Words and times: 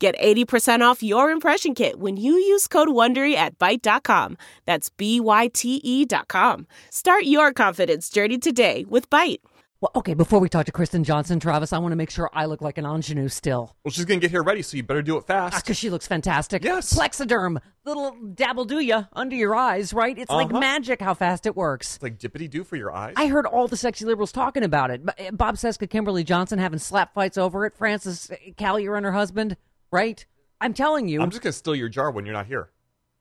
Get 0.00 0.16
80% 0.20 0.80
off 0.80 1.02
your 1.02 1.30
impression 1.30 1.74
kit 1.74 1.98
when 1.98 2.16
you 2.16 2.34
use 2.34 2.68
code 2.68 2.88
WONDERY 2.88 3.34
at 3.34 3.58
Byte.com. 3.58 4.38
That's 4.64 4.90
B-Y-T-E 4.90 6.04
dot 6.04 6.28
com. 6.28 6.68
Start 6.90 7.24
your 7.24 7.52
confidence 7.52 8.08
journey 8.08 8.38
today 8.38 8.84
with 8.88 9.10
Byte. 9.10 9.38
Well, 9.80 9.90
okay, 9.96 10.14
before 10.14 10.40
we 10.40 10.48
talk 10.48 10.66
to 10.66 10.72
Kristen 10.72 11.04
Johnston, 11.04 11.38
Travis, 11.38 11.72
I 11.72 11.78
want 11.78 11.92
to 11.92 11.96
make 11.96 12.10
sure 12.10 12.28
I 12.32 12.46
look 12.46 12.60
like 12.60 12.78
an 12.78 12.84
ingenue 12.84 13.28
still. 13.28 13.76
Well, 13.84 13.90
she's 13.92 14.04
gonna 14.04 14.18
get 14.20 14.30
here 14.32 14.42
ready, 14.42 14.60
so 14.62 14.76
you 14.76 14.82
better 14.84 15.02
do 15.02 15.16
it 15.18 15.24
fast. 15.26 15.64
Because 15.64 15.76
she 15.76 15.88
looks 15.90 16.06
fantastic. 16.06 16.64
Yes. 16.64 16.92
Plexiderm, 16.96 17.58
little 17.84 18.16
dabble 18.34 18.64
do 18.66 18.80
ya 18.80 19.04
under 19.12 19.36
your 19.36 19.54
eyes, 19.54 19.92
right? 19.92 20.16
It's 20.18 20.30
like 20.32 20.48
Uh-huh. 20.50 20.58
magic 20.60 21.00
how 21.00 21.14
fast 21.14 21.46
it 21.46 21.56
works. 21.56 21.94
It's 21.96 22.02
like 22.02 22.18
dippity 22.18 22.48
do 22.50 22.62
for 22.64 22.74
your 22.74 22.92
eyes. 22.92 23.14
I 23.16 23.26
heard 23.28 23.46
all 23.46 23.66
the 23.68 23.76
sexy 23.76 24.04
liberals 24.04 24.32
talking 24.32 24.64
about 24.64 24.90
it. 24.90 25.04
B- 25.06 25.12
Bob 25.32 25.54
Cesca, 25.56 25.88
Kimberly 25.88 26.24
Johnson 26.24 26.58
having 26.58 26.80
slap 26.80 27.14
fights 27.14 27.38
over 27.38 27.64
it. 27.64 27.76
Frances 27.76 28.30
Callier 28.56 28.96
and 28.96 29.04
her 29.06 29.12
husband, 29.12 29.56
right? 29.90 30.24
I'm 30.60 30.74
telling 30.74 31.08
you. 31.08 31.20
I'm 31.22 31.30
just 31.30 31.42
gonna 31.42 31.52
steal 31.52 31.74
your 31.74 31.88
jar 31.88 32.10
when 32.10 32.26
you're 32.26 32.34
not 32.34 32.46
here. 32.46 32.70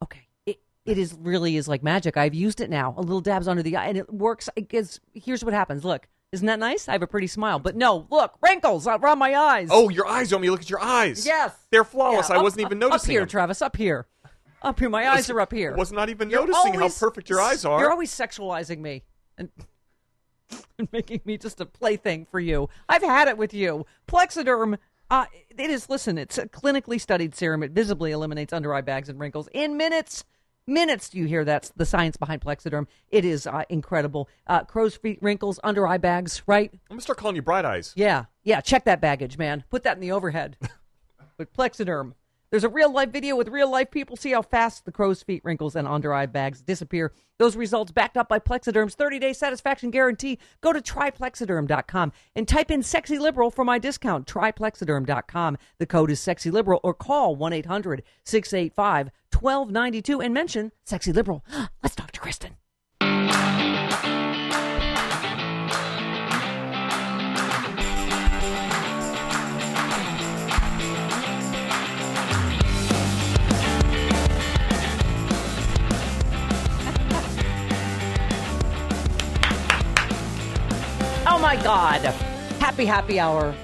Okay. 0.03 0.27
It, 0.45 0.59
it 0.85 0.97
is 0.97 1.13
really 1.19 1.57
is 1.57 1.67
like 1.67 1.83
magic. 1.83 2.17
I've 2.17 2.33
used 2.33 2.61
it 2.61 2.69
now. 2.69 2.93
A 2.97 3.01
little 3.01 3.21
dabs 3.21 3.47
under 3.47 3.63
the 3.63 3.75
eye, 3.77 3.87
and 3.87 3.97
it 3.97 4.11
works. 4.11 4.49
It 4.55 4.69
gets, 4.69 4.99
here's 5.13 5.43
what 5.43 5.53
happens. 5.53 5.83
Look, 5.83 6.07
isn't 6.31 6.45
that 6.47 6.59
nice? 6.59 6.89
I 6.89 6.93
have 6.93 7.01
a 7.03 7.07
pretty 7.07 7.27
smile. 7.27 7.59
But 7.59 7.75
no, 7.75 8.07
look, 8.09 8.35
wrinkles 8.41 8.87
around 8.87 9.19
my 9.19 9.35
eyes. 9.35 9.69
Oh, 9.71 9.89
your 9.89 10.07
eyes! 10.07 10.29
You 10.31 10.35
want 10.35 10.41
me 10.41 10.47
to 10.47 10.51
look 10.51 10.61
at 10.61 10.69
your 10.69 10.81
eyes? 10.81 11.25
yes, 11.25 11.53
they're 11.69 11.83
flawless. 11.83 12.29
Yeah, 12.29 12.37
I 12.37 12.41
wasn't 12.41 12.61
even 12.61 12.77
up- 12.83 12.89
noticing 12.89 13.09
Up 13.09 13.11
here, 13.11 13.21
them. 13.21 13.29
Travis. 13.29 13.61
Up 13.61 13.75
here. 13.77 14.07
Up 14.63 14.79
here. 14.79 14.89
My 14.89 15.07
eyes 15.09 15.29
are 15.29 15.39
up 15.39 15.53
here. 15.53 15.75
Was 15.75 15.91
not 15.91 16.09
even 16.09 16.29
You're 16.29 16.41
noticing 16.41 16.75
always- 16.75 16.99
how 16.99 17.07
perfect 17.07 17.29
your 17.29 17.39
eyes 17.39 17.63
are. 17.63 17.79
You're 17.79 17.91
always 17.91 18.11
sexualizing 18.11 18.79
me 18.79 19.03
and, 19.37 19.49
and 20.79 20.87
making 20.91 21.21
me 21.25 21.37
just 21.37 21.61
a 21.61 21.65
plaything 21.65 22.25
for 22.25 22.39
you. 22.39 22.67
I've 22.89 23.03
had 23.03 23.27
it 23.27 23.37
with 23.37 23.53
you. 23.53 23.85
Plexiderm. 24.07 24.79
Uh, 25.09 25.25
it 25.57 25.69
is. 25.69 25.89
Listen, 25.89 26.17
it's 26.17 26.37
a 26.37 26.47
clinically 26.47 26.99
studied 26.99 27.33
serum. 27.33 27.63
It 27.63 27.71
visibly 27.71 28.11
eliminates 28.11 28.53
under 28.53 28.73
eye 28.73 28.81
bags 28.81 29.09
and 29.09 29.19
wrinkles 29.19 29.47
in 29.53 29.77
minutes. 29.77 30.25
Minutes. 30.69 31.09
Do 31.09 31.17
you 31.17 31.25
hear 31.25 31.45
that's 31.45 31.69
the 31.69 31.85
science 31.85 32.17
behind 32.17 32.41
Plexiderm? 32.41 32.87
It 33.09 33.23
is 33.23 33.47
uh, 33.47 33.63
incredible. 33.69 34.27
Uh, 34.47 34.65
crow's 34.65 34.95
feet, 34.97 35.17
wrinkles, 35.21 35.61
under 35.63 35.87
eye 35.87 35.97
bags. 35.97 36.43
Right? 36.45 36.71
I'm 36.73 36.79
gonna 36.95 37.01
start 37.01 37.17
calling 37.17 37.37
you 37.37 37.41
Bright 37.41 37.63
Eyes. 37.63 37.93
Yeah, 37.95 38.25
yeah. 38.43 38.59
Check 38.59 38.83
that 38.85 38.99
baggage, 38.99 39.37
man. 39.37 39.63
Put 39.69 39.83
that 39.83 39.95
in 39.95 40.01
the 40.01 40.11
overhead 40.11 40.57
with 41.37 41.53
Plexiderm. 41.53 42.13
There's 42.49 42.63
a 42.63 42.69
real 42.69 42.91
life 42.91 43.09
video 43.09 43.35
with 43.35 43.49
real 43.49 43.69
life 43.69 43.91
people. 43.91 44.15
See 44.15 44.31
how 44.31 44.41
fast 44.41 44.85
the 44.85 44.91
crow's 44.91 45.21
feet, 45.21 45.43
wrinkles, 45.43 45.75
and 45.75 45.87
under 45.87 46.13
eye 46.13 46.27
bags 46.27 46.61
disappear. 46.61 47.11
Those 47.39 47.55
results 47.55 47.91
backed 47.91 48.17
up 48.17 48.29
by 48.29 48.39
Plexiderm's 48.39 48.95
30 48.95 49.19
day 49.19 49.33
satisfaction 49.33 49.91
guarantee. 49.91 50.39
Go 50.61 50.71
to 50.71 50.81
tryplexiderm.com 50.81 52.13
and 52.35 52.47
type 52.47 52.71
in 52.71 52.83
sexy 52.83 53.19
liberal 53.19 53.51
for 53.51 53.65
my 53.65 53.79
discount. 53.79 54.27
Tryplexiderm.com. 54.27 55.57
The 55.77 55.85
code 55.85 56.11
is 56.11 56.19
sexy 56.19 56.49
liberal 56.49 56.79
or 56.83 56.93
call 56.93 57.35
1 57.35 57.53
800 57.53 58.03
685 58.23 59.11
1292 59.33 60.21
and 60.21 60.33
mention 60.33 60.71
sexy 60.85 61.11
liberal. 61.11 61.43
Let's 61.83 61.95
talk 61.95 62.11
to 62.11 62.19
Kristen. 62.19 62.55
My 81.47 81.55
God. 81.63 82.01
Happy, 82.59 82.83
happy 82.85 83.21
hour. 83.21 83.55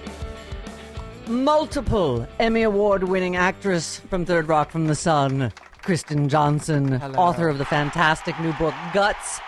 Multiple 1.28 2.26
Emmy 2.40 2.62
Award 2.62 3.04
winning 3.04 3.36
actress 3.36 4.00
from 4.10 4.26
Third 4.26 4.48
Rock 4.48 4.72
from 4.72 4.88
the 4.88 4.96
Sun, 4.96 5.52
Kristen 5.82 6.30
Johnston, 6.30 6.94
author 7.18 7.50
of 7.50 7.58
the 7.58 7.66
fantastic 7.66 8.40
new 8.40 8.54
book, 8.54 8.74
Guts. 8.94 9.42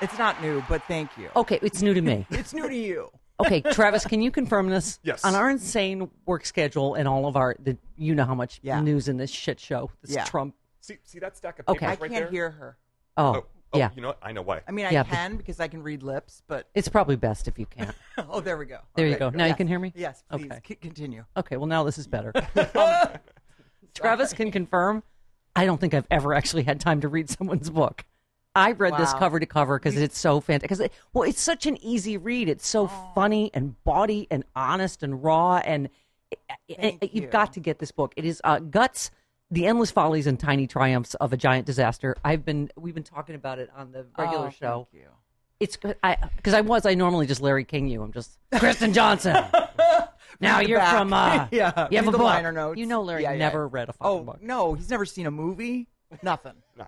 It's 0.00 0.16
not 0.16 0.40
new, 0.40 0.64
but 0.70 0.82
thank 0.88 1.10
you. 1.18 1.28
Okay, 1.36 1.58
it's 1.60 1.82
new 1.82 1.92
to 1.92 2.00
me. 2.00 2.26
It's 2.30 2.54
new 2.54 2.66
to 2.66 2.74
you. 2.74 3.10
Okay, 3.40 3.60
Travis, 3.60 4.06
can 4.06 4.22
you 4.22 4.30
confirm 4.30 4.70
this? 4.70 4.98
Yes. 5.02 5.22
On 5.22 5.34
our 5.34 5.50
insane 5.50 6.08
work 6.24 6.46
schedule 6.46 6.94
and 6.94 7.06
all 7.06 7.26
of 7.26 7.36
our, 7.36 7.56
the, 7.62 7.76
you 7.98 8.14
know 8.14 8.24
how 8.24 8.34
much 8.34 8.58
Yeah. 8.62 8.80
news 8.80 9.06
in 9.06 9.18
this 9.18 9.30
shit 9.30 9.60
show, 9.60 9.90
this 10.00 10.12
Yeah. 10.12 10.24
Trump. 10.24 10.54
See, 10.80 10.96
see 11.04 11.18
that 11.18 11.36
stack 11.36 11.58
of 11.58 11.68
Okay. 11.68 11.88
papers 11.88 12.04
I 12.04 12.08
can't 12.08 12.22
there? 12.24 12.30
hear 12.30 12.50
her. 12.52 12.78
Oh, 13.18 13.34
Oh, 13.36 13.44
oh, 13.72 13.78
yeah. 13.78 13.90
You 13.94 14.02
know 14.02 14.08
what? 14.08 14.18
I 14.22 14.32
know 14.32 14.42
why. 14.42 14.60
I 14.66 14.72
mean, 14.72 14.86
I 14.86 14.90
Yeah, 14.90 15.02
but- 15.02 15.12
can 15.12 15.36
because 15.36 15.60
I 15.60 15.68
can 15.68 15.82
read 15.82 16.02
lips, 16.02 16.42
but 16.46 16.68
It's 16.74 16.88
probably 16.88 17.16
best 17.16 17.48
if 17.48 17.58
you 17.58 17.66
can't. 17.66 17.94
oh, 18.28 18.40
there 18.40 18.56
we 18.56 18.66
go. 18.66 18.78
There 18.94 19.06
you 19.06 19.12
Okay. 19.12 19.18
go. 19.18 19.30
Now 19.30 19.44
you 19.44 19.48
Yes. 19.50 19.56
can 19.56 19.66
hear 19.68 19.78
me? 19.78 19.92
Yes, 19.96 20.22
please 20.30 20.46
Okay. 20.50 20.60
c- 20.68 20.74
continue. 20.76 21.24
Okay, 21.36 21.56
well 21.56 21.66
now 21.66 21.84
this 21.84 21.98
is 21.98 22.06
better. 22.06 22.32
Um, 22.74 23.08
Travis 23.94 24.32
can 24.32 24.50
confirm. 24.50 25.02
I 25.56 25.66
don't 25.66 25.80
think 25.80 25.94
I've 25.94 26.06
ever 26.10 26.32
actually 26.34 26.62
had 26.62 26.80
time 26.80 27.00
to 27.00 27.08
read 27.08 27.28
someone's 27.28 27.70
book. 27.70 28.04
I 28.54 28.72
read 28.72 28.94
this 28.96 29.12
Wow. 29.12 29.18
cover 29.18 29.40
to 29.40 29.46
cover 29.46 29.78
because 29.78 29.96
it's 29.96 30.18
so 30.18 30.40
fantastic. 30.40 30.68
Because 30.90 30.90
well, 31.12 31.28
it's 31.28 31.40
such 31.40 31.66
an 31.66 31.76
easy 31.84 32.16
read. 32.16 32.48
It's 32.48 32.66
so 32.66 32.84
Oh. 32.90 33.12
funny 33.14 33.50
and 33.54 33.82
bawdy 33.84 34.26
and 34.30 34.44
honest 34.56 35.02
and 35.02 35.22
raw. 35.22 35.56
And 35.58 35.88
it- 36.30 36.38
it- 36.68 37.00
Thank 37.00 37.14
you've 37.14 37.24
you. 37.24 37.30
got 37.30 37.52
to 37.54 37.60
get 37.60 37.78
this 37.78 37.90
book. 37.92 38.12
It 38.16 38.24
is 38.24 38.40
uh, 38.44 38.58
guts. 38.60 39.10
The 39.52 39.66
endless 39.66 39.90
follies 39.90 40.26
and 40.26 40.38
tiny 40.38 40.66
triumphs 40.66 41.14
of 41.14 41.32
a 41.32 41.36
giant 41.36 41.66
disaster. 41.66 42.16
I've 42.24 42.44
been 42.44 42.70
we've 42.76 42.94
been 42.94 43.02
talking 43.02 43.34
about 43.34 43.58
it 43.58 43.68
on 43.76 43.90
the 43.92 44.06
regular 44.16 44.46
Oh, 44.46 44.50
show. 44.50 44.88
Thank 44.92 45.02
you. 45.04 45.08
It's 45.58 45.76
good. 45.76 45.96
I 46.02 46.16
because 46.36 46.54
I 46.54 46.60
was 46.60 46.86
I 46.86 46.94
normally 46.94 47.26
just 47.26 47.40
Larry 47.40 47.64
King 47.64 47.88
you. 47.88 48.02
I'm 48.02 48.12
just 48.12 48.38
Kristen 48.54 48.92
Johnston. 48.92 49.34
now 50.40 50.58
Read 50.60 50.68
you're 50.68 50.78
back. 50.78 50.96
from 50.96 51.12
uh, 51.12 51.46
yeah. 51.50 51.88
you 51.90 51.96
have 51.96 52.06
read 52.06 52.08
a 52.08 52.10
the 52.10 52.10
book. 52.12 52.20
liner 52.20 52.52
notes. 52.52 52.78
You 52.78 52.86
know 52.86 53.02
Larry 53.02 53.22
Yeah, 53.24 53.32
yeah. 53.32 53.38
never 53.38 53.66
read 53.68 53.88
a 53.88 53.92
fucking 53.92 54.06
Oh 54.10 54.22
book. 54.22 54.40
no, 54.42 54.74
he's 54.74 54.88
never 54.88 55.04
seen 55.04 55.26
a 55.26 55.30
movie. 55.30 55.88
Nothing. 56.22 56.54
No. 56.78 56.86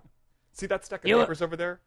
See 0.53 0.67
that 0.67 0.85
stack 0.85 1.03
of 1.05 1.09
You- 1.09 1.19
papers 1.19 1.43
over 1.43 1.57
there? 1.57 1.81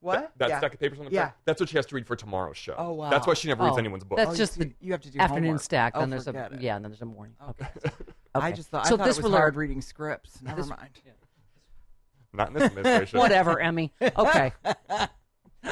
What? 0.00 0.20
That, 0.20 0.38
that 0.38 0.48
yeah. 0.50 0.58
stack 0.58 0.74
of 0.74 0.80
papers 0.80 0.98
on 1.00 1.06
the 1.06 1.10
Yeah. 1.10 1.20
front? 1.22 1.34
That's 1.46 1.60
what 1.60 1.68
she 1.68 1.76
has 1.78 1.86
to 1.86 1.94
read 1.94 2.06
for 2.06 2.16
tomorrow's 2.16 2.56
show. 2.56 2.74
Oh, 2.76 2.92
wow. 2.92 3.10
That's 3.10 3.26
why 3.26 3.34
she 3.34 3.48
never 3.48 3.64
reads 3.64 3.74
Oh, 3.76 3.78
anyone's 3.78 4.04
book. 4.04 4.18
That's 4.18 4.30
Oh, 4.30 4.34
just 4.34 4.54
see- 4.54 4.64
the 4.64 4.72
you 4.80 4.92
have 4.92 5.00
to 5.02 5.10
do 5.10 5.18
afternoon 5.18 5.44
homework. 5.44 5.62
stack. 5.62 5.92
Oh, 5.96 6.00
then 6.00 6.10
there's 6.10 6.28
a 6.28 6.30
it. 6.52 6.60
yeah, 6.60 6.76
and 6.76 6.84
then 6.84 6.92
there's 6.92 7.02
a 7.02 7.06
morning. 7.06 7.34
Okay. 7.50 7.66
I 8.34 8.52
just 8.52 8.68
thought. 8.68 8.86
so 8.86 8.94
I 8.94 8.98
thought 8.98 9.06
this 9.06 9.18
it 9.18 9.22
was 9.24 9.32
will- 9.32 9.38
hard 9.38 9.56
reading 9.56 9.80
scripts. 9.80 10.40
Never 10.42 10.64
mind. 10.64 10.90
Not 12.32 12.48
in 12.48 12.54
this 12.54 12.64
administration. 12.64 13.18
Whatever, 13.20 13.58
Emmy. 13.60 13.92
Okay. 14.02 14.52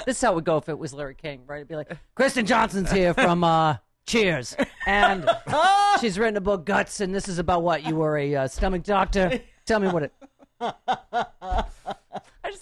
this 0.06 0.16
is 0.16 0.20
how 0.20 0.32
it 0.32 0.34
would 0.36 0.44
go 0.44 0.56
if 0.56 0.68
it 0.70 0.78
was 0.78 0.94
Larry 0.94 1.14
King, 1.14 1.42
right? 1.46 1.56
It'd 1.58 1.68
be 1.68 1.76
like, 1.76 1.92
Kristen 2.14 2.46
Johnston's 2.46 2.90
here 2.90 3.12
from 3.12 3.44
uh, 3.44 3.76
Cheers, 4.06 4.56
and 4.86 5.28
she's 6.00 6.18
written 6.18 6.36
a 6.38 6.40
book, 6.40 6.64
Guts, 6.64 7.00
and 7.00 7.14
this 7.14 7.28
is 7.28 7.38
about 7.38 7.62
what 7.62 7.84
you 7.84 7.96
were 7.96 8.16
a 8.16 8.34
uh, 8.34 8.48
stomach 8.48 8.82
doctor. 8.82 9.40
Tell 9.66 9.78
me 9.80 9.88
what 9.88 10.04
it. 10.04 10.12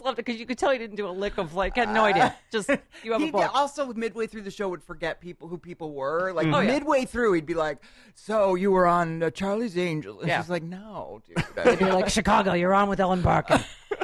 I 0.02 0.04
just 0.04 0.06
loved 0.06 0.18
it 0.18 0.24
because 0.26 0.40
you 0.40 0.46
could 0.46 0.58
tell 0.58 0.70
he 0.70 0.78
didn't 0.78 0.96
do 0.96 1.06
a 1.06 1.10
lick 1.10 1.38
of 1.38 1.54
like 1.54 1.76
had 1.76 1.88
no 1.88 2.04
idea. 2.04 2.34
Just 2.50 2.68
you 3.04 3.12
have 3.12 3.20
He 3.20 3.28
a 3.28 3.32
book. 3.32 3.54
also 3.54 3.92
midway 3.94 4.26
through 4.26 4.42
the 4.42 4.50
show 4.50 4.68
would 4.68 4.82
forget 4.82 5.20
people 5.20 5.48
who 5.48 5.58
people 5.58 5.92
were. 5.92 6.32
Like 6.32 6.46
mm-hmm. 6.46 6.54
Oh, 6.54 6.60
yeah. 6.60 6.72
midway 6.72 7.04
through, 7.04 7.34
he'd 7.34 7.46
be 7.46 7.54
like, 7.54 7.78
"So 8.14 8.54
you 8.56 8.70
were 8.72 8.86
on 8.86 9.22
uh, 9.22 9.30
Charlie's 9.30 9.78
Angels?" 9.78 10.20
And 10.22 10.28
Yeah. 10.28 10.40
she's 10.40 10.50
like, 10.50 10.62
"No, 10.64 11.22
dude." 11.26 11.44
It'd 11.64 11.78
be 11.78 11.84
like 11.86 12.08
Chicago. 12.08 12.52
You're 12.54 12.74
on 12.74 12.88
with 12.88 13.00
Ellen 13.00 13.22
Barkin. 13.22 13.60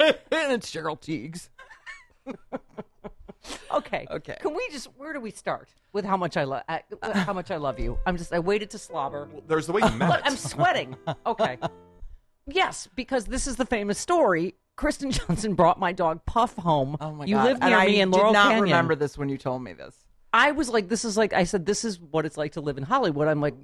and 0.00 0.16
it's 0.30 0.70
Cheryl 0.70 1.00
Tiegs. 1.00 1.48
Okay. 3.72 4.06
Okay. 4.10 4.36
Can 4.40 4.52
we 4.54 4.68
just? 4.72 4.88
Where 4.98 5.12
do 5.14 5.20
we 5.20 5.30
start 5.30 5.68
with 5.94 6.04
how 6.04 6.18
much 6.18 6.36
I 6.36 6.44
love? 6.44 6.64
Uh, 6.68 6.80
uh, 7.00 7.18
how 7.20 7.32
much 7.32 7.50
I 7.50 7.56
love 7.56 7.78
you? 7.78 7.98
I'm 8.04 8.16
just. 8.18 8.32
I 8.32 8.40
waited 8.40 8.68
to 8.70 8.78
slobber. 8.78 9.26
There's 9.46 9.66
the 9.66 9.72
way 9.72 9.80
you 9.82 9.90
met. 9.96 10.10
Look, 10.10 10.20
I'm 10.24 10.36
sweating. 10.36 10.96
Okay. 11.24 11.56
Yes, 12.46 12.88
because 12.94 13.24
this 13.26 13.46
is 13.46 13.56
the 13.56 13.64
famous 13.64 13.98
story. 13.98 14.54
Kristen 14.78 15.10
Johnson 15.10 15.54
brought 15.54 15.78
my 15.78 15.92
dog 15.92 16.24
Puff 16.24 16.54
home. 16.56 16.96
Oh 17.00 17.12
my 17.12 17.26
you 17.26 17.34
god! 17.34 17.44
live 17.44 17.58
And 17.60 17.70
near 17.70 17.78
I 17.78 17.86
me 17.86 18.00
in 18.00 18.10
did 18.10 18.16
not 18.22 18.34
Canyon. 18.50 18.62
remember 18.62 18.94
this 18.94 19.18
when 19.18 19.28
you 19.28 19.36
told 19.36 19.62
me 19.62 19.72
this. 19.74 19.94
I 20.32 20.52
was 20.52 20.68
like, 20.70 20.88
this 20.88 21.04
is 21.04 21.16
like, 21.16 21.32
I 21.32 21.44
said, 21.44 21.66
this 21.66 21.84
is 21.84 21.98
what 22.00 22.24
it's 22.24 22.36
like 22.36 22.52
to 22.52 22.60
live 22.60 22.78
in 22.78 22.84
Hollywood. 22.84 23.28
I'm 23.28 23.40
like, 23.40 23.54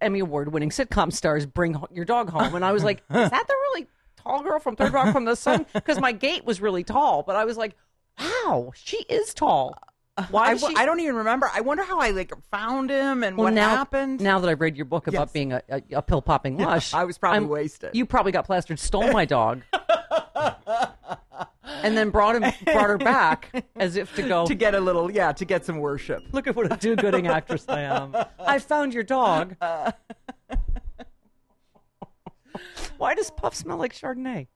Emmy 0.00 0.20
Award 0.20 0.52
winning 0.52 0.70
sitcom 0.70 1.12
stars 1.12 1.44
bring 1.44 1.76
your 1.92 2.04
dog 2.04 2.30
home. 2.30 2.54
And 2.54 2.64
I 2.64 2.72
was 2.72 2.84
like, 2.84 2.98
is 3.10 3.30
that 3.30 3.46
the 3.48 3.54
really 3.54 3.86
tall 4.16 4.42
girl 4.42 4.58
from 4.60 4.76
Third 4.76 4.92
Rock 4.92 5.12
from 5.12 5.24
the 5.24 5.34
Sun? 5.34 5.66
Because 5.74 5.98
my 6.00 6.12
gate 6.12 6.44
was 6.44 6.60
really 6.60 6.84
tall, 6.84 7.22
but 7.22 7.36
I 7.36 7.44
was 7.44 7.56
like, 7.56 7.74
wow, 8.18 8.70
she 8.74 8.98
is 9.08 9.34
tall. 9.34 9.76
Uh, 10.16 10.26
Why 10.30 10.50
I, 10.50 10.56
she? 10.56 10.74
I 10.76 10.84
don't 10.84 11.00
even 11.00 11.16
remember. 11.16 11.50
I 11.52 11.62
wonder 11.62 11.82
how 11.84 11.98
I 12.00 12.10
like 12.10 12.32
found 12.50 12.90
him 12.90 13.22
and 13.24 13.36
Well, 13.36 13.44
what 13.44 13.54
now, 13.54 13.70
happened. 13.70 14.20
Now 14.20 14.38
that 14.40 14.48
I've 14.48 14.60
read 14.60 14.76
your 14.76 14.84
book 14.86 15.06
about 15.06 15.28
Yes. 15.28 15.32
being 15.32 15.52
a, 15.52 15.62
a, 15.68 15.82
a 15.94 16.02
pill 16.02 16.20
popping 16.22 16.58
lush, 16.58 16.92
I 16.94 17.04
was 17.04 17.16
probably 17.18 17.46
wasted. 17.48 17.90
You 17.94 18.04
probably 18.06 18.32
got 18.32 18.44
plastered, 18.44 18.78
stole 18.78 19.10
my 19.12 19.24
dog, 19.24 19.62
and 21.82 21.96
then 21.96 22.10
brought 22.10 22.36
him, 22.36 22.52
brought 22.64 22.88
her 22.88 22.98
back 22.98 23.64
as 23.76 23.96
if 23.96 24.14
to 24.16 24.22
go. 24.22 24.46
to 24.46 24.54
get 24.54 24.74
a 24.74 24.80
little, 24.80 25.10
yeah, 25.10 25.32
to 25.32 25.44
get 25.44 25.64
some 25.64 25.78
worship. 25.78 26.22
Look 26.32 26.46
at 26.46 26.54
what 26.56 26.72
a 26.72 26.76
do-gooding 26.76 27.26
actress 27.26 27.64
I 27.68 27.82
am. 27.82 28.14
I 28.38 28.58
found 28.58 28.94
your 28.94 29.04
dog. 29.04 29.56
Why 32.98 33.14
does 33.14 33.30
Puff 33.30 33.54
smell 33.54 33.78
like 33.78 33.94
Chardonnay? 33.94 34.48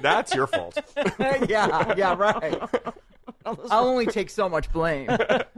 That's 0.00 0.34
your 0.34 0.46
fault. 0.46 0.78
yeah, 1.48 1.94
yeah, 1.96 2.14
right. 2.14 2.60
I'll 3.46 3.86
only 3.86 4.06
take 4.06 4.30
so 4.30 4.48
much 4.48 4.70
blame. 4.72 5.08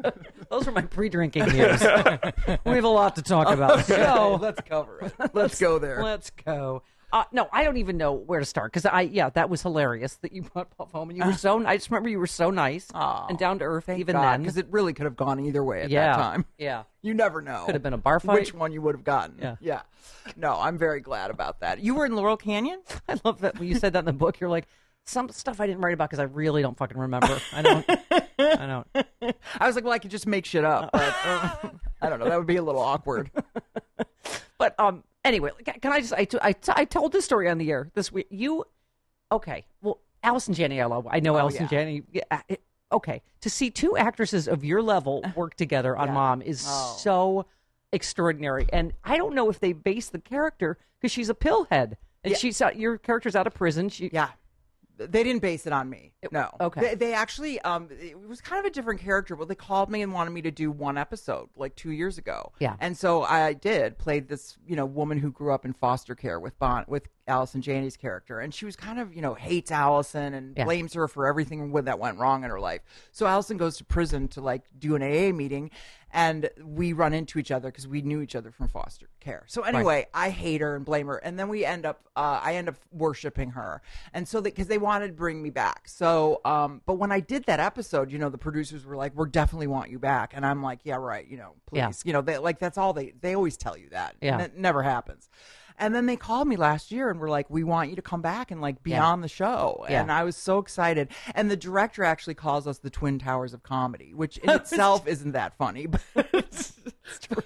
Those 0.51 0.67
were 0.67 0.73
my 0.73 0.83
pre-drinking 0.83 1.55
years. 1.55 1.83
we 1.83 2.73
have 2.73 2.85
a 2.85 2.89
lot 2.89 3.17
to 3.17 3.23
talk 3.23 3.49
about. 3.49 3.85
So 3.85 4.39
let's 4.41 4.61
cover 4.61 5.01
it. 5.01 5.13
Let's 5.33 5.59
go 5.61 5.79
there. 5.79 6.03
Let's 6.03 6.31
go. 6.31 6.83
Uh, 7.15 7.23
no, 7.31 7.49
I 7.53 7.63
don't 7.63 7.77
even 7.77 7.97
know 7.97 8.13
where 8.13 8.41
to 8.41 8.45
start 8.45 8.73
because 8.73 8.85
I 8.85 9.03
yeah 9.03 9.31
that 9.31 9.49
was 9.49 9.63
hilarious 9.63 10.17
that 10.17 10.33
you 10.33 10.43
brought 10.53 10.77
Puff 10.77 10.91
home 10.91 11.11
and 11.11 11.17
you 11.17 11.25
were 11.25 11.33
so 11.35 11.65
I 11.67 11.77
just 11.77 11.89
remember 11.89 12.09
you 12.09 12.19
were 12.19 12.27
so 12.27 12.51
nice 12.51 12.89
and 12.93 13.39
down 13.39 13.61
to 13.61 13.65
earth 13.65 13.89
even 13.89 14.17
then 14.17 14.43
because 14.43 14.57
it 14.57 14.67
really 14.69 14.93
could 14.95 15.05
have 15.05 15.15
gone 15.15 15.39
either 15.39 15.63
way 15.63 15.83
at 15.83 15.91
yeah 15.91 16.17
that 16.17 16.17
time. 16.23 16.45
yeah 16.59 16.83
You 17.03 17.15
never 17.15 17.41
know. 17.41 17.67
Could 17.67 17.77
have 17.77 17.85
been 17.85 17.93
a 17.93 17.99
bar 17.99 18.19
fight. 18.19 18.41
Which 18.41 18.53
one 18.53 18.73
you 18.73 18.83
would 18.83 18.97
have 18.97 19.05
gotten. 19.05 19.37
Yeah. 19.41 19.57
Yeah. 19.61 19.83
No, 20.37 20.59
I'm 20.61 20.77
very 20.77 20.99
glad 21.01 21.31
about 21.31 21.61
that. 21.61 21.79
You 21.79 21.95
were 21.95 22.05
in 22.05 22.17
Laurel 22.17 22.37
Canyon? 22.37 22.81
I 23.09 23.17
love 23.25 23.43
that 23.43 23.61
when 23.61 23.69
you 23.69 23.77
said 23.77 23.93
that 23.93 24.01
in 24.01 24.05
the 24.07 24.13
book 24.13 24.41
you're 24.41 24.51
like 24.51 24.67
some 25.05 25.29
stuff 25.29 25.61
I 25.61 25.69
didn't 25.69 25.83
write 25.83 25.95
about 25.95 26.11
because 26.11 26.19
I 26.19 26.25
really 26.25 26.63
don't 26.63 26.77
fucking 26.77 26.99
remember 26.99 27.39
I 27.53 27.63
don't 27.63 27.87
I 28.41 28.67
don't 28.67 29.07
I 29.61 29.67
was 29.69 29.77
like, 29.77 29.85
well, 29.85 29.93
I 29.93 30.01
could 30.01 30.11
just 30.11 30.27
make 30.27 30.47
shit 30.47 30.65
up. 30.65 30.91
But 30.93 31.15
uh, 31.25 31.57
I 32.03 32.09
don't 32.09 32.19
know. 32.19 32.29
That 32.29 32.39
would 32.39 32.49
be 32.49 32.57
a 32.57 32.63
little 32.63 32.81
awkward. 32.83 33.31
But 34.59 34.75
um, 34.81 35.05
anyway, 35.25 35.51
can 35.81 35.93
I 35.93 36.01
just 36.01 36.13
I, 36.13 36.25
t- 36.25 36.39
I, 36.41 36.53
t- 36.53 36.73
I 36.75 36.85
told 36.85 37.13
this 37.13 37.25
story 37.25 37.49
on 37.49 37.59
the 37.59 37.71
air 37.71 37.91
this 37.95 38.13
week. 38.13 38.27
You 38.31 38.65
okay? 39.33 39.67
Well, 39.83 40.01
Allison 40.23 40.55
Janney, 40.55 40.81
I 40.81 40.87
know 41.21 41.35
oh, 41.35 41.39
Allison 41.39 41.63
yeah. 41.63 41.69
Janney. 41.69 42.03
Yeah, 42.13 42.43
it- 42.49 42.63
okay, 42.93 43.23
to 43.41 43.51
see 43.51 43.71
two 43.71 43.97
actresses 43.97 44.49
of 44.49 44.65
your 44.65 44.81
level 44.81 45.23
work 45.37 45.55
together 45.57 45.97
on 45.97 46.13
Mom 46.13 46.43
is 46.43 46.65
oh. 46.67 46.97
so 46.99 47.47
extraordinary. 47.93 48.67
And 48.73 48.93
I 49.05 49.17
don't 49.17 49.35
know 49.35 49.51
if 49.51 49.61
they 49.61 49.73
base 49.73 50.09
the 50.09 50.19
character 50.19 50.79
because 51.01 51.13
she's 51.13 51.29
a 51.29 51.35
pillhead 51.35 51.95
and 52.23 52.37
she's 52.37 52.61
out, 52.63 52.77
your 52.77 52.99
character's 52.99 53.37
out 53.37 53.47
of 53.47 53.55
prison. 53.55 53.89
She 53.89 54.11
Yeah. 54.13 54.31
They 54.97 55.25
didn't 55.25 55.43
base 55.43 55.67
it 55.67 55.73
on 55.73 55.91
me. 55.91 56.13
No. 56.31 56.51
okay. 56.61 56.81
They, 56.81 56.95
they 56.95 57.15
actually, 57.15 57.61
um, 57.63 57.89
it 57.91 58.17
was 58.29 58.41
kind 58.41 58.61
of 58.61 58.65
a 58.65 58.71
different 58.71 59.01
character, 59.01 59.35
but 59.35 59.49
they 59.49 59.55
called 59.57 59.91
me 59.91 60.03
and 60.03 60.13
wanted 60.13 60.31
me 60.31 60.43
to 60.43 60.53
do 60.53 60.71
one 60.71 60.97
episode 60.97 61.49
like 61.57 61.75
two 61.75 61.91
years 61.91 62.17
ago. 62.17 62.53
Yeah. 62.61 62.77
And 62.79 62.97
so 62.97 63.25
I 63.25 63.55
did, 63.55 63.99
played 63.99 64.29
this, 64.29 64.57
you 64.67 64.77
know, 64.77 64.87
woman 64.87 65.19
who 65.19 65.33
grew 65.33 65.53
up 65.53 65.65
in 65.65 65.73
foster 65.73 66.15
care 66.15 66.39
with 66.39 66.57
Bond 66.61 66.87
with 66.87 67.09
Allison 67.27 67.61
Janney's 67.61 67.97
character. 67.97 68.39
And 68.39 68.55
she 68.55 68.65
was 68.67 68.77
kind 68.77 69.01
of, 69.01 69.15
you 69.15 69.21
know, 69.23 69.35
hates 69.35 69.73
Allison 69.73 70.33
and 70.35 70.57
Yeah. 70.57 70.65
blames 70.65 70.93
her 70.95 71.09
for 71.09 71.27
everything 71.27 71.73
that 71.85 71.99
went 71.99 72.19
wrong 72.19 72.45
in 72.45 72.51
her 72.51 72.61
life. 72.61 72.83
So 73.11 73.27
Allison 73.27 73.57
goes 73.57 73.77
to 73.79 73.85
prison 73.85 74.29
to 74.29 74.41
like 74.41 74.63
do 74.79 74.95
an 74.95 75.03
AA 75.03 75.33
meeting 75.33 75.71
and 76.15 76.49
we 76.63 76.93
run 76.93 77.13
into 77.13 77.41
each 77.41 77.51
other 77.51 77.69
because 77.69 77.89
we 77.89 78.01
knew 78.01 78.21
each 78.23 78.37
other 78.37 78.53
from 78.53 78.69
foster 78.69 79.09
care. 79.19 79.43
So 79.49 79.63
anyway, 79.63 80.07
I 80.15 80.31
hate 80.31 80.61
her 80.61 80.77
and 80.77 80.85
blame 80.85 81.09
her, 81.09 81.17
and 81.19 81.37
then 81.39 81.49
we 81.49 81.65
end 81.65 81.85
up, 81.85 82.09
uh, 82.15 82.41
I 82.43 82.55
end 82.55 82.69
up 82.69 82.77
worshiping 82.93 83.51
her, 83.51 83.83
and 84.15 84.27
so 84.27 84.41
because 84.41 84.69
they 84.69 84.79
wanted 84.79 85.09
to 85.09 85.13
bring 85.13 85.43
me 85.43 85.51
back. 85.51 85.89
So, 85.89 86.41
um, 86.45 86.81
but 86.87 86.95
when 86.95 87.11
I 87.11 87.19
did 87.19 87.45
that 87.47 87.59
episode, 87.59 88.13
you 88.13 88.19
know, 88.19 88.29
the 88.31 88.39
producers 88.39 88.87
were 88.87 88.97
like, 88.97 89.13
"We 89.19 89.29
definitely 89.29 89.67
want 89.67 89.91
you 89.91 89.99
back," 89.99 90.33
and 90.37 90.47
I'm 90.47 90.63
like, 90.63 90.81
"Yeah, 90.85 90.97
right, 90.97 91.27
you 91.27 91.37
know, 91.37 91.55
please, 91.67 91.79
Yeah. 91.79 91.91
you 92.05 92.13
know, 92.13 92.23
they, 92.23 92.39
like 92.39 92.61
that's 92.61 92.79
all 92.79 92.93
they 92.93 93.13
they 93.21 93.35
always 93.35 93.57
tell 93.57 93.77
you 93.77 93.89
that, 93.91 94.15
Yeah. 94.23 94.35
and 94.35 94.43
it 94.43 94.57
never 94.57 94.83
happens." 94.85 95.29
And 95.79 95.95
then 95.95 96.07
they 96.07 96.17
called 96.17 96.47
me 96.47 96.57
last 96.57 96.93
year 96.93 97.11
and 97.11 97.19
were 97.19 97.29
like, 97.29 97.51
"We 97.51 97.65
want 97.65 97.91
you 97.91 97.97
to 97.97 98.03
come 98.03 98.23
back 98.23 98.51
and 98.51 98.61
like 98.61 98.83
be 98.83 98.93
Yeah. 98.93 99.05
on 99.07 99.21
the 99.23 99.29
show." 99.29 99.85
Yeah. 99.89 100.01
And 100.03 100.13
I 100.13 100.23
was 100.25 100.37
so 100.37 100.59
excited. 100.59 101.09
And 101.35 101.51
the 101.51 101.57
director 101.57 102.05
actually 102.05 102.35
calls 102.35 102.67
us 102.67 102.79
the 102.79 102.91
Twin 102.91 103.19
Towers 103.19 103.53
of 103.55 103.63
comedy, 103.63 104.15
which 104.15 104.37
in 104.39 104.51
itself 104.61 105.07
isn't 105.07 105.33
that 105.33 105.57
funny, 105.59 105.87
but 105.87 106.03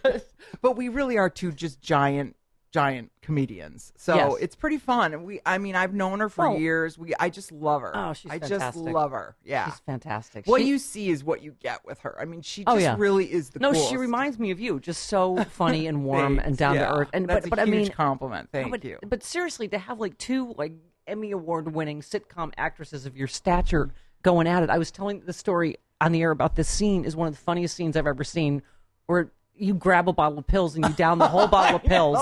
but, 0.02 0.28
but 0.60 0.76
we 0.76 0.88
really 0.88 1.16
are 1.18 1.30
two 1.30 1.52
just 1.52 1.80
giant 1.80 2.36
giant 2.70 3.10
comedians. 3.22 3.92
So 3.96 4.14
Yes. 4.14 4.34
it's 4.40 4.54
pretty 4.56 4.78
fun. 4.78 5.14
And 5.14 5.24
we 5.24 5.40
I 5.46 5.58
mean, 5.58 5.74
I've 5.74 5.94
known 5.94 6.20
her 6.20 6.28
for 6.28 6.56
years. 6.58 6.98
We 6.98 7.14
I 7.18 7.30
just 7.30 7.50
love 7.50 7.82
her. 7.82 7.96
Oh, 7.96 8.12
she's 8.12 8.30
I 8.30 8.38
just 8.38 8.76
love 8.76 9.12
her. 9.12 9.36
Yeah. 9.44 9.66
she's 9.70 9.78
fantastic. 9.80 10.46
what 10.46 10.60
She- 10.60 10.68
you 10.68 10.78
see 10.78 11.08
is 11.10 11.24
what 11.24 11.42
you 11.42 11.52
get 11.60 11.84
with 11.86 12.00
her. 12.00 12.18
I 12.20 12.24
mean, 12.26 12.42
she 12.42 12.64
Oh, 12.66 12.74
just 12.74 12.82
yeah. 12.84 12.96
really 12.98 13.32
is 13.32 13.50
the 13.50 13.58
no, 13.60 13.72
coolest. 13.72 13.90
she 13.90 13.96
reminds 13.96 14.38
me 14.38 14.50
of 14.50 14.60
you. 14.60 14.80
Just 14.80 15.04
so 15.06 15.42
funny 15.50 15.86
and 15.86 16.04
warm 16.04 16.38
and 16.38 16.56
down 16.56 16.74
Yeah. 16.74 16.88
to 16.88 16.94
earth. 16.94 17.10
And 17.14 17.26
that's 17.28 17.44
but, 17.48 17.50
but 17.50 17.58
a 17.60 17.62
I 17.62 17.64
huge 17.66 17.74
mean, 17.76 17.88
compliment. 17.92 18.50
Thank 18.52 18.66
No, 18.66 18.70
but, 18.72 18.84
you. 18.84 18.98
But 19.06 19.22
seriously, 19.22 19.68
to 19.68 19.78
have 19.78 19.98
like 19.98 20.18
two 20.18 20.54
like 20.58 20.72
Emmy 21.06 21.30
award 21.30 21.74
winning 21.74 22.02
sitcom 22.02 22.52
actresses 22.58 23.06
of 23.06 23.16
your 23.16 23.28
stature 23.28 23.90
going 24.22 24.46
at 24.46 24.62
it. 24.62 24.68
I 24.68 24.76
was 24.76 24.90
telling 24.90 25.20
the 25.20 25.32
story 25.32 25.76
on 26.02 26.12
the 26.12 26.20
air 26.20 26.32
about 26.32 26.54
this 26.54 26.68
scene 26.68 27.04
is 27.06 27.16
one 27.16 27.28
of 27.28 27.34
the 27.34 27.40
funniest 27.40 27.74
scenes 27.76 27.96
I've 27.96 28.06
ever 28.06 28.24
seen 28.24 28.62
where 29.06 29.32
you 29.58 29.74
grab 29.74 30.08
a 30.08 30.12
bottle 30.12 30.38
of 30.38 30.46
pills 30.46 30.74
and 30.76 30.84
you 30.86 30.92
down 30.94 31.18
the 31.18 31.28
whole 31.28 31.46
bottle 31.48 31.76
of 31.76 31.82
pills. 31.84 32.18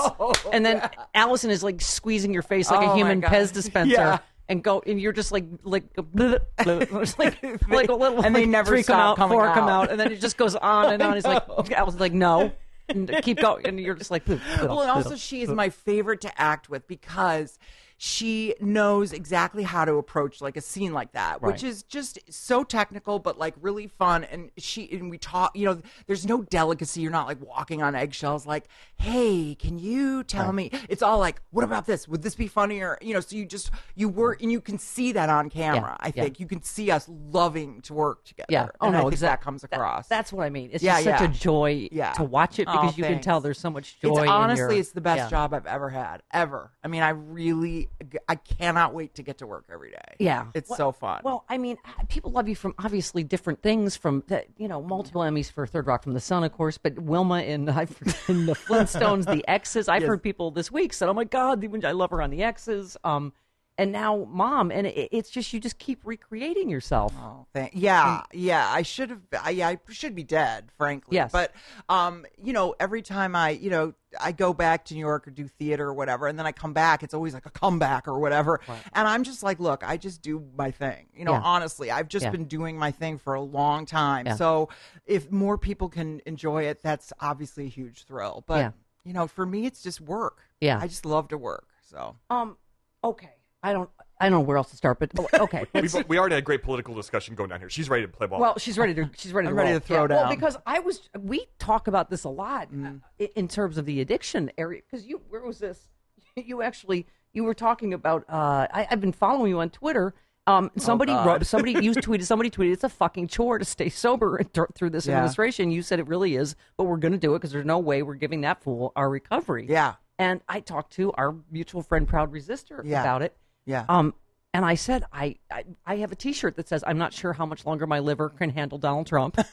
and 0.51 0.65
then 0.65 0.87
Allison 1.13 1.49
is 1.51 1.63
like 1.63 1.81
squeezing 1.81 2.33
your 2.33 2.41
face 2.43 2.69
like 2.71 2.81
Oh, 2.87 2.91
a 2.91 2.95
human 2.95 3.21
Pez 3.21 3.53
dispenser. 3.53 3.93
Yeah. 3.93 4.19
And 4.49 4.63
go, 4.63 4.81
and 4.87 4.99
you're 4.99 5.11
just 5.11 5.33
like, 5.33 5.43
like, 5.63 5.93
bleh, 5.93 6.39
bleh. 6.59 7.19
Like, 7.19 7.67
like 7.69 7.89
a 7.89 7.93
little, 7.93 8.23
And 8.23 8.33
they 8.33 8.41
like, 8.43 8.49
never 8.49 8.81
stop 8.81 8.99
out, 8.99 9.17
coming 9.17 9.37
four 9.37 9.45
come 9.53 9.65
out. 9.67 9.85
out, 9.85 9.91
and 9.91 9.99
then 9.99 10.09
it 10.11 10.21
just 10.21 10.37
goes 10.37 10.55
on 10.55 10.93
and 10.93 11.03
on. 11.03 11.15
He's 11.15 11.25
like, 11.25 11.43
Allison's 11.71 11.99
like, 11.99 12.13
no, 12.13 12.53
and 12.87 13.11
keep 13.23 13.39
going, 13.41 13.67
and 13.67 13.77
you're 13.77 13.95
just 13.95 14.09
like, 14.09 14.23
bleh, 14.23 14.39
well, 14.65 14.81
and 14.83 14.89
also 14.89 15.17
she 15.17 15.41
is 15.41 15.49
my 15.49 15.67
favorite 15.69 16.21
to 16.21 16.41
act 16.41 16.69
with 16.69 16.87
because 16.87 17.59
she 17.99 18.53
knows 18.59 19.11
exactly 19.11 19.63
how 19.63 19.83
to 19.83 19.95
approach 19.95 20.39
like 20.39 20.55
a 20.55 20.61
scene 20.61 20.93
like 20.93 21.11
that, 21.13 21.41
which 21.41 21.63
is 21.63 21.81
just 21.83 22.19
so 22.29 22.63
technical 22.63 23.17
but 23.17 23.39
like 23.39 23.55
really 23.59 23.87
fun. 23.87 24.23
And 24.25 24.51
she 24.57 24.87
and 24.91 25.09
we 25.09 25.17
talk, 25.17 25.55
you 25.57 25.65
know, 25.65 25.81
there's 26.05 26.25
no 26.25 26.43
delicacy. 26.43 27.01
You're 27.01 27.11
not 27.11 27.25
like 27.25 27.41
walking 27.41 27.81
on 27.81 27.95
eggshells. 27.95 28.45
Like, 28.45 28.65
hey, 28.97 29.55
can 29.55 29.79
you 29.79 30.23
tell 30.23 30.53
me? 30.53 30.69
It's 30.89 31.01
all 31.01 31.17
like, 31.17 31.41
what 31.49 31.63
about 31.63 31.87
this? 31.87 32.07
Would 32.07 32.21
this 32.21 32.35
be 32.35 32.47
funnier? 32.47 32.97
You 33.01 33.15
know, 33.15 33.19
so 33.19 33.35
you 33.35 33.45
just 33.45 33.71
you 33.95 34.09
work 34.09 34.43
and 34.43 34.51
you 34.51 34.61
can 34.61 34.77
see 34.77 35.11
that 35.13 35.29
on 35.29 35.49
camera. 35.49 35.97
I 35.99 36.13
yeah. 36.15 36.23
think 36.23 36.39
you 36.39 36.45
can 36.45 36.61
see 36.61 36.91
us 36.91 37.09
loving 37.09 37.81
to 37.81 37.93
work 37.95 38.25
together. 38.25 38.47
Yeah. 38.49 38.67
Oh 38.79 38.87
And 38.87 38.95
I 38.95 38.99
no, 38.99 39.03
think 39.05 39.13
exact- 39.13 39.41
that 39.41 39.43
comes 39.43 39.63
across. 39.63 40.07
that's 40.07 40.31
what 40.31 40.45
I 40.45 40.49
mean. 40.51 40.69
It's 40.71 40.83
Yeah, 40.83 41.01
just 41.01 41.19
such 41.19 41.29
a 41.29 41.33
joy 41.33 41.89
Yeah. 41.91 42.11
to 42.13 42.23
watch 42.23 42.59
it 42.59 42.67
Oh, 42.69 42.73
because 42.73 42.97
you 42.97 43.05
can 43.05 43.21
tell 43.21 43.41
there's 43.41 43.59
so 43.59 43.71
much 43.71 43.99
joy. 43.99 44.21
It's 44.21 44.29
honestly, 44.29 44.75
your- 44.75 44.81
it's 44.81 44.91
the 44.91 45.01
best 45.01 45.17
yeah. 45.17 45.29
job 45.29 45.53
I've 45.55 45.65
ever 45.65 45.89
had, 45.89 46.21
ever. 46.31 46.71
I 46.83 46.87
mean, 46.87 47.01
I 47.01 47.09
really, 47.09 47.86
I 48.27 48.35
cannot 48.35 48.93
wait 48.93 49.15
to 49.15 49.23
get 49.23 49.39
to 49.39 49.47
work 49.47 49.65
every 49.71 49.91
day. 49.91 50.15
Yeah, 50.19 50.45
it's 50.53 50.69
Well- 50.69 50.77
so 50.77 50.91
fun. 50.91 51.21
Well, 51.23 51.45
I 51.49 51.57
mean, 51.57 51.77
uh, 51.85 52.03
people 52.09 52.31
love 52.31 52.47
you 52.47 52.55
from 52.55 52.73
obviously 52.79 53.23
different 53.23 53.61
things. 53.61 53.95
From 53.95 54.23
the, 54.27 54.45
you 54.57 54.67
know, 54.67 54.81
multiple 54.81 55.21
Emmys 55.21 55.51
for 55.51 55.65
Third 55.67 55.87
Rock 55.87 56.03
from 56.03 56.13
the 56.13 56.19
Sun, 56.19 56.43
of 56.43 56.51
course, 56.51 56.77
but 56.77 56.97
Wilma 56.99 57.41
in, 57.41 57.69
I've, 57.69 57.97
in 58.27 58.45
the 58.45 58.53
Flintstones, 58.53 59.25
the 59.25 59.47
X's. 59.47 59.87
I've 59.87 60.03
heard 60.03 60.23
people 60.23 60.51
this 60.51 60.71
week 60.71 60.93
said, 60.93 61.09
"Oh 61.09 61.13
my 61.13 61.23
God, 61.23 61.63
I 61.85 61.91
love 61.91 62.11
her 62.11 62.21
on 62.21 62.29
the 62.29 62.43
X's." 62.43 62.97
Um, 63.03 63.33
and 63.77 63.91
now 63.91 64.27
Mom, 64.29 64.71
and 64.71 64.87
it, 64.87 65.09
it's 65.11 65.29
just 65.29 65.53
you 65.53 65.59
just 65.59 65.77
keep 65.77 65.99
recreating 66.05 66.69
yourself. 66.69 67.13
Oh, 67.17 67.45
thank, 67.53 67.71
yeah, 67.75 68.23
yeah. 68.33 68.67
I 68.69 68.81
should 68.81 69.09
have. 69.09 69.21
I, 69.41 69.51
yeah, 69.51 69.67
I 69.69 69.77
should 69.89 70.15
be 70.15 70.23
dead, 70.23 70.69
frankly. 70.77 71.15
Yes. 71.15 71.31
But, 71.31 71.53
um, 71.89 72.25
you 72.41 72.53
know, 72.53 72.75
every 72.79 73.01
time 73.01 73.35
I, 73.35 73.51
you 73.51 73.69
know, 73.69 73.93
I 74.19 74.31
go 74.31 74.53
back 74.53 74.85
to 74.85 74.93
New 74.93 74.99
York 75.01 75.27
or 75.27 75.31
do 75.31 75.47
theater 75.47 75.85
or 75.87 75.93
whatever, 75.93 76.27
and 76.27 76.39
then 76.39 76.45
I 76.45 76.51
come 76.51 76.73
back, 76.73 77.03
it's 77.03 77.13
always 77.13 77.33
like 77.33 77.45
a 77.45 77.49
comeback 77.51 78.07
or 78.07 78.17
whatever. 78.19 78.59
And 78.93 79.07
I'm 79.07 79.23
just 79.23 79.43
like, 79.43 79.59
look, 79.59 79.83
I 79.85 79.97
just 79.97 80.21
do 80.21 80.43
my 80.57 80.71
thing. 80.71 81.07
You 81.13 81.25
know, 81.25 81.33
Yeah. 81.33 81.41
honestly, 81.43 81.91
I've 81.91 82.07
just 82.07 82.23
Yeah. 82.23 82.31
been 82.31 82.45
doing 82.45 82.77
my 82.79 82.91
thing 82.91 83.17
for 83.17 83.33
a 83.35 83.41
long 83.41 83.85
time. 83.85 84.25
Yeah. 84.25 84.35
So 84.35 84.69
if 85.05 85.31
more 85.31 85.57
people 85.57 85.89
can 85.89 86.21
enjoy 86.25 86.63
it, 86.63 86.81
that's 86.81 87.13
obviously 87.19 87.65
a 87.65 87.69
huge 87.69 88.05
thrill. 88.05 88.43
But 88.47 88.73
you 89.03 89.13
know, 89.13 89.27
for 89.27 89.45
me, 89.45 89.65
it's 89.65 89.81
just 89.83 90.01
work. 90.01 90.39
Yeah. 90.59 90.79
I 90.81 90.87
just 90.87 91.05
love 91.05 91.27
to 91.29 91.37
work. 91.37 91.67
So. 91.89 92.17
Um, 92.29 92.57
okay, 93.03 93.35
I 93.69 93.73
don't, 93.73 93.89
I 94.19 94.25
don't 94.29 94.31
know 94.39 94.45
where 94.45 94.57
else 94.57 94.69
to 94.71 94.77
start, 94.77 94.99
but 94.99 95.11
oh, 95.17 95.27
okay. 95.41 95.65
We've, 95.73 95.93
we 96.07 96.17
already 96.17 96.35
had 96.35 96.43
a 96.43 96.45
great 96.45 96.63
political 96.63 96.95
discussion 96.95 97.35
going 97.35 97.49
down 97.49 97.59
here. 97.59 97.69
She's 97.69 97.89
ready 97.89 98.05
to 98.05 98.11
play 98.11 98.25
ball. 98.27 98.39
Well, 98.39 98.57
she's 98.57 98.77
ready 98.77 98.93
to. 98.95 99.09
She's 99.17 99.33
ready 99.33 99.47
I'm 99.47 99.53
to. 99.53 99.57
ready 99.57 99.71
roll. 99.71 99.79
to 99.79 99.85
throw 99.85 100.01
Yeah, 100.03 100.07
down. 100.07 100.17
Well, 100.21 100.29
because 100.29 100.57
I 100.65 100.79
was. 100.79 101.09
We 101.19 101.47
talk 101.59 101.87
about 101.87 102.09
this 102.09 102.23
a 102.23 102.29
lot 102.29 102.67
uh, 102.69 102.75
Mm. 102.75 103.01
i- 103.19 103.29
in 103.35 103.47
terms 103.47 103.77
of 103.77 103.85
the 103.85 104.01
addiction 104.01 104.51
area. 104.57 104.81
Because 104.89 105.05
you, 105.05 105.21
where 105.29 105.41
was 105.41 105.59
this? 105.59 105.87
You 106.35 106.61
actually, 106.61 107.07
you 107.33 107.43
were 107.43 107.53
talking 107.55 107.93
about. 107.93 108.23
Uh, 108.29 108.67
I, 108.73 108.87
I've 108.89 109.01
been 109.01 109.11
following 109.11 109.49
you 109.51 109.59
on 109.59 109.69
Twitter. 109.69 110.13
Um, 110.47 110.71
Oh, 110.77 110.79
somebody 110.79 111.11
wrote, 111.13 111.45
somebody 111.53 111.73
you 111.73 111.91
tweeted, 111.91 112.23
somebody 112.23 112.49
tweeted, 112.49 112.71
it's 112.73 112.83
a 112.85 112.89
fucking 112.89 113.27
chore 113.27 113.59
to 113.59 113.65
stay 113.65 113.89
sober 113.89 114.37
th- 114.37 114.67
through 114.75 114.91
this 114.91 115.05
Yeah. 115.05 115.15
administration. 115.15 115.71
You 115.71 115.81
said 115.81 115.99
it 115.99 116.07
really 116.07 116.35
is, 116.37 116.55
but 116.77 116.85
we're 116.85 116.95
going 116.97 117.11
to 117.11 117.17
do 117.17 117.33
it 117.35 117.39
because 117.39 117.51
there's 117.51 117.65
no 117.65 117.79
way 117.79 118.01
we're 118.01 118.13
giving 118.15 118.41
that 118.41 118.63
fool 118.63 118.93
our 118.95 119.09
recovery. 119.09 119.65
Yeah. 119.69 119.95
And 120.17 120.39
I 120.47 120.61
talked 120.61 120.93
to 120.93 121.11
our 121.13 121.35
mutual 121.51 121.81
friend, 121.81 122.07
Proud 122.07 122.31
Resistor, 122.31 122.81
Yeah. 122.85 123.01
about 123.01 123.21
it. 123.23 123.35
Yeah. 123.67 123.85
Um, 123.87 124.15
and 124.53 124.65
I 124.65 124.73
said, 124.73 125.03
I, 125.13 125.35
I, 125.51 125.65
I 125.85 125.97
have 125.97 126.11
a 126.11 126.15
T-shirt 126.15 126.55
that 126.55 126.67
says, 126.67 126.83
"I'm 126.87 126.97
not 126.97 127.13
sure 127.13 127.33
how 127.33 127.45
much 127.45 127.65
longer 127.67 127.85
my 127.85 127.99
liver 127.99 128.29
can 128.29 128.49
handle 128.49 128.79
Donald 128.79 129.05
Trump." 129.05 129.37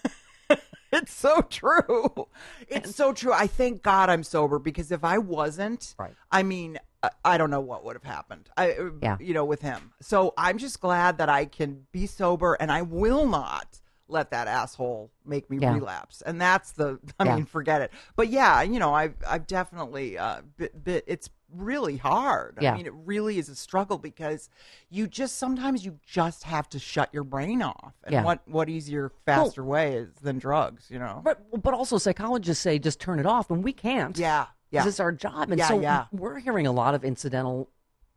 It's 0.92 1.12
so 1.12 1.40
true. 1.42 2.28
It's 2.68 2.94
so 2.94 3.12
true. 3.12 3.32
I 3.32 3.48
thank 3.48 3.82
God 3.82 4.08
I'm 4.08 4.22
sober 4.22 4.60
because 4.60 4.92
if 4.92 5.02
I 5.02 5.18
wasn't, 5.18 5.92
Right. 5.98 6.14
I 6.30 6.44
mean, 6.44 6.78
I- 7.02 7.10
I 7.24 7.36
don't 7.36 7.50
know 7.50 7.58
what 7.60 7.84
would 7.84 7.96
have 7.96 8.04
happened. 8.04 8.48
I, 8.56 8.76
Yeah. 9.02 9.16
you 9.18 9.34
know, 9.34 9.44
with 9.44 9.60
him. 9.60 9.92
So 10.00 10.34
I'm 10.38 10.56
just 10.56 10.78
glad 10.80 11.18
that 11.18 11.28
I 11.28 11.46
can 11.46 11.88
be 11.90 12.06
sober 12.06 12.54
and 12.54 12.70
I 12.70 12.82
will 12.82 13.26
not 13.26 13.80
let 14.06 14.30
that 14.30 14.46
asshole 14.46 15.10
make 15.24 15.50
me 15.50 15.58
Yeah. 15.58 15.74
relapse. 15.74 16.22
And 16.22 16.40
that's 16.40 16.70
the, 16.70 17.00
I 17.18 17.24
Yeah. 17.24 17.36
mean, 17.36 17.46
forget 17.46 17.82
it. 17.82 17.90
But 18.14 18.28
yeah, 18.28 18.62
you 18.62 18.78
know, 18.78 18.94
I've, 18.94 19.16
I've 19.26 19.48
definitely, 19.48 20.16
uh, 20.16 20.42
bit, 20.56 20.84
bit, 20.84 21.02
it's 21.08 21.28
really 21.56 21.96
hard. 21.96 22.58
Yeah. 22.60 22.72
I 22.72 22.76
mean, 22.76 22.86
it 22.86 22.92
really 23.04 23.38
is 23.38 23.48
a 23.48 23.54
struggle 23.54 23.98
because 23.98 24.48
you 24.90 25.06
just, 25.06 25.36
sometimes 25.38 25.84
you 25.84 25.98
just 26.06 26.44
have 26.44 26.68
to 26.70 26.78
shut 26.78 27.10
your 27.12 27.24
brain 27.24 27.62
off. 27.62 27.94
And 28.04 28.12
Yeah. 28.12 28.24
what, 28.24 28.42
what 28.46 28.68
easier, 28.68 29.12
faster 29.26 29.64
way 29.64 29.94
is 29.94 30.14
than 30.22 30.38
drugs, 30.38 30.90
you 30.90 30.98
know? 30.98 31.20
But 31.24 31.62
but 31.62 31.74
also 31.74 31.98
psychologists 31.98 32.62
say 32.62 32.78
just 32.78 33.00
turn 33.00 33.18
it 33.18 33.26
off, 33.26 33.50
and 33.50 33.62
we 33.62 33.72
can't. 33.72 34.16
Yeah, 34.18 34.46
yeah. 34.70 34.84
This 34.84 34.94
is 34.94 35.00
our 35.00 35.12
job, 35.12 35.50
and 35.50 35.58
Yeah, 35.58 35.68
so 35.68 35.80
yeah. 35.80 36.06
we're 36.12 36.38
hearing 36.38 36.66
a 36.66 36.72
lot 36.72 36.94
of 36.94 37.04
incidental. 37.04 37.70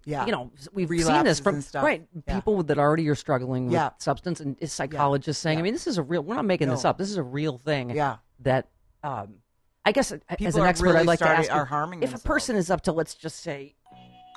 Yeah. 0.06 0.26
You 0.26 0.32
know, 0.32 0.52
we've 0.74 0.88
seen 0.88 1.24
this 1.26 1.40
from 1.40 1.62
right 1.76 2.08
people 2.26 2.64
that 2.64 2.78
already 2.78 3.10
are 3.10 3.16
struggling 3.16 3.70
with 3.70 3.92
substance, 3.98 4.40
and 4.40 4.56
is 4.62 4.72
psychologists 4.72 5.42
saying, 5.42 5.60
I 5.60 5.62
mean, 5.62 5.74
this 5.74 5.86
is 5.88 5.98
a 5.98 6.04
real. 6.04 6.22
We're 6.24 6.36
not 6.36 6.46
making 6.46 6.70
this 6.70 6.86
up. 6.86 6.98
This 6.98 7.10
is 7.10 7.18
a 7.18 7.24
real 7.24 7.58
thing. 7.58 7.90
Yeah. 7.90 8.18
That, 8.40 8.70
um, 9.04 9.36
I 9.88 9.94
guess 9.94 10.12
uh, 10.12 10.18
as 10.42 10.56
an 10.58 10.64
expert, 10.64 10.88
really 10.88 10.98
I'd 11.00 11.06
like 11.06 11.20
to 11.20 11.30
ask 11.30 11.50
are 11.50 11.64
harming 11.64 12.04
if 12.04 12.14
a 12.14 12.20
person 12.20 12.58
is 12.58 12.70
up 12.70 12.82
to 12.82 12.92
let's 12.92 13.16
just 13.16 13.40
say. 13.40 13.74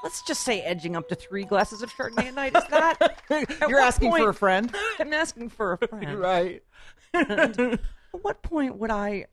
Let's 0.04 0.22
just 0.22 0.44
say 0.44 0.62
edging 0.62 0.94
up 0.96 1.08
to 1.08 1.14
three 1.16 1.44
glasses 1.44 1.82
of 1.82 1.90
Chardonnay 1.92 2.28
a 2.28 2.32
night. 2.32 2.56
Is 2.56 2.64
that 2.68 3.22
You're 3.68 3.80
asking 3.80 4.12
for 4.12 4.30
a 4.30 4.34
friend? 4.34 4.72
I'm 5.00 5.12
asking 5.12 5.48
for 5.50 5.72
a 5.72 5.78
friend. 5.88 6.18
right. 6.20 6.62
At 7.12 7.80
what 8.12 8.40
point 8.42 8.76
would 8.78 8.90
I 8.92 9.26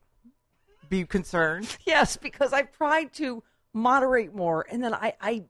Be 0.90 1.04
concerned. 1.06 1.74
Yes, 1.86 2.16
because 2.16 2.52
I've 2.52 2.70
tried 2.72 3.12
to 3.14 3.42
moderate 3.72 4.34
more, 4.34 4.66
and 4.70 4.82
then 4.84 4.92
I, 4.92 5.14
I 5.20 5.44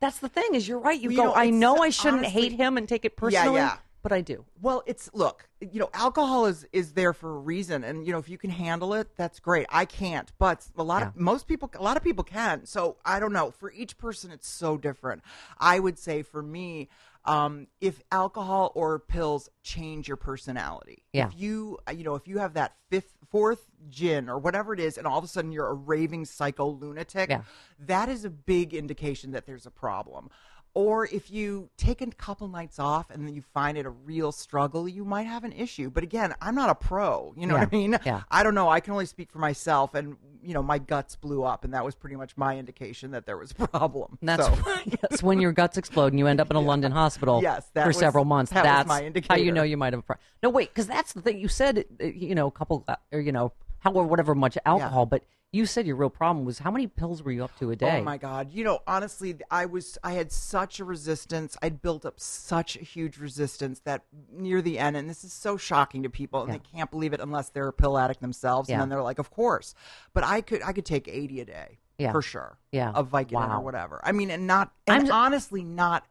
that's 0.00 0.20
the 0.20 0.28
thing 0.28 0.54
is 0.54 0.66
you're 0.68 0.78
right. 0.78 0.98
You 0.98 1.08
Well, 1.08 1.16
you 1.16 1.16
go, 1.18 1.24
know, 1.24 1.34
I 1.34 1.50
know 1.50 1.76
I 1.82 1.90
shouldn't 1.90 2.20
honestly- 2.24 2.40
hate 2.42 2.52
him 2.52 2.78
and 2.78 2.88
take 2.88 3.04
it 3.04 3.12
Yeah, 3.16 3.20
personally, 3.20 3.56
yeah. 3.56 3.76
But 4.02 4.12
I 4.12 4.20
do. 4.20 4.44
Well, 4.60 4.82
it's 4.86 5.08
look, 5.14 5.48
you 5.60 5.80
know, 5.80 5.90
alcohol 5.94 6.46
is 6.46 6.66
is 6.72 6.92
there 6.92 7.12
for 7.12 7.36
a 7.36 7.38
reason, 7.38 7.84
and 7.84 8.04
you 8.06 8.12
know, 8.12 8.18
if 8.18 8.28
you 8.28 8.38
can 8.38 8.50
handle 8.50 8.94
it, 8.94 9.08
that's 9.16 9.40
great. 9.40 9.66
I 9.70 9.84
can't, 9.84 10.30
but 10.38 10.66
a 10.76 10.82
lot 10.82 11.02
of 11.02 11.16
most 11.16 11.46
people, 11.46 11.70
a 11.78 11.82
lot 11.82 11.96
of 11.96 12.02
people 12.02 12.24
can. 12.24 12.66
So 12.66 12.96
I 13.04 13.20
don't 13.20 13.32
know. 13.32 13.50
For 13.50 13.72
each 13.72 13.96
person, 13.98 14.30
it's 14.30 14.48
so 14.48 14.76
different. 14.76 15.22
I 15.58 15.78
would 15.78 15.98
say 15.98 16.22
for 16.22 16.42
me, 16.42 16.88
um, 17.24 17.68
if 17.80 18.02
alcohol 18.10 18.72
or 18.74 18.98
pills 18.98 19.48
change 19.62 20.08
your 20.08 20.16
personality, 20.16 21.04
Yeah. 21.12 21.28
if 21.28 21.38
you, 21.40 21.78
you 21.94 22.02
know, 22.02 22.16
if 22.16 22.26
you 22.26 22.38
have 22.38 22.54
that 22.54 22.74
fifth, 22.90 23.16
fourth 23.30 23.70
gin 23.88 24.28
or 24.28 24.38
whatever 24.38 24.74
it 24.74 24.80
is, 24.80 24.98
and 24.98 25.06
all 25.06 25.18
of 25.18 25.24
a 25.24 25.28
sudden 25.28 25.52
you're 25.52 25.68
a 25.68 25.74
raving 25.74 26.24
psycho 26.24 26.66
lunatic, 26.66 27.30
Yeah. 27.30 27.42
that 27.78 28.08
is 28.08 28.24
a 28.24 28.30
big 28.30 28.74
indication 28.74 29.30
that 29.30 29.46
there's 29.46 29.66
a 29.66 29.70
problem. 29.70 30.30
Or 30.74 31.04
if 31.06 31.30
you 31.30 31.68
take 31.76 32.00
a 32.00 32.06
couple 32.06 32.48
nights 32.48 32.78
off 32.78 33.10
and 33.10 33.26
then 33.26 33.34
you 33.34 33.42
find 33.52 33.76
it 33.76 33.84
a 33.84 33.90
real 33.90 34.32
struggle, 34.32 34.88
you 34.88 35.04
might 35.04 35.26
have 35.26 35.44
an 35.44 35.52
issue. 35.52 35.90
But 35.90 36.02
again, 36.02 36.34
I'm 36.40 36.54
not 36.54 36.70
a 36.70 36.74
pro. 36.74 37.34
You 37.36 37.46
know 37.46 37.54
what 37.54 37.68
I 37.70 37.76
mean? 37.76 37.98
yeah. 38.06 38.22
I 38.30 38.42
don't 38.42 38.54
know. 38.54 38.70
I 38.70 38.80
can 38.80 38.92
only 38.94 39.04
speak 39.04 39.30
for 39.30 39.38
myself. 39.38 39.94
And, 39.94 40.16
you 40.42 40.54
know, 40.54 40.62
my 40.62 40.78
guts 40.78 41.14
blew 41.14 41.42
up. 41.42 41.64
And 41.64 41.74
that 41.74 41.84
was 41.84 41.94
pretty 41.94 42.16
much 42.16 42.38
my 42.38 42.56
indication 42.58 43.10
that 43.10 43.26
there 43.26 43.36
was 43.36 43.50
a 43.58 43.68
problem. 43.68 44.16
And 44.20 44.28
that's 44.30 44.46
So- 44.46 44.54
yes, 45.10 45.22
when 45.22 45.40
your 45.40 45.52
guts 45.52 45.76
explode 45.76 46.14
and 46.14 46.18
you 46.18 46.26
end 46.26 46.40
up 46.40 46.48
in 46.50 46.56
a 46.56 46.60
London 46.72 46.90
hospital 46.90 47.42
Yes, 47.42 47.66
for 47.74 47.88
was- 47.88 47.98
several 47.98 48.24
months. 48.24 48.50
that 48.52 48.62
that's 48.62 48.88
my 48.88 49.12
how 49.28 49.36
you 49.36 49.52
know 49.52 49.64
you 49.64 49.76
might 49.76 49.92
have. 49.92 50.00
A 50.00 50.02
pro- 50.02 50.16
no, 50.42 50.48
wait, 50.48 50.70
because 50.70 50.86
that's 50.86 51.12
the 51.12 51.20
thing 51.20 51.38
you 51.38 51.48
said. 51.48 51.84
uh, 52.02 52.06
You 52.06 52.34
know, 52.34 52.46
a 52.46 52.50
couple, 52.50 52.82
uh, 52.88 52.96
or 53.12 53.20
you 53.20 53.32
know, 53.32 53.52
however, 53.80 54.06
whatever 54.06 54.34
much 54.34 54.56
alcohol, 54.64 55.04
but 55.04 55.22
you 55.52 55.66
said 55.66 55.86
your 55.86 55.96
real 55.96 56.08
problem 56.10 56.46
was 56.46 56.58
how 56.60 56.70
many 56.70 56.86
pills 56.86 57.22
were 57.22 57.30
you 57.30 57.44
up 57.44 57.56
to 57.58 57.70
a 57.70 57.76
day? 57.76 57.98
Oh 58.00 58.02
my 58.02 58.16
god! 58.16 58.52
You 58.52 58.64
know, 58.64 58.80
honestly, 58.86 59.36
I 59.50 59.66
was 59.66 59.98
I 60.02 60.12
had 60.12 60.32
such 60.32 60.80
a 60.80 60.84
resistance. 60.84 61.56
I'd 61.62 61.82
built 61.82 62.06
up 62.06 62.18
such 62.18 62.76
a 62.76 62.80
huge 62.80 63.18
resistance 63.18 63.80
that 63.84 64.04
near 64.32 64.62
the 64.62 64.78
end, 64.78 64.96
and 64.96 65.08
this 65.08 65.24
is 65.24 65.32
so 65.32 65.56
shocking 65.58 66.02
to 66.04 66.10
people, 66.10 66.40
and 66.42 66.50
Yeah. 66.52 66.58
they 66.58 66.78
can't 66.78 66.90
believe 66.90 67.12
it 67.12 67.20
unless 67.20 67.50
they're 67.50 67.68
a 67.68 67.72
pill 67.72 67.98
addict 67.98 68.20
themselves, 68.22 68.68
Yeah. 68.68 68.76
and 68.76 68.82
then 68.82 68.88
they're 68.88 69.02
like, 69.02 69.18
"Of 69.18 69.30
course," 69.30 69.74
but 70.14 70.24
I 70.24 70.40
could 70.40 70.62
I 70.62 70.72
could 70.72 70.86
take 70.86 71.06
eighty 71.06 71.40
a 71.40 71.44
day, 71.44 71.78
Yeah. 71.98 72.12
for 72.12 72.22
sure, 72.22 72.58
Yeah. 72.70 72.90
of 72.92 73.10
Vicodin 73.10 73.32
Wow. 73.48 73.60
or 73.60 73.64
whatever. 73.64 74.00
I 74.02 74.12
mean, 74.12 74.30
and 74.30 74.46
not 74.46 74.72
and 74.86 75.04
I'm- 75.04 75.12
honestly 75.12 75.62
not 75.62 76.06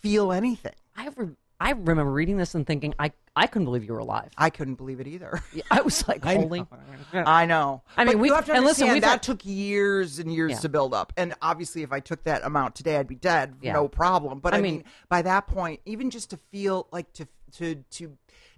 feel 0.00 0.32
anything. 0.32 0.74
I 0.96 1.08
re- 1.14 1.36
I 1.58 1.70
remember 1.70 2.12
reading 2.12 2.36
this 2.36 2.54
and 2.54 2.66
thinking 2.66 2.94
I 2.98 3.12
I 3.34 3.46
couldn't 3.46 3.64
believe 3.66 3.84
you 3.84 3.92
were 3.92 3.98
alive. 3.98 4.30
I 4.36 4.50
couldn't 4.50 4.74
believe 4.76 5.00
it 5.00 5.06
either. 5.06 5.42
I 5.70 5.80
was 5.82 6.06
like, 6.08 6.24
holy. 6.24 6.66
I 7.12 7.46
know. 7.46 7.82
I 7.96 8.04
mean, 8.04 8.14
But 8.14 8.20
we- 8.20 8.28
have 8.30 8.46
to 8.46 8.52
and 8.54 8.64
listen, 8.64 9.00
that 9.00 9.22
took 9.22 9.44
years 9.44 10.18
and 10.18 10.32
years 10.32 10.52
Yeah. 10.52 10.58
to 10.60 10.68
build 10.68 10.92
up. 10.94 11.12
And 11.16 11.34
obviously, 11.42 11.82
if 11.82 11.92
I 11.92 12.00
took 12.00 12.24
that 12.24 12.44
amount 12.44 12.74
today, 12.74 12.96
I'd 12.96 13.06
be 13.08 13.14
dead, 13.14 13.56
Yeah. 13.62 13.72
no 13.74 13.88
problem. 13.88 14.40
But 14.40 14.54
I 14.54 14.58
I, 14.58 14.60
mean- 14.60 14.74
mean, 14.76 14.84
by 15.08 15.22
that 15.22 15.46
point, 15.46 15.80
even 15.86 16.10
just 16.10 16.30
to 16.30 16.36
feel 16.50 16.88
like 16.92 17.12
to 17.14 17.26
to 17.58 17.76
to 17.92 18.16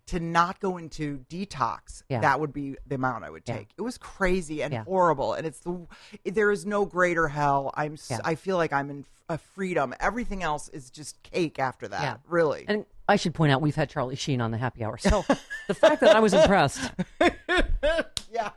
to 0.08 0.20
not 0.20 0.60
go 0.60 0.76
into 0.76 1.24
detox, 1.30 2.02
Yeah. 2.08 2.20
that 2.20 2.40
would 2.40 2.52
be 2.52 2.76
the 2.86 2.96
amount 2.96 3.24
I 3.24 3.30
would 3.30 3.42
Yeah. 3.46 3.58
take. 3.58 3.68
It 3.78 3.82
was 3.82 3.96
crazy 3.98 4.62
and 4.62 4.72
Yeah. 4.72 4.84
horrible, 4.84 5.34
and 5.34 5.46
it's 5.46 5.60
the 5.60 5.86
there 6.24 6.50
is 6.50 6.66
no 6.66 6.84
greater 6.84 7.28
hell. 7.28 7.70
I'm 7.74 7.96
Yeah. 8.10 8.18
I 8.24 8.34
feel 8.34 8.56
like 8.56 8.72
I'm 8.72 8.90
in 8.90 9.04
a 9.28 9.38
freedom. 9.38 9.94
Everything 10.00 10.42
else 10.42 10.68
is 10.70 10.90
just 10.90 11.22
cake 11.22 11.58
after 11.58 11.86
that. 11.88 12.02
Yeah. 12.02 12.16
Really. 12.26 12.64
And 12.66 12.86
I 13.08 13.16
should 13.16 13.34
point 13.34 13.52
out 13.52 13.60
we've 13.60 13.74
had 13.76 13.88
Charlie 13.90 14.16
Sheen 14.16 14.40
on 14.40 14.50
the 14.50 14.58
happy 14.58 14.82
hour. 14.84 14.96
So 14.98 15.24
the 15.66 15.74
fact 15.74 16.00
that 16.00 16.16
I 16.16 16.20
was 16.20 16.32
impressed. 16.34 16.90
yeah. 18.32 18.50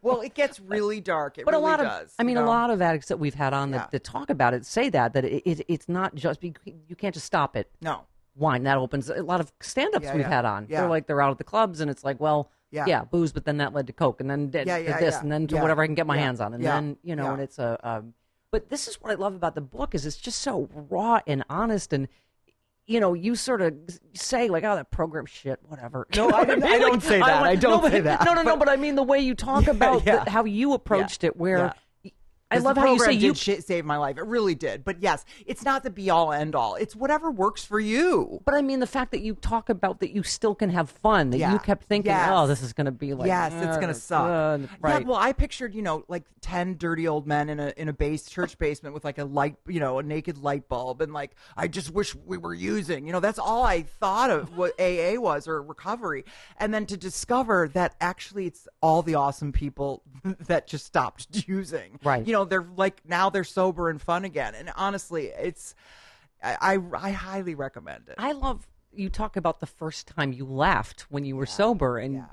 Well, 0.00 0.20
it 0.20 0.34
gets 0.34 0.58
really 0.60 1.00
dark. 1.00 1.38
It 1.38 1.44
But 1.44 1.52
really 1.52 1.62
a 1.64 1.66
lot 1.66 1.76
does. 1.78 2.08
of 2.08 2.14
I 2.18 2.22
you 2.22 2.26
mean 2.28 2.36
a 2.36 2.44
lot 2.46 2.70
of 2.70 2.80
addicts 2.82 3.08
that 3.08 3.18
we've 3.18 3.34
had 3.34 3.52
on 3.52 3.70
Yeah. 3.70 3.78
that, 3.78 3.90
that 3.92 4.04
talk 4.04 4.30
about 4.30 4.54
it 4.54 4.64
say 4.66 4.88
that 4.90 5.12
that 5.14 5.24
it, 5.24 5.42
it 5.46 5.64
it's 5.68 5.88
not 5.88 6.14
just 6.14 6.40
be, 6.40 6.54
you 6.88 6.96
can't 6.96 7.14
just 7.14 7.26
stop 7.26 7.56
it. 7.56 7.70
No. 7.80 8.02
Wine 8.34 8.62
that 8.64 8.78
opens 8.78 9.10
a 9.10 9.22
lot 9.22 9.40
of 9.40 9.52
stand-ups 9.60 10.04
Yeah, 10.04 10.12
we've 10.14 10.22
yeah. 10.22 10.28
had 10.28 10.44
on. 10.44 10.66
Yeah. 10.68 10.80
They're 10.80 10.88
like 10.90 11.06
they're 11.06 11.20
out 11.20 11.30
at 11.30 11.38
the 11.38 11.44
clubs 11.44 11.80
and 11.80 11.90
it's 11.90 12.02
like, 12.04 12.18
well, 12.20 12.50
Yeah. 12.70 12.84
yeah, 12.86 13.04
booze, 13.04 13.32
but 13.32 13.44
then 13.44 13.58
that 13.58 13.74
led 13.74 13.86
to 13.88 13.92
coke 13.92 14.20
and 14.20 14.30
then 14.30 14.48
did, 14.50 14.66
Yeah, 14.66 14.78
yeah, 14.78 14.98
this 14.98 15.14
yeah. 15.14 15.20
and 15.20 15.30
then 15.30 15.46
to 15.48 15.56
Yeah. 15.56 15.62
whatever 15.62 15.82
I 15.82 15.86
can 15.86 15.94
get 15.94 16.06
my 16.06 16.16
Yeah. 16.16 16.22
hands 16.22 16.40
on 16.40 16.54
and 16.54 16.62
Yeah. 16.62 16.74
then 16.74 16.96
you 17.02 17.14
know 17.16 17.24
Yeah. 17.24 17.32
and 17.34 17.42
it's 17.42 17.58
a 17.58 17.78
um, 17.82 18.14
but 18.50 18.68
this 18.70 18.88
is 18.88 18.96
what 19.02 19.10
I 19.12 19.14
love 19.14 19.34
about 19.34 19.54
the 19.54 19.60
book 19.60 19.94
is 19.94 20.06
it's 20.06 20.16
just 20.16 20.40
so 20.40 20.68
raw 20.72 21.20
and 21.26 21.44
honest 21.50 21.92
and 21.92 22.08
you 22.84 22.98
know, 22.98 23.14
you 23.14 23.36
sort 23.36 23.62
of 23.62 23.74
say 24.12 24.48
like, 24.48 24.64
"Oh, 24.64 24.74
that 24.74 24.90
program 24.90 25.24
shit, 25.24 25.60
whatever." 25.68 26.04
No, 26.16 26.28
I 26.32 26.44
don't- 26.44 26.60
mean? 26.60 26.72
I 26.72 26.78
don't 26.80 26.92
Like, 26.94 27.02
say 27.02 27.20
that. 27.20 27.40
want- 27.40 27.44
I 27.46 27.54
don't 27.54 27.70
no, 27.76 27.80
but- 27.80 27.92
say 27.92 28.00
that. 28.00 28.24
No, 28.24 28.34
no, 28.34 28.42
no. 28.42 28.56
But- 28.56 28.66
But 28.66 28.68
I 28.70 28.76
mean 28.76 28.96
the 28.96 29.04
way 29.04 29.20
you 29.20 29.36
talk 29.36 29.64
Yeah, 29.66 29.70
about 29.70 30.04
yeah. 30.04 30.24
the, 30.24 30.30
how 30.30 30.44
you 30.44 30.72
approached 30.72 31.22
it. 31.22 31.36
Where 31.36 31.58
Yeah. 31.58 31.72
I 32.52 32.58
love 32.58 32.76
how 32.76 32.92
you 32.92 32.98
say 32.98 33.12
you 33.12 33.34
shit 33.34 33.64
save 33.66 33.84
my 33.84 33.96
life. 33.96 34.18
It 34.18 34.24
really 34.26 34.54
did. 34.54 34.84
But 34.84 35.02
yes, 35.02 35.24
it's 35.46 35.64
not 35.64 35.82
the 35.82 35.90
be 35.90 36.10
all 36.10 36.32
end 36.32 36.54
all. 36.54 36.74
It's 36.76 36.94
whatever 36.96 37.30
works 37.30 37.64
for 37.64 37.80
you. 37.80 38.40
But 38.44 38.54
I 38.54 38.62
mean, 38.62 38.80
the 38.80 38.86
fact 38.86 39.10
that 39.12 39.20
you 39.20 39.34
talk 39.34 39.68
about 39.68 40.00
that 40.00 40.10
you 40.12 40.22
still 40.22 40.54
can 40.54 40.70
have 40.70 40.90
fun, 40.90 41.30
that 41.30 41.38
Yeah. 41.38 41.52
you 41.52 41.58
kept 41.58 41.84
thinking, 41.84 42.10
Yes. 42.10 42.28
oh, 42.32 42.46
this 42.46 42.62
is 42.62 42.72
going 42.72 42.84
to 42.86 42.90
be 42.92 43.14
like, 43.14 43.26
yes, 43.26 43.52
it's 43.54 43.76
uh, 43.76 43.80
gonna 43.80 43.94
suck. 43.94 44.22
uh, 44.22 44.58
right. 44.80 45.02
Yeah, 45.02 45.08
well, 45.08 45.18
I 45.18 45.32
pictured 45.32 45.74
you 45.74 45.82
know 45.82 46.04
like 46.08 46.24
ten 46.40 46.76
dirty 46.76 47.06
old 47.08 47.26
men 47.26 47.48
in 47.48 47.60
a 47.60 47.72
in 47.76 47.88
a 47.88 47.92
base 47.92 48.28
church 48.28 48.58
basement 48.58 48.94
with 48.94 49.04
like 49.04 49.18
a 49.18 49.24
light, 49.24 49.56
you 49.66 49.80
know, 49.80 49.98
a 49.98 50.02
naked 50.02 50.38
light 50.38 50.68
bulb, 50.68 51.00
and 51.00 51.12
like 51.12 51.32
I 51.56 51.68
just 51.68 51.90
wish 51.92 52.14
we 52.14 52.38
were 52.38 52.54
using. 52.54 53.06
You 53.06 53.12
know, 53.12 53.20
that's 53.20 53.38
all 53.38 53.62
I 53.64 53.82
thought 53.82 54.30
of 54.30 54.56
what 54.56 54.72
AA 54.80 55.14
was 55.18 55.48
or 55.48 55.62
recovery, 55.62 56.24
and 56.58 56.72
then 56.74 56.86
to 56.86 56.96
discover 56.96 57.68
that 57.74 57.94
actually 58.00 58.46
it's 58.46 58.68
all 58.80 59.02
the 59.02 59.14
awesome 59.14 59.52
people 59.52 60.02
that 60.46 60.66
just 60.66 60.84
stopped 60.86 61.26
using. 61.48 61.98
Right. 62.04 62.26
You 62.26 62.32
know, 62.32 62.41
they're 62.44 62.66
like 62.76 63.02
now 63.06 63.30
they're 63.30 63.44
sober 63.44 63.88
and 63.88 64.00
fun 64.00 64.24
again, 64.24 64.54
and 64.54 64.70
honestly, 64.76 65.26
it's 65.26 65.74
I 66.42 66.56
I, 66.60 66.78
I 67.08 67.10
highly 67.12 67.54
recommend 67.54 68.08
it. 68.08 68.14
I 68.18 68.32
love 68.32 68.66
you 68.92 69.08
talk 69.08 69.36
about 69.36 69.60
the 69.60 69.66
first 69.66 70.06
time 70.08 70.32
you 70.32 70.44
laughed 70.44 71.06
when 71.10 71.24
you 71.24 71.36
were 71.36 71.46
sober, 71.46 71.98
and 71.98 72.14
yeah. 72.14 72.26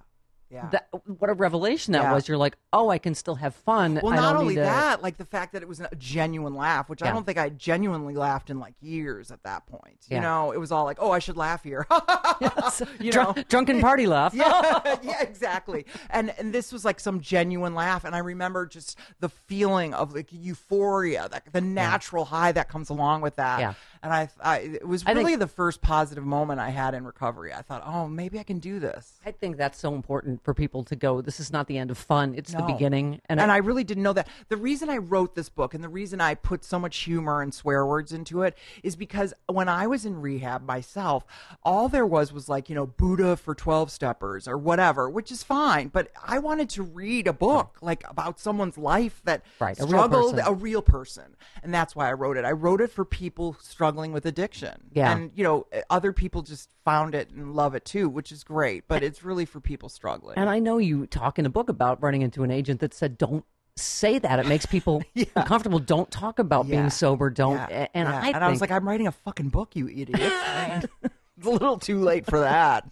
Yeah. 0.52 0.68
That, 0.72 0.90
what 1.20 1.30
a 1.30 1.34
revelation 1.34 1.94
that 1.94 2.02
Yeah. 2.04 2.14
was. 2.14 2.28
You're 2.28 2.38
like, 2.38 2.58
oh, 2.74 2.90
I 2.90 2.98
can 2.98 3.14
still 3.14 3.36
have 3.36 3.54
fun. 3.54 4.00
Well, 4.02 4.14
I 4.14 4.16
not 4.16 4.32
don't 4.34 4.42
only 4.42 4.56
to- 4.56 4.62
that, 4.62 5.04
like 5.04 5.18
the 5.18 5.26
fact 5.26 5.54
that 5.54 5.62
it 5.62 5.68
was 5.68 5.80
a 5.80 5.90
genuine 5.96 6.56
laugh, 6.56 6.90
which 6.90 7.04
I 7.04 7.12
don't 7.12 7.24
think 7.26 7.38
I 7.38 7.50
genuinely 7.50 8.16
laughed 8.16 8.50
in 8.50 8.60
like 8.60 8.74
years 8.82 9.30
at 9.30 9.44
that 9.44 9.68
point. 9.68 10.00
Yeah. 10.08 10.16
You 10.18 10.22
know, 10.22 10.52
it 10.52 10.58
was 10.60 10.72
all 10.72 10.86
like, 10.86 10.98
oh, 11.00 11.12
I 11.12 11.20
should 11.20 11.38
laugh 11.38 11.64
here. 11.64 11.86
you 13.00 13.12
Drunk- 13.12 13.38
know, 13.38 13.44
drunken 13.48 13.80
party 13.82 14.08
laugh. 14.08 14.34
yeah, 14.34 14.98
yeah, 15.04 15.22
exactly. 15.22 15.86
And 16.10 16.34
and 16.40 16.54
this 16.54 16.72
was 16.74 16.84
like 16.86 17.00
some 17.00 17.20
genuine 17.22 17.76
laugh, 17.76 18.04
and 18.04 18.16
I 18.16 18.20
remember 18.20 18.66
just 18.66 18.98
the 19.20 19.30
feeling 19.30 19.94
of 19.94 20.14
like 20.16 20.30
euphoria, 20.32 21.28
that 21.30 21.44
the 21.52 21.62
natural 21.62 22.26
high 22.26 22.52
that 22.54 22.70
comes 22.70 22.90
along 22.90 23.22
with 23.22 23.36
that. 23.36 23.60
Yeah. 23.60 23.74
And 24.02 24.14
I, 24.14 24.30
I 24.42 24.58
it 24.60 24.88
was 24.88 25.04
I 25.04 25.14
think- 25.14 25.18
really 25.28 25.36
the 25.36 25.48
first 25.48 25.82
positive 25.82 26.24
moment 26.24 26.60
I 26.60 26.70
had 26.70 26.94
in 26.94 27.04
recovery. 27.06 27.54
I 27.54 27.62
thought, 27.62 27.84
oh, 27.86 28.08
maybe 28.08 28.40
I 28.40 28.44
can 28.44 28.60
do 28.60 28.80
this. 28.80 29.20
I 29.26 29.32
think 29.32 29.58
that's 29.58 29.78
so 29.78 29.94
important 29.94 30.44
for 30.44 30.54
people 30.54 30.84
to 30.86 30.96
go. 30.96 31.22
This 31.22 31.40
is 31.40 31.52
not 31.52 31.68
the 31.68 31.78
end 31.78 31.92
of 31.92 31.98
fun; 31.98 32.34
it's 32.36 32.54
the 32.54 32.64
beginning. 32.64 33.20
And, 33.28 33.40
And, 33.40 33.52
I, 33.52 33.58
really 33.58 33.84
didn't 33.84 34.04
know 34.04 34.14
that. 34.14 34.28
The 34.48 34.58
reason 34.58 34.90
I 34.90 34.98
wrote 34.98 35.36
this 35.36 35.50
book 35.50 35.74
and 35.74 35.84
the 35.84 35.90
reason 35.90 36.22
I 36.22 36.36
put 36.36 36.64
so 36.64 36.80
much 36.80 36.98
humor 37.00 37.42
and 37.42 37.54
swear 37.54 37.86
words 37.86 38.14
into 38.14 38.44
it 38.44 38.58
is 38.84 38.96
because 38.96 39.34
when 39.48 39.68
I 39.68 39.88
was 39.88 40.06
in 40.06 40.22
rehab 40.22 40.66
myself, 40.66 41.26
all 41.64 41.90
there 41.90 42.06
was 42.06 42.32
was 42.32 42.48
like, 42.48 42.70
you 42.70 42.76
know, 42.76 42.86
Buddha 42.86 43.36
for 43.36 43.54
12 43.54 43.92
steppers 43.92 44.48
or 44.48 44.58
whatever, 44.58 45.10
which 45.10 45.32
is 45.32 45.44
fine. 45.44 45.90
But 45.90 46.10
I 46.26 46.40
wanted 46.40 46.70
to 46.72 46.84
read 46.84 47.28
a 47.28 47.34
book 47.34 47.78
like 47.82 48.04
about 48.10 48.40
someone's 48.40 48.78
life 48.78 49.22
that 49.26 49.44
Right, 49.60 49.78
a 49.78 49.84
real 49.84 49.90
struggled, 49.90 50.40
a 50.46 50.54
real 50.54 50.82
person. 50.82 51.36
And 51.62 51.74
that's 51.74 51.96
why 51.96 52.10
I 52.10 52.14
wrote 52.14 52.38
it. 52.38 52.46
I 52.46 52.52
wrote 52.52 52.80
it 52.80 52.92
for 52.92 53.04
people 53.04 53.58
struggling 53.60 53.89
with 53.96 54.26
addiction. 54.26 54.90
Yeah. 54.94 55.12
And, 55.16 55.32
you 55.36 55.44
know, 55.44 55.68
other 55.90 56.12
people 56.14 56.42
just 56.42 56.70
found 56.86 57.16
it 57.16 57.30
and 57.32 57.54
love 57.56 57.76
it 57.76 57.86
too, 57.86 58.10
which 58.10 58.32
is 58.32 58.44
great. 58.44 58.88
But 58.88 59.04
it's 59.04 59.24
really 59.24 59.46
for 59.46 59.60
people 59.60 59.90
struggling. 59.90 60.38
And 60.38 60.50
I 60.50 60.60
know 60.60 60.78
you 60.78 61.08
talk 61.08 61.40
in 61.40 61.46
a 61.46 61.50
book 61.50 61.70
about 61.70 62.02
running 62.02 62.22
into 62.22 62.44
an 62.44 62.52
agent 62.52 62.80
that 62.82 62.94
said, 62.94 63.18
"Don't 63.18 63.46
say 63.76 64.20
that; 64.20 64.40
it 64.40 64.46
makes 64.48 64.66
people 64.66 65.04
uncomfortable. 65.36 65.80
Don't 65.80 66.10
talk 66.12 66.40
about 66.40 66.66
Yeah. 66.66 66.78
being 66.78 66.90
sober. 66.90 67.30
Don't." 67.30 67.56
Yeah, 67.56 67.88
And 67.94 68.08
yeah. 68.08 68.14
I 68.14 68.16
and 68.18 68.24
think, 68.26 68.36
I 68.38 68.50
was 68.50 68.62
like, 68.62 68.72
I'm 68.72 68.88
writing 68.88 69.08
a 69.08 69.12
fucking 69.12 69.50
book, 69.50 69.76
you 69.76 69.88
idiot. 69.88 70.20
it's 71.38 71.48
a 71.48 71.50
little 71.50 71.78
too 71.78 72.00
late 72.00 72.26
for 72.26 72.40
that. 72.40 72.90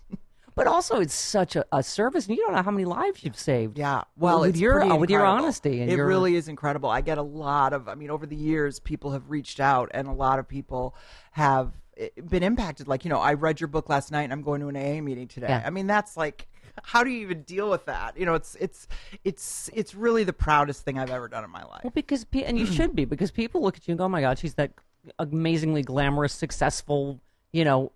But 0.57 0.65
also 0.65 0.99
it's 0.99 1.13
such 1.13 1.55
a, 1.55 1.63
a 1.71 1.83
service, 1.83 2.25
and 2.25 2.35
you 2.35 2.43
don't 2.43 2.55
know 2.55 2.63
how 2.63 2.71
many 2.71 2.83
lives 2.83 3.23
you've 3.23 3.37
saved. 3.37 3.77
Yeah, 3.77 4.03
well, 4.17 4.41
with 4.41 4.49
it's 4.49 4.59
your 4.59 4.97
with 4.97 5.11
your 5.11 5.23
honesty 5.23 5.81
and 5.81 5.91
it 5.91 5.95
your 5.95 6.07
really 6.07 6.35
is 6.35 6.47
incredible. 6.47 6.89
I 6.89 7.01
get 7.01 7.19
a 7.19 7.23
lot 7.23 7.73
of. 7.73 7.87
I 7.87 7.93
mean, 7.93 8.09
over 8.09 8.25
the 8.25 8.35
years, 8.35 8.79
people 8.79 9.11
have 9.11 9.29
reached 9.29 9.59
out, 9.59 9.91
and 9.93 10.07
a 10.07 10.11
lot 10.11 10.39
of 10.39 10.47
people 10.47 10.95
have 11.31 11.73
eh, 11.95 12.09
been 12.27 12.41
impacted. 12.41 12.87
Like, 12.87 13.05
you 13.05 13.09
know, 13.09 13.19
I 13.19 13.35
read 13.35 13.61
your 13.61 13.67
book 13.67 13.87
last 13.87 14.11
night, 14.11 14.23
and 14.23 14.33
I'm 14.33 14.41
going 14.41 14.59
to 14.61 14.67
an 14.67 14.75
AA 14.75 14.99
meeting 14.99 15.27
today. 15.27 15.47
Yeah. 15.47 15.63
I 15.63 15.69
mean, 15.69 15.87
that's 15.87 16.17
like. 16.17 16.47
How 16.83 17.03
do 17.03 17.09
you 17.09 17.21
even 17.21 17.41
deal 17.41 17.71
with 17.71 17.85
that? 17.85 18.15
You 18.19 18.27
know, 18.27 18.35
it's 18.35 18.55
it's 18.59 18.87
it's 19.23 19.67
it's 19.73 19.95
really 19.95 20.23
the 20.23 20.33
proudest 20.33 20.83
thing 20.83 20.99
I've 20.99 21.09
ever 21.09 21.27
done 21.27 21.43
in 21.43 21.49
my 21.49 21.63
life. 21.63 21.81
Well, 21.83 21.91
because 21.93 22.23
and 22.33 22.59
you 22.59 22.65
should 22.77 22.95
be 22.95 23.03
because 23.03 23.31
people 23.31 23.63
look 23.63 23.77
at 23.77 23.87
you 23.87 23.93
and 23.93 23.97
go, 23.97 24.05
"Oh 24.05 24.09
my 24.09 24.21
God, 24.21 24.37
she's 24.37 24.53
that 24.55 24.73
amazingly 25.17 25.81
glamorous, 25.81 26.33
successful, 26.33 27.19
you 27.53 27.63
know, 27.63 27.91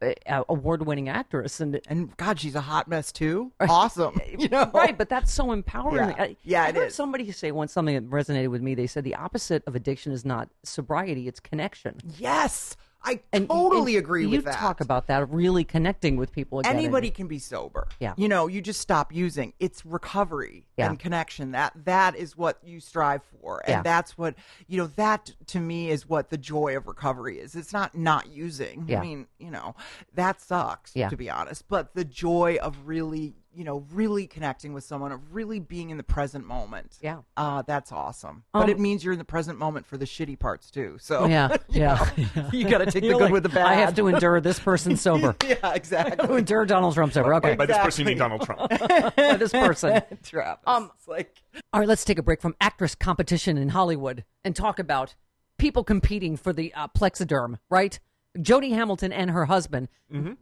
award-winning 0.50 1.10
actress." 1.10 1.60
And 1.60 1.79
And 1.88 2.15
God, 2.17 2.39
she's 2.39 2.55
a 2.55 2.62
hot 2.62 2.88
mess 2.88 3.12
too. 3.12 3.51
Awesome, 3.62 4.20
you 4.38 4.50
know. 4.50 4.70
right, 4.74 4.98
but 4.98 5.10
that's 5.10 5.31
so 5.34 5.51
empowering. 5.51 6.10
Yeah. 6.10 6.24
I- 6.24 6.36
Yeah, 6.43 6.63
I 6.63 6.70
it 6.70 6.75
heard 6.75 6.88
is. 6.88 6.96
Somebody 6.96 7.31
say 7.31 7.51
once 7.51 7.72
something 7.74 7.96
that 7.96 8.10
resonated 8.10 8.50
with 8.50 8.62
me. 8.62 8.75
They 8.75 8.88
said 8.88 9.03
the 9.03 9.15
opposite 9.15 9.63
of 9.67 9.75
addiction 9.75 10.12
is 10.12 10.25
not 10.25 10.50
sobriety; 10.63 11.27
it's 11.27 11.39
connection. 11.39 11.98
Yes, 12.17 12.75
I 13.03 13.22
And 13.34 13.50
totally 13.50 13.96
and 13.96 14.03
agree 14.05 14.24
you 14.24 14.29
with 14.29 14.46
that. 14.46 14.55
talk 14.55 14.79
about 14.81 15.08
that, 15.08 15.29
really 15.29 15.63
connecting 15.63 16.17
with 16.17 16.31
people. 16.31 16.60
Again 16.60 16.75
anybody 16.75 17.10
can 17.10 17.27
be 17.27 17.39
sober. 17.39 17.88
Yeah. 18.00 18.13
You 18.15 18.27
know, 18.27 18.48
you 18.48 18.62
just 18.62 18.79
stop 18.79 19.12
using. 19.13 19.53
It's 19.60 19.86
recovery 19.86 20.67
Yeah. 20.77 20.89
and 20.89 21.00
connection. 21.00 21.51
That 21.51 21.74
that 21.86 22.15
is 22.15 22.38
what 22.38 22.60
you 22.63 22.79
strive 22.79 23.24
for. 23.24 23.62
And 23.65 23.77
Yeah. 23.77 23.81
that's 23.81 24.17
what 24.17 24.36
you 24.67 24.77
know, 24.77 24.88
that 24.98 25.31
to 25.48 25.60
me 25.60 25.89
is 25.89 26.08
what 26.08 26.29
the 26.29 26.38
joy 26.38 26.77
of 26.77 26.88
recovery 26.88 27.39
is. 27.39 27.55
It's 27.55 27.74
not 27.74 27.96
not 27.96 28.29
using. 28.29 28.86
Yeah. 28.88 29.00
I 29.00 29.01
mean, 29.01 29.27
you 29.39 29.50
know, 29.51 29.75
that 30.13 30.39
sucks 30.39 30.96
Yeah. 30.96 31.10
to 31.10 31.17
be 31.17 31.29
honest. 31.29 31.67
But 31.67 31.96
the 31.96 32.05
joy 32.05 32.58
of 32.62 32.77
really 32.86 33.36
you 33.53 33.63
know, 33.63 33.86
really 33.91 34.27
connecting 34.27 34.74
with 34.74 34.84
someone, 34.84 35.12
of 35.12 35.34
really 35.34 35.60
being 35.60 35.89
in 35.89 35.98
the 35.98 36.03
present 36.03 36.46
moment. 36.48 36.98
Yeah. 37.01 37.20
Uh, 37.36 37.62
that's 37.63 37.91
awesome. 37.91 38.43
Um, 38.53 38.62
but 38.62 38.70
it 38.70 38.79
means 38.79 39.03
you're 39.03 39.13
in 39.13 39.20
the 39.20 39.25
present 39.25 39.60
moment 39.60 39.86
for 39.86 39.98
the 39.98 40.05
shitty 40.05 40.39
parts 40.39 40.72
too. 40.72 40.98
So 41.01 41.25
Yeah, 41.27 41.58
you 41.70 41.81
yeah. 41.81 42.10
know, 42.36 42.50
you 42.53 42.70
got 42.70 42.77
to 42.79 42.86
take 42.86 43.03
the 43.03 43.10
good 43.10 43.17
like, 43.22 43.31
with 43.31 43.43
the 43.43 43.50
bad. 43.50 43.65
I 43.67 43.74
have 43.75 43.93
to 43.96 44.08
endure 44.08 44.39
this 44.41 44.60
person 44.60 44.96
sober. 44.98 45.36
yeah, 45.46 45.55
I 45.63 45.67
have 45.67 45.75
exactly. 45.75 46.38
endure 46.38 46.65
Donald 46.65 46.93
Trump 46.93 47.13
sober. 47.13 47.34
Okay, 47.36 47.55
By 47.55 47.65
this 47.65 47.78
person, 47.78 48.02
you 48.04 48.06
mean 48.08 48.17
Donald 48.17 48.41
Trump. 48.43 48.69
by 48.69 49.36
this 49.38 49.52
person. 49.52 50.02
Travis. 50.23 50.62
Um, 50.65 50.91
It's 50.95 51.08
like 51.08 51.41
All 51.73 51.80
right, 51.80 51.89
let's 51.89 52.06
take 52.06 52.17
a 52.19 52.23
break 52.23 52.41
from 52.41 52.56
actress 52.62 52.95
competition 52.95 53.58
in 53.58 53.69
Hollywood 53.69 54.23
and 54.45 54.56
talk 54.56 54.80
about 54.80 55.15
people 55.58 55.84
competing 55.84 56.38
for 56.38 56.54
the 56.54 56.73
uh, 56.73 56.88
Plexiderm, 56.88 57.60
right? 57.69 57.99
Jody 58.41 58.71
Hamilton 58.71 59.12
and 59.12 59.30
her 59.32 59.45
husband. 59.45 59.89
Mm-hmm. 60.12 60.34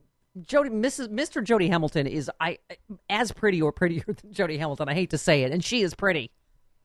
Jody, 0.45 0.69
Mrs. 0.69 1.08
Mr. 1.10 1.43
Jody 1.43 1.67
Hamilton 1.69 2.08
is 2.08 2.30
I 2.39 2.60
as 3.10 3.32
pretty 3.32 3.62
or 3.62 3.71
prettier 3.71 4.04
than 4.08 4.32
Jody 4.34 4.58
Hamilton. 4.58 4.89
I 4.89 4.93
hate 4.93 5.10
to 5.12 5.17
say 5.17 5.43
it, 5.43 5.52
and 5.52 5.63
she 5.63 5.82
is 5.82 5.93
pretty, 5.95 6.32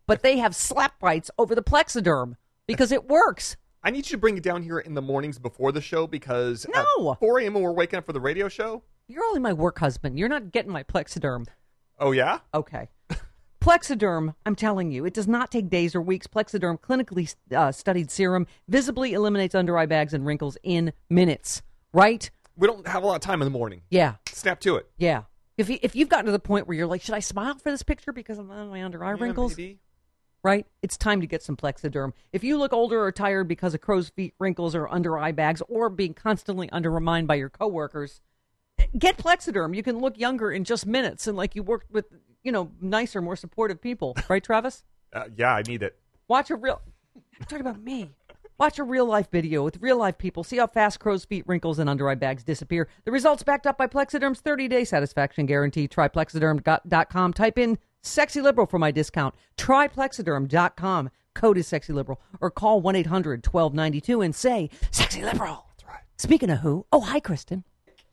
but 0.07 0.23
they 0.23 0.39
have 0.39 0.55
slap 0.55 0.99
fights 1.01 1.31
over 1.39 1.55
the 1.55 1.63
Plexiderm 1.63 2.35
because 2.67 2.93
it 2.93 3.09
works. 3.09 3.57
I 3.83 3.91
need 3.91 4.07
you 4.07 4.13
to 4.13 4.19
bring 4.19 4.37
it 4.39 4.43
down 4.43 4.63
here 4.63 4.79
in 4.79 4.95
the 4.95 5.03
mornings 5.03 5.39
before 5.39 5.71
the 5.73 5.81
show 5.83 6.07
because 6.07 6.67
No. 6.73 7.13
at 7.13 7.19
4 7.21 7.41
a.m. 7.41 7.55
when 7.55 7.63
we're 7.63 7.73
waking 7.73 7.99
up 7.99 8.07
for 8.07 8.13
the 8.15 8.21
radio 8.21 8.49
show. 8.49 8.83
You're 9.09 9.25
only 9.25 9.41
my 9.41 9.53
work 9.53 9.79
husband. 9.79 10.19
You're 10.19 10.31
not 10.31 10.51
getting 10.53 10.73
my 10.73 10.83
Plexiderm. 10.83 11.47
Oh 11.99 12.13
yeah, 12.13 12.39
Okay. 12.55 12.89
Plexiderm, 13.61 14.35
I'm 14.45 14.57
telling 14.57 14.93
you, 14.93 15.07
it 15.07 15.15
does 15.15 15.27
not 15.27 15.51
take 15.51 15.71
days 15.71 15.95
or 15.95 16.03
weeks. 16.03 16.27
Plexiderm, 16.27 16.79
clinically 16.81 17.35
uh, 17.55 17.73
studied 17.73 18.11
serum, 18.11 18.47
visibly 18.69 19.15
eliminates 19.15 19.55
under 19.55 19.79
eye 19.79 19.87
bags 19.87 20.13
and 20.13 20.27
wrinkles 20.27 20.59
in 20.63 20.93
minutes. 21.09 21.63
Right? 21.93 22.31
We 22.57 22.67
don't 22.67 22.87
have 22.87 23.03
a 23.03 23.07
lot 23.07 23.15
of 23.17 23.21
time 23.21 23.41
in 23.43 23.47
the 23.47 23.51
morning. 23.57 23.83
Yeah, 23.91 24.15
Snap 24.29 24.61
to 24.61 24.77
it. 24.77 24.89
yeah. 24.97 25.23
If 25.57 25.69
you, 25.69 25.79
if 25.83 25.95
you've 25.95 26.09
gotten 26.09 26.27
to 26.27 26.33
the 26.33 26.41
point 26.41 26.67
where 26.67 26.77
you're 26.77 26.87
like, 26.89 27.01
should 27.01 27.15
I 27.15 27.21
smile 27.21 27.55
for 27.59 27.71
this 27.71 27.85
picture 27.85 28.13
because 28.13 28.39
I'm 28.39 28.51
on 28.51 28.71
my 28.71 28.83
under 28.83 29.05
eye 29.05 29.11
Yeah, 29.15 29.23
wrinkles? 29.23 29.55
baby. 29.55 29.79
Right? 30.43 30.67
It's 30.83 30.97
time 30.97 31.21
to 31.21 31.27
get 31.29 31.43
some 31.45 31.57
Plexiderm. 31.57 32.13
If 32.33 32.43
you 32.45 32.59
look 32.59 32.73
older 32.73 33.01
or 33.03 33.13
tired 33.13 33.47
because 33.49 33.73
of 33.73 33.81
crow's 33.81 34.09
feet, 34.11 34.35
wrinkles, 34.41 34.75
or 34.75 34.89
under 34.89 35.17
eye 35.17 35.31
bags, 35.33 35.63
or 35.69 35.89
being 35.89 36.13
constantly 36.13 36.69
undermined 36.71 37.29
by 37.29 37.37
your 37.37 37.49
coworkers, 37.51 38.21
get 38.99 39.17
Plexiderm. 39.17 39.75
You 39.77 39.83
can 39.85 40.01
look 40.01 40.19
younger 40.19 40.51
in 40.51 40.65
just 40.65 40.87
minutes 40.87 41.27
and 41.29 41.37
like 41.37 41.55
you 41.55 41.63
worked 41.63 41.91
with, 41.93 42.07
you 42.43 42.51
know, 42.53 42.73
nicer, 42.81 43.23
more 43.23 43.37
supportive 43.37 43.81
people. 43.81 44.17
Right, 44.29 44.43
Travis? 44.43 44.83
Uh, 45.15 45.27
yeah, 45.37 45.55
I 45.55 45.63
need 45.63 45.85
it. 45.85 45.97
Watch 46.27 46.51
a 46.51 46.57
real. 46.57 46.83
I'm 47.15 47.47
talking 47.47 47.61
about 47.61 47.81
me. 47.81 48.11
Watch 48.57 48.79
a 48.79 48.85
real 48.85 49.05
life 49.05 49.31
video 49.33 49.65
with 49.65 49.79
real 49.81 49.97
life 49.97 50.17
people. 50.17 50.45
See 50.45 50.59
how 50.59 50.69
fast 50.69 51.01
crow's 51.01 51.25
feet, 51.25 51.45
wrinkles, 51.47 51.81
and 51.81 51.91
under 51.91 52.09
eye 52.09 52.15
bags 52.15 52.45
disappear. 52.45 52.89
The 53.05 53.11
results 53.11 53.43
backed 53.43 53.67
up 53.67 53.77
by 53.77 53.89
Plexiderm's 53.89 54.41
30 54.41 54.69
day 54.69 54.85
satisfaction 54.85 55.47
guarantee. 55.47 55.89
Try 55.89 56.09
Plexiderm.com. 56.09 57.33
Type 57.33 57.59
in 57.59 57.79
sexy 58.03 58.41
liberal 58.41 58.67
for 58.69 58.79
my 58.79 58.93
discount. 58.93 59.35
Try 59.57 59.89
Plexiderm.com. 59.89 61.11
Code 61.35 61.59
is 61.59 61.67
sexy 61.67 61.93
liberal. 61.93 62.21
Or 62.41 62.51
call 62.51 62.81
1 62.81 62.95
800 62.95 63.45
1292 63.45 64.21
and 64.21 64.35
say 64.35 64.71
sexy 64.93 65.25
liberal. 65.25 65.67
That's 65.71 65.89
right. 65.89 66.03
Speaking 66.17 66.51
of 66.51 66.61
who, 66.61 66.87
oh, 66.93 67.01
hi, 67.01 67.19
Kristen. 67.19 67.65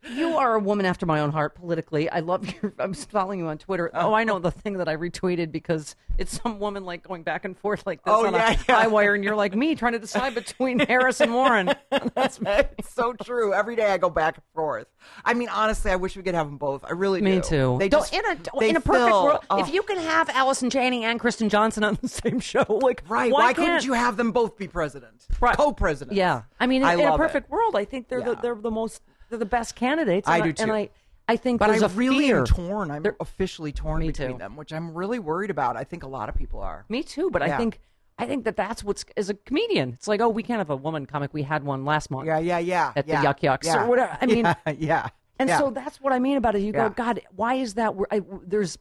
You 0.09 0.35
are 0.37 0.55
a 0.55 0.59
woman 0.59 0.85
after 0.87 1.05
my 1.05 1.19
own 1.19 1.31
heart 1.31 1.53
politically. 1.55 2.09
I 2.09 2.21
love 2.21 2.51
your. 2.61 2.73
I'm 2.79 2.93
following 2.93 3.39
you 3.39 3.47
on 3.47 3.57
Twitter. 3.59 3.91
Oh. 3.93 4.09
oh, 4.09 4.13
I 4.13 4.23
know 4.23 4.39
the 4.39 4.49
thing 4.49 4.77
that 4.79 4.89
I 4.89 4.95
retweeted 4.95 5.51
because 5.51 5.95
it's 6.17 6.41
some 6.41 6.59
woman 6.59 6.85
like 6.85 7.03
going 7.03 7.21
back 7.23 7.45
and 7.45 7.55
forth 7.57 7.85
like 7.85 8.03
this 8.03 8.11
Oh, 8.11 8.25
on 8.25 8.33
yeah, 8.33 8.53
a 8.53 8.57
yeah. 8.67 8.87
wire, 8.87 9.13
and 9.13 9.23
you're 9.23 9.35
like 9.35 9.53
me 9.55 9.75
trying 9.75 9.93
to 9.93 9.99
decide 9.99 10.33
between 10.33 10.79
Harris 10.87 11.21
and 11.21 11.33
Warren. 11.33 11.73
That's 12.15 12.39
it's 12.41 12.91
so 12.93 13.13
true. 13.13 13.53
Every 13.53 13.75
day 13.75 13.91
I 13.91 13.97
go 13.99 14.09
back 14.09 14.37
and 14.37 14.43
forth. 14.55 14.87
I 15.23 15.35
mean, 15.35 15.49
honestly, 15.49 15.91
I 15.91 15.97
wish 15.97 16.15
we 16.17 16.23
could 16.23 16.33
have 16.35 16.47
them 16.47 16.57
both. 16.57 16.83
I 16.83 16.91
really 16.93 17.21
Me 17.21 17.35
do. 17.35 17.41
too. 17.41 17.75
They 17.79 17.87
Don't- 17.89 18.01
just, 18.01 18.13
in 18.13 18.21
a 18.25 18.65
in 18.65 18.75
a 18.77 18.81
perfect 18.81 19.05
fill- 19.07 19.23
world, 19.25 19.45
oh, 19.51 19.59
if 19.59 19.71
you 19.71 19.83
can 19.83 19.97
have 19.99 20.29
Allison 20.29 20.71
Janney 20.71 21.03
and 21.05 21.19
Kristen 21.19 21.47
Johnston 21.47 21.83
on 21.83 21.99
the 22.01 22.07
same 22.07 22.39
show, 22.39 22.65
like 22.67 23.03
right, 23.07 23.31
why, 23.31 23.45
why, 23.45 23.53
couldn't 23.53 23.85
you 23.85 23.93
have 23.93 24.17
them 24.17 24.31
both 24.31 24.57
be 24.57 24.67
president, 24.67 25.27
Right. 25.39 25.55
co-president? 25.55 26.17
Yeah, 26.17 26.41
I 26.59 26.65
mean, 26.65 26.81
in, 26.81 26.87
I 26.87 26.93
in 26.95 26.99
a 27.01 27.03
love 27.03 27.19
it. 27.19 27.23
perfect 27.23 27.49
world, 27.51 27.75
I 27.75 27.85
think 27.85 28.09
they're 28.09 28.21
the, 28.23 28.35
they're 28.35 28.55
the 28.55 28.71
most 28.71 29.01
they're 29.31 29.39
the 29.39 29.45
best 29.45 29.75
candidates. 29.75 30.27
I 30.27 30.35
and 30.37 30.43
do, 30.45 30.53
too. 30.53 30.63
And 30.63 30.71
I 30.71 30.89
I 31.27 31.37
think 31.37 31.59
But 31.59 31.67
there's 31.67 31.81
I 31.83 31.87
a 31.87 31.89
really 31.89 32.27
fear. 32.27 32.43
torn. 32.43 32.91
I'm 32.91 33.03
They're- 33.03 33.15
officially 33.19 33.71
torn 33.71 34.05
between 34.05 34.33
too. 34.33 34.37
them, 34.37 34.55
which 34.57 34.73
I'm 34.73 34.93
really 34.93 35.17
worried 35.19 35.49
about. 35.49 35.77
I 35.77 35.83
think 35.85 36.03
a 36.03 36.07
lot 36.07 36.27
of 36.29 36.35
people 36.35 36.59
are. 36.59 36.83
Me 36.89 37.01
too, 37.03 37.29
but 37.31 37.41
I 37.41 37.57
think 37.57 37.79
I 38.19 38.27
think 38.27 38.43
that 38.43 38.55
that's 38.55 38.83
what's 38.83 39.03
as 39.17 39.29
a 39.29 39.33
comedian. 39.33 39.93
It's 39.93 40.07
like, 40.07 40.21
oh, 40.21 40.29
we 40.29 40.43
can't 40.43 40.59
have 40.59 40.69
a 40.69 40.75
woman 40.75 41.05
comic. 41.07 41.33
We 41.33 41.41
had 41.43 41.63
one 41.63 41.85
last 41.85 42.11
month. 42.11 42.27
Yeah, 42.27 42.37
yeah, 42.37 42.59
yeah. 42.59 42.91
At 42.95 43.07
the 43.07 43.13
yeah, 43.13 43.23
Yuck 43.23 43.39
Yucks 43.39 43.63
yeah, 43.65 43.83
or 43.83 43.87
whatever. 43.87 44.15
I 44.21 44.25
mean- 44.27 44.45
yeah, 44.67 44.73
yeah. 44.77 45.07
And 45.39 45.49
yeah. 45.49 45.57
so 45.57 45.71
that's 45.71 45.99
what 46.01 46.13
I 46.13 46.19
mean 46.19 46.37
about 46.37 46.53
it. 46.55 46.59
You 46.61 46.71
Yeah. 46.73 46.89
go, 46.89 46.93
God, 46.93 47.21
why 47.35 47.55
is 47.55 47.73
that? 47.75 47.95
I, 48.11 48.21
there's, 48.45 48.77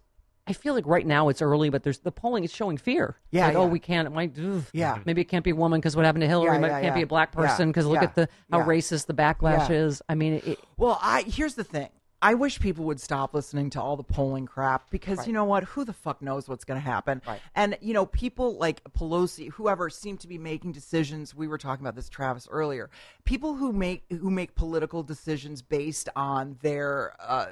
I 0.50 0.52
feel 0.52 0.74
like 0.74 0.86
right 0.86 1.06
now 1.06 1.28
it's 1.28 1.40
early, 1.40 1.70
but 1.70 1.84
there's 1.84 2.00
the 2.00 2.10
polling 2.12 2.42
is 2.44 2.52
showing 2.52 2.76
fear. 2.76 3.16
Yeah, 3.30 3.46
like, 3.46 3.56
oh, 3.56 3.66
we 3.66 3.78
can't. 3.78 4.06
It 4.06 4.10
might, 4.10 4.36
ugh. 4.38 4.64
Yeah. 4.72 4.98
maybe 5.04 5.20
it 5.20 5.26
can't 5.26 5.44
be 5.44 5.50
a 5.50 5.54
woman 5.54 5.80
because 5.80 5.94
what 5.94 6.04
happened 6.04 6.22
to 6.22 6.28
Hillary? 6.28 6.54
Yeah, 6.54 6.58
Maybe 6.58 6.72
yeah, 6.72 6.80
can't 6.80 6.94
be 6.96 7.02
a 7.02 7.06
black 7.06 7.32
person 7.32 7.68
because 7.68 7.86
look 7.86 7.96
yeah, 7.96 8.04
at 8.04 8.14
the 8.16 8.28
how 8.50 8.58
yeah. 8.58 8.66
racist 8.66 9.06
the 9.06 9.14
backlash 9.14 9.68
Yeah. 9.68 9.76
is. 9.76 10.02
I 10.08 10.14
mean, 10.16 10.42
it, 10.44 10.58
Well, 10.76 10.98
I 11.00 11.22
here's 11.22 11.54
the 11.54 11.64
thing. 11.64 11.88
I 12.22 12.34
wish 12.34 12.60
people 12.60 12.84
would 12.84 13.00
stop 13.00 13.32
listening 13.32 13.70
to 13.70 13.80
all 13.80 13.96
the 13.96 14.02
polling 14.02 14.44
crap 14.44 14.90
because 14.90 15.26
you 15.26 15.32
know 15.32 15.44
what? 15.44 15.64
Who 15.64 15.86
the 15.86 15.94
fuck 15.94 16.20
knows 16.20 16.48
what's 16.50 16.64
going 16.64 16.78
to 16.78 16.84
happen? 16.84 17.22
Right. 17.26 17.40
And 17.54 17.78
you 17.80 17.94
know, 17.94 18.04
people 18.04 18.58
like 18.58 18.82
Pelosi, 18.92 19.50
whoever, 19.52 19.88
seem 19.88 20.18
to 20.18 20.28
be 20.28 20.36
making 20.36 20.72
decisions. 20.72 21.34
We 21.34 21.48
were 21.48 21.56
talking 21.56 21.82
about 21.82 21.94
this, 21.94 22.10
Travis, 22.10 22.46
earlier. 22.50 22.90
People 23.24 23.54
who 23.54 23.72
make 23.72 24.04
who 24.10 24.30
make 24.30 24.54
political 24.54 25.02
decisions 25.02 25.62
based 25.62 26.10
on 26.14 26.58
their 26.60 27.14
uh, 27.20 27.46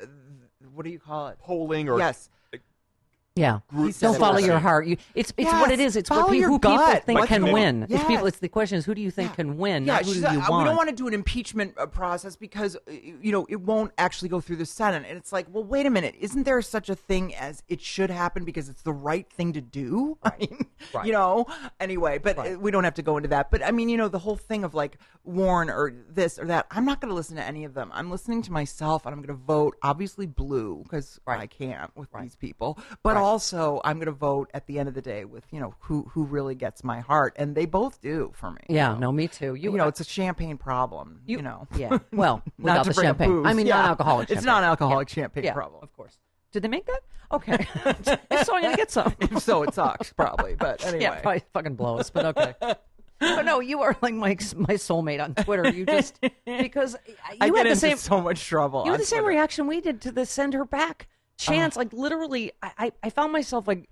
what 0.74 0.84
do 0.84 0.90
you 0.90 0.98
call 0.98 1.28
it? 1.28 1.38
Polling 1.38 1.88
or 1.88 1.98
yes. 1.98 2.28
Yeah. 3.38 3.60
Group 3.68 3.96
Don't 3.98 4.18
follow 4.18 4.38
your 4.38 4.58
heart. 4.58 4.86
You, 4.86 4.96
it's 5.14 5.32
it's 5.36 5.50
Yes, 5.50 5.60
what 5.60 5.70
it 5.70 5.80
is. 5.80 5.96
It's 5.96 6.10
what 6.10 6.20
follow 6.20 6.32
pe- 6.32 6.38
your 6.38 6.48
who 6.48 6.58
people 6.58 6.76
gut. 6.76 7.04
think 7.04 7.18
What's 7.20 7.28
can 7.28 7.52
win. 7.52 7.84
It's 7.84 7.92
Yes. 7.92 8.06
people. 8.06 8.26
It's 8.26 8.38
the 8.38 8.48
question 8.48 8.78
is 8.78 8.84
who 8.84 8.94
do 8.94 9.00
you 9.00 9.10
think 9.10 9.34
can 9.34 9.56
win? 9.56 9.84
Yeah, 9.84 9.94
not 9.94 10.04
who 10.04 10.14
she's 10.14 10.22
do 10.22 10.32
you 10.32 10.38
want? 10.40 10.58
we 10.58 10.64
don't 10.64 10.76
want 10.76 10.88
to 10.88 10.94
do 10.94 11.06
an 11.08 11.14
impeachment 11.14 11.74
uh, 11.78 11.86
process 11.86 12.36
because 12.36 12.76
uh, 12.76 12.80
you 12.90 13.32
know 13.32 13.46
it 13.48 13.60
won't 13.60 13.92
actually 13.98 14.28
go 14.28 14.40
through 14.40 14.56
the 14.56 14.66
Senate. 14.66 15.04
And 15.08 15.16
it's 15.16 15.32
like, 15.32 15.46
well, 15.52 15.64
wait 15.64 15.86
a 15.86 15.90
minute, 15.90 16.14
isn't 16.18 16.44
there 16.44 16.60
such 16.62 16.88
a 16.88 16.94
thing 16.96 17.34
as 17.34 17.62
it 17.68 17.80
should 17.80 18.10
happen 18.10 18.44
because 18.44 18.68
it's 18.68 18.82
the 18.82 18.92
right 18.92 19.28
thing 19.30 19.52
to 19.52 19.60
do? 19.60 20.18
I 20.24 20.32
mean, 20.40 20.66
you 21.04 21.12
know. 21.12 21.46
Anyway, 21.80 22.18
but 22.18 22.38
uh, 22.38 22.58
we 22.58 22.70
don't 22.70 22.84
have 22.84 22.94
to 22.94 23.02
go 23.02 23.16
into 23.16 23.28
that. 23.28 23.50
But 23.50 23.64
I 23.64 23.70
mean, 23.70 23.88
you 23.88 23.96
know, 23.96 24.08
the 24.08 24.18
whole 24.18 24.36
thing 24.36 24.64
of 24.64 24.74
like 24.74 24.98
Warren 25.24 25.70
or 25.70 25.92
this 26.08 26.38
or 26.38 26.46
that. 26.46 26.66
I'm 26.70 26.84
not 26.84 27.00
going 27.00 27.10
to 27.10 27.14
listen 27.14 27.36
to 27.36 27.44
any 27.44 27.64
of 27.64 27.74
them. 27.74 27.90
I'm 27.94 28.10
listening 28.10 28.42
to 28.42 28.52
myself, 28.52 29.06
and 29.06 29.12
I'm 29.14 29.20
going 29.22 29.28
to 29.36 29.44
vote 29.44 29.76
obviously 29.82 30.26
blue 30.26 30.82
because 30.82 31.20
I 31.26 31.46
can't 31.46 31.94
with 31.96 32.08
these 32.20 32.36
people. 32.36 32.78
But 33.02 33.16
also, 33.28 33.80
I'm 33.84 33.98
going 33.98 34.06
to 34.06 34.12
vote 34.12 34.50
at 34.54 34.66
the 34.66 34.78
end 34.78 34.88
of 34.88 34.94
the 34.94 35.02
day 35.02 35.24
with 35.24 35.44
you 35.52 35.60
know 35.60 35.74
who 35.80 36.02
who 36.12 36.24
really 36.24 36.54
gets 36.54 36.82
my 36.82 37.00
heart, 37.00 37.34
and 37.36 37.54
they 37.54 37.66
both 37.66 38.00
do 38.00 38.32
for 38.34 38.50
me. 38.50 38.60
Yeah, 38.68 38.88
you 38.88 38.94
know? 38.94 39.00
no, 39.00 39.12
me 39.12 39.28
too. 39.28 39.54
You, 39.54 39.72
You, 39.72 39.78
know, 39.78 39.84
uh, 39.84 39.88
it's 39.88 40.00
a 40.00 40.04
champagne 40.04 40.56
problem. 40.56 41.20
You, 41.26 41.42
know, 41.42 41.66
Yeah. 41.76 41.98
Well, 42.12 42.42
not 42.56 42.86
the 42.86 42.92
champagne. 42.94 43.46
I 43.46 43.52
mean, 43.54 43.66
Yeah. 43.66 43.76
non-alcoholic. 43.76 44.30
It's 44.30 44.44
non-alcoholic 44.44 45.08
champagne 45.08 45.44
yeah, 45.44 45.52
problem. 45.52 45.82
Of 45.82 45.92
course. 45.92 46.18
Did 46.52 46.62
they 46.62 46.68
make 46.68 46.86
that? 46.86 47.00
Okay. 47.30 47.66
so 48.44 48.54
I'm 48.54 48.62
gonna 48.62 48.76
get 48.76 48.90
some. 48.90 49.14
If 49.20 49.42
so, 49.42 49.62
it 49.62 49.74
sucks 49.74 50.12
probably. 50.12 50.54
But 50.54 50.84
anyway, 50.86 51.02
Yeah, 51.02 51.20
probably 51.20 51.42
fucking 51.52 51.74
blows, 51.74 52.08
but 52.10 52.24
okay. 52.36 52.54
but 53.20 53.42
no, 53.42 53.60
you 53.60 53.82
are 53.82 53.94
like 54.00 54.14
my 54.14 54.30
my 54.56 54.74
soulmate 54.74 55.22
on 55.22 55.34
Twitter. 55.34 55.68
You 55.68 55.84
just 55.84 56.18
because 56.46 56.96
you 57.06 57.14
I 57.40 57.46
had 57.54 57.66
the 57.66 57.76
same 57.76 57.98
so 57.98 58.20
much 58.20 58.42
trouble. 58.44 58.84
you 58.86 58.92
had 58.92 59.00
the 59.00 59.04
same 59.04 59.24
reaction 59.26 59.66
we 59.66 59.80
did 59.82 60.00
to 60.02 60.10
the 60.12 60.24
send 60.24 60.54
her 60.54 60.64
back 60.64 61.06
Uh-huh. 61.46 61.52
chance. 61.54 61.76
like 61.76 61.92
literally, 61.92 62.52
I, 62.62 62.72
I 62.78 62.92
I 63.04 63.10
found 63.10 63.32
myself 63.32 63.68
like 63.68 63.88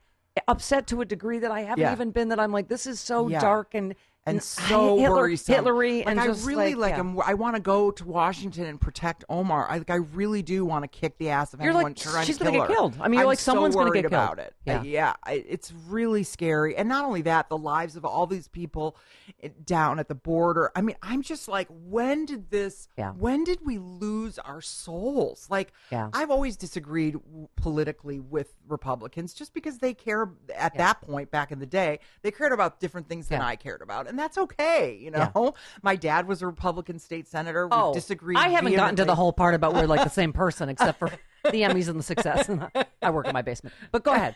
upset 0.48 0.87
to 0.88 1.00
a 1.00 1.04
degree 1.04 1.38
that 1.38 1.50
I 1.50 1.61
haven't 1.61 1.82
Yeah. 1.82 1.92
even 1.92 2.11
been. 2.11 2.28
That 2.28 2.40
I'm 2.40 2.52
like, 2.52 2.68
this 2.68 2.87
is 2.87 3.00
so 3.00 3.28
Yeah. 3.28 3.40
dark 3.40 3.74
and 3.74 3.94
and 4.26 4.42
so 4.42 4.98
Hitler, 4.98 5.16
worrisome. 5.16 5.54
Hitlery, 5.54 5.98
like 5.98 6.08
and 6.08 6.20
I 6.20 6.26
really 6.26 6.74
like, 6.74 6.94
yeah. 6.94 7.00
am 7.00 7.20
I 7.24 7.34
want 7.34 7.56
to 7.56 7.62
go 7.62 7.90
to 7.92 8.04
Washington 8.04 8.64
and 8.66 8.80
protect 8.80 9.24
Omar. 9.28 9.68
I 9.70 9.78
like. 9.78 9.90
I 9.90 9.96
really 9.96 10.42
do 10.42 10.64
want 10.64 10.82
to 10.82 10.88
kick 10.88 11.16
the 11.18 11.30
ass 11.30 11.54
of 11.54 11.60
You're 11.60 11.70
anyone 11.70 11.84
like, 11.84 11.96
trying 11.96 12.26
she's 12.26 12.38
to 12.38 12.44
gonna 12.44 12.56
kill 12.58 12.66
get 12.66 12.74
killed. 12.74 12.96
I 13.00 13.08
mean, 13.08 13.14
you're 13.14 13.22
I'm 13.22 13.26
like, 13.28 13.38
someone's 13.38 13.74
so 13.74 13.80
gonna 13.80 13.92
get 13.92 14.02
killed. 14.02 14.12
about 14.12 14.38
it. 14.38 14.54
Yeah. 14.64 14.80
Uh, 14.80 14.82
yeah. 14.82 15.12
I, 15.22 15.44
it's 15.48 15.72
really 15.88 16.24
scary. 16.24 16.76
And 16.76 16.88
not 16.88 17.04
only 17.04 17.22
that, 17.22 17.48
the 17.48 17.58
lives 17.58 17.96
of 17.96 18.04
all 18.04 18.26
these 18.26 18.48
people 18.48 18.96
eh, 19.42 19.48
down 19.64 19.98
at 19.98 20.08
the 20.08 20.14
border. 20.14 20.72
I 20.74 20.80
mean, 20.80 20.96
I'm 21.02 21.22
just 21.22 21.46
like, 21.48 21.68
when 21.70 22.26
did 22.26 22.50
this? 22.50 22.88
Yeah. 22.98 23.12
When 23.12 23.44
did 23.44 23.60
we 23.64 23.78
lose 23.78 24.38
our 24.38 24.60
souls? 24.60 25.46
Like, 25.50 25.72
Yeah. 25.92 26.10
I've 26.12 26.30
always 26.30 26.56
disagreed 26.56 27.16
politically 27.56 28.20
with 28.20 28.54
Republicans 28.66 29.34
just 29.34 29.54
because 29.54 29.78
they 29.78 29.94
care 29.94 30.30
at 30.54 30.76
that 30.76 31.00
point 31.00 31.30
back 31.30 31.52
in 31.52 31.58
the 31.58 31.66
day, 31.66 32.00
they 32.22 32.30
cared 32.30 32.52
about 32.52 32.80
different 32.80 33.08
things 33.08 33.28
than 33.28 33.40
I 33.40 33.56
cared 33.56 33.82
about. 33.82 34.08
And 34.08 34.15
that's 34.18 34.38
okay, 34.38 34.98
you 35.00 35.11
know? 35.11 35.55
My 35.83 35.96
dad 35.96 36.26
was 36.26 36.42
a 36.42 36.46
Republican 36.46 36.98
state 36.98 37.26
senator. 37.29 37.66
We 37.66 37.72
Oh, 37.76 37.94
disagreed. 37.94 38.38
I 38.38 38.48
haven't 38.48 38.74
gotten 38.74 38.96
to 38.96 39.05
the 39.05 39.14
whole 39.14 39.33
part 39.33 39.55
about 39.55 39.74
we're 39.74 39.87
like 39.87 40.05
the 40.05 40.11
same 40.11 40.33
person, 40.35 40.68
except 40.68 40.98
for 40.98 41.11
the 41.44 41.62
Emmys 41.62 41.88
and 41.88 41.98
the 41.98 42.02
success. 42.02 42.50
I 43.02 43.11
work 43.11 43.26
in 43.26 43.33
my 43.33 43.42
basement, 43.42 43.74
but 43.92 44.02
go 44.02 44.12
ahead. 44.12 44.35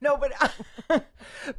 no, 0.00 0.16
but 0.16 1.04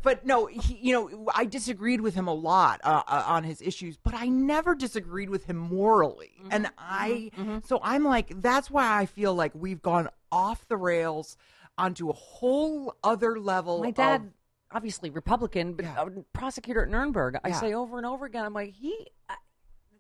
but 0.02 0.26
no, 0.26 0.46
he, 0.46 0.76
you 0.82 0.94
know, 0.94 1.28
I 1.34 1.46
disagreed 1.46 2.02
with 2.02 2.16
him 2.16 2.28
a 2.28 2.34
lot 2.34 2.80
uh, 2.84 3.04
uh, 3.08 3.24
on 3.28 3.44
his 3.44 3.62
issues, 3.62 3.98
but 3.98 4.14
I 4.14 4.28
never 4.28 4.76
disagreed 4.76 5.30
with 5.30 5.46
him 5.46 5.58
morally. 5.58 6.32
Mm-hmm. 6.40 6.50
And 6.52 6.70
I, 6.78 7.32
so 7.66 7.80
I'm 7.84 8.04
like, 8.06 8.42
that's 8.42 8.70
why 8.72 9.00
I 9.00 9.06
feel 9.06 9.34
like 9.34 9.52
we've 9.56 9.82
gone 9.82 10.10
off 10.32 10.68
the 10.68 10.78
rails 10.78 11.38
onto 11.78 12.10
a 12.10 12.14
whole 12.14 12.96
other 13.04 13.40
level. 13.40 13.82
My 13.82 13.90
of- 13.90 13.96
dad, 13.96 14.32
obviously 14.76 15.10
Republican, 15.10 15.74
but 15.74 15.86
Yeah. 15.86 16.04
a 16.06 16.10
prosecutor 16.34 16.84
at 16.84 16.90
Nuremberg. 16.90 17.38
I 17.44 17.50
Yeah. 17.50 17.60
say 17.60 17.74
over 17.74 17.98
and 17.98 18.06
over 18.06 18.26
again, 18.26 18.46
I'm 18.46 18.54
like, 18.54 18.74
he. 18.74 19.08
I- 19.30 19.36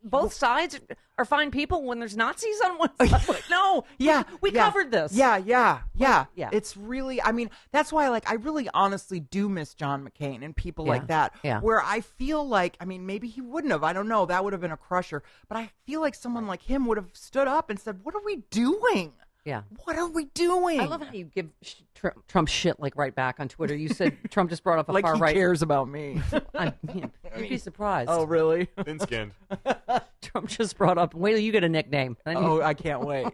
both 0.07 0.33
sides 0.33 0.79
are 1.17 1.25
fine 1.25 1.49
people 1.49 1.81
when 1.83 1.97
there's 1.97 2.15
Nazis 2.15 2.61
on 2.63 2.77
one 2.77 2.91
side. 3.09 3.43
No, 3.49 3.85
we- 3.97 4.05
yeah, 4.05 4.21
we, 4.39 4.51
yeah. 4.51 4.65
covered 4.65 4.91
this. 4.91 5.11
Yeah, 5.13 5.37
yeah, 5.37 5.79
yeah, 5.95 6.25
yeah. 6.35 6.49
It's 6.51 6.77
really, 6.77 7.19
I 7.19 7.31
mean, 7.31 7.49
that's 7.71 7.91
why, 7.91 8.09
like, 8.09 8.29
I 8.29 8.35
really 8.35 8.69
honestly 8.71 9.19
do 9.19 9.49
miss 9.49 9.73
John 9.73 10.07
McCain 10.07 10.45
and 10.45 10.55
people 10.55 10.85
Yeah, 10.85 10.91
like 10.91 11.07
that. 11.07 11.33
yeah. 11.41 11.59
Where 11.59 11.81
I 11.81 12.01
feel 12.01 12.47
like, 12.47 12.77
I 12.79 12.85
mean, 12.85 13.07
maybe 13.07 13.27
he 13.27 13.41
wouldn't 13.41 13.71
have. 13.71 13.83
I 13.83 13.93
don't 13.93 14.07
know. 14.07 14.27
That 14.27 14.43
would 14.43 14.53
have 14.53 14.61
been 14.61 14.69
a 14.71 14.77
crusher. 14.77 15.23
But 15.47 15.57
I 15.57 15.71
feel 15.87 16.01
like 16.01 16.13
someone 16.13 16.45
like 16.45 16.61
him 16.61 16.85
would 16.85 16.97
have 16.97 17.09
stood 17.13 17.47
up 17.47 17.71
and 17.71 17.79
said, 17.79 18.01
"What 18.03 18.13
are 18.13 18.21
we 18.23 18.43
doing? 18.51 19.13
Yeah. 19.45 19.61
What 19.85 19.97
are 19.97 20.07
we 20.07 20.25
doing?" 20.33 20.81
I 20.81 20.85
love 20.85 21.01
how 21.01 21.13
you 21.13 21.25
give 21.25 21.49
sh- 21.61 21.75
Tr- 21.93 22.07
Trump 22.27 22.47
shit 22.49 22.79
like 22.79 22.97
right 22.97 23.15
back 23.15 23.39
on 23.39 23.47
Twitter. 23.47 23.75
You 23.75 23.87
said 23.89 24.17
Trump 24.31 24.49
just 24.49 24.63
brought 24.63 24.79
up 24.79 24.89
a 24.89 24.91
like 24.91 25.05
far 25.05 25.15
he 25.15 25.21
right. 25.21 25.33
cares 25.35 25.61
about 25.61 25.87
me. 25.87 26.21
I 26.55 26.73
mean, 26.93 27.11
you'd 27.37 27.49
be 27.49 27.57
surprised. 27.57 28.09
oh, 28.11 28.25
really? 28.25 28.67
Thin 28.83 28.99
skinned. 28.99 29.31
Trump 30.21 30.49
just 30.49 30.77
brought 30.77 30.97
up. 30.97 31.13
Wait 31.13 31.31
till 31.31 31.39
you 31.39 31.51
get 31.51 31.63
a 31.63 31.69
nickname. 31.69 32.17
And 32.25 32.37
you- 32.39 32.45
oh, 32.45 32.61
I 32.61 32.73
can't 32.73 33.01
wait. 33.01 33.27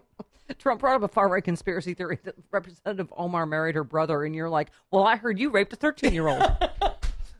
Trump 0.58 0.80
brought 0.80 0.96
up 0.96 1.02
a 1.02 1.08
far 1.08 1.28
right 1.28 1.42
conspiracy 1.42 1.94
theory 1.94 2.18
that 2.24 2.34
Representative 2.50 3.12
Omar 3.16 3.46
married 3.46 3.74
her 3.74 3.84
brother, 3.84 4.22
and 4.24 4.34
you're 4.34 4.50
like, 4.50 4.68
"Well, 4.90 5.04
I 5.06 5.16
heard 5.16 5.38
you 5.38 5.48
raped 5.50 5.72
a 5.72 5.76
13 5.76 6.12
year 6.12 6.28
old." 6.28 6.42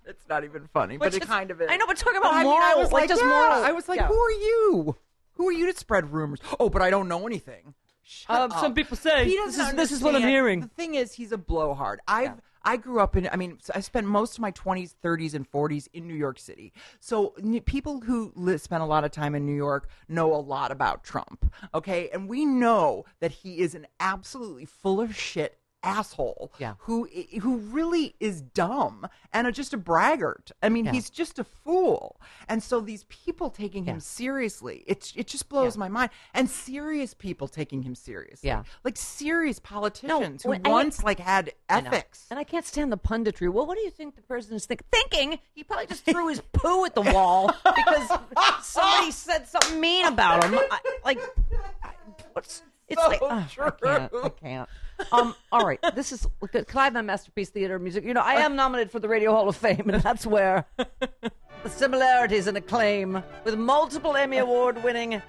It's 0.06 0.26
not 0.28 0.44
even 0.44 0.66
funny, 0.72 0.96
but 0.96 1.06
Which 1.08 1.16
it 1.16 1.22
is- 1.22 1.28
kind 1.28 1.50
of 1.50 1.60
is. 1.60 1.68
I 1.70 1.76
know, 1.76 1.86
but 1.86 1.96
talk 1.96 2.12
But 2.14 2.20
about 2.20 2.34
I 2.34 2.42
mean, 2.42 2.52
I 2.52 2.74
was 2.74 2.90
like, 2.90 3.02
like, 3.02 3.08
just 3.10 3.22
yeah. 3.22 3.28
moral- 3.28 3.52
I 3.64 3.72
was 3.72 3.88
like, 3.88 4.00
yeah. 4.00 4.06
who 4.08 4.18
are 4.18 4.30
you? 4.30 4.96
Who 5.34 5.48
are 5.48 5.52
you 5.52 5.70
to 5.72 5.78
spread 5.78 6.12
rumors? 6.12 6.40
Oh, 6.58 6.68
but 6.68 6.82
I 6.82 6.90
don't 6.90 7.06
know 7.08 7.26
anything. 7.26 7.74
Um, 8.28 8.50
some 8.52 8.74
people 8.74 8.96
say, 8.96 9.24
He 9.24 9.36
this 9.36 9.58
is- 9.58 9.72
this 9.74 9.92
is 9.92 10.02
what 10.02 10.14
I'm 10.14 10.22
hearing. 10.28 10.60
The 10.60 10.68
thing 10.68 10.94
is, 10.94 11.12
he's 11.14 11.32
a 11.32 11.38
blowhard. 11.38 12.00
I've 12.08 12.40
I 12.64 12.76
grew 12.76 13.00
up 13.00 13.16
in. 13.16 13.28
I 13.32 13.34
mean, 13.34 13.58
I 13.74 13.80
spent 13.80 14.06
most 14.06 14.34
of 14.34 14.40
my 14.40 14.52
20s, 14.52 14.94
30s, 15.02 15.34
and 15.34 15.50
40s 15.50 15.88
in 15.92 16.06
New 16.06 16.14
York 16.14 16.38
City. 16.38 16.72
So 17.00 17.34
n- 17.42 17.60
people 17.62 18.02
who 18.02 18.32
spend 18.58 18.84
a 18.84 18.86
lot 18.86 19.02
of 19.02 19.10
time 19.10 19.34
in 19.34 19.44
New 19.44 19.56
York 19.56 19.88
know 20.08 20.32
a 20.32 20.38
lot 20.38 20.70
about 20.70 21.02
Trump. 21.02 21.52
Okay, 21.74 22.08
and 22.10 22.28
we 22.28 22.44
know 22.46 23.04
that 23.18 23.32
he 23.32 23.58
is 23.58 23.74
an 23.74 23.88
absolutely 23.98 24.64
full 24.64 25.00
of 25.00 25.16
shit 25.16 25.58
asshole 25.82 26.52
Yeah. 26.58 26.74
who 26.80 27.08
who 27.40 27.56
really 27.58 28.14
is 28.20 28.40
dumb 28.40 29.06
and 29.32 29.46
a, 29.46 29.52
just 29.52 29.72
a 29.72 29.76
braggart. 29.76 30.52
I 30.62 30.68
mean, 30.68 30.84
Yeah. 30.84 30.92
he's 30.92 31.10
just 31.10 31.38
a 31.38 31.44
fool. 31.44 32.20
And 32.48 32.62
so 32.62 32.80
these 32.80 33.04
people 33.08 33.50
taking 33.50 33.84
him 33.84 33.98
seriously, 34.00 34.84
it 34.86 35.12
it 35.16 35.26
just 35.26 35.48
blows 35.48 35.76
my 35.76 35.88
mind. 35.88 36.10
And 36.34 36.48
serious 36.48 37.14
people 37.14 37.48
taking 37.48 37.82
him 37.82 37.94
seriously. 37.94 38.48
Yeah. 38.48 38.62
Like 38.84 38.96
serious 38.96 39.58
politicians 39.58 40.44
when- 40.44 40.64
who 40.64 40.70
I- 40.70 40.72
once 40.72 41.02
like 41.02 41.18
had 41.18 41.52
I 41.68 41.78
ethics. 41.78 42.26
And 42.30 42.38
I 42.38 42.44
can't 42.44 42.64
stand 42.66 42.92
the 42.92 42.98
punditry. 42.98 43.52
Well, 43.52 43.66
what 43.66 43.76
do 43.76 43.82
you 43.84 43.90
think 43.90 44.16
the 44.16 44.22
president's 44.22 44.66
think- 44.66 44.84
thinking? 44.92 45.38
He 45.54 45.64
probably 45.64 45.86
just 45.86 46.04
threw 46.04 46.28
his 46.28 46.40
poo 46.52 46.84
at 46.84 46.94
the 46.94 47.02
wall 47.02 47.48
because 47.64 48.08
somebody 48.62 49.10
said 49.10 49.48
something 49.48 49.80
mean 49.80 50.06
about 50.06 50.44
him. 50.44 50.54
I, 50.70 50.78
like, 51.04 51.20
what's 52.32 52.62
it's 52.88 53.00
So 53.02 53.08
like 53.08 53.20
ugh, 53.22 53.30
I 53.58 53.70
can't. 53.70 54.12
I 54.24 54.28
can't. 54.28 54.68
Um. 55.10 55.34
All 55.50 55.66
right. 55.66 55.80
This 55.94 56.12
is 56.12 56.26
have 56.52 56.94
my 56.94 57.02
masterpiece 57.02 57.50
theater 57.50 57.78
music? 57.78 58.04
You 58.04 58.14
know, 58.14 58.20
I 58.20 58.34
am 58.34 58.56
nominated 58.56 58.90
for 58.90 59.00
the 59.00 59.08
Radio 59.08 59.32
Hall 59.32 59.48
of 59.48 59.56
Fame, 59.56 59.90
and 59.90 60.02
that's 60.02 60.26
where 60.26 60.64
the 60.76 61.70
similarities 61.70 62.46
and 62.46 62.56
acclaim 62.56 63.22
with 63.44 63.56
multiple 63.56 64.16
Emmy 64.16 64.38
Award 64.38 64.82
winning 64.82 65.22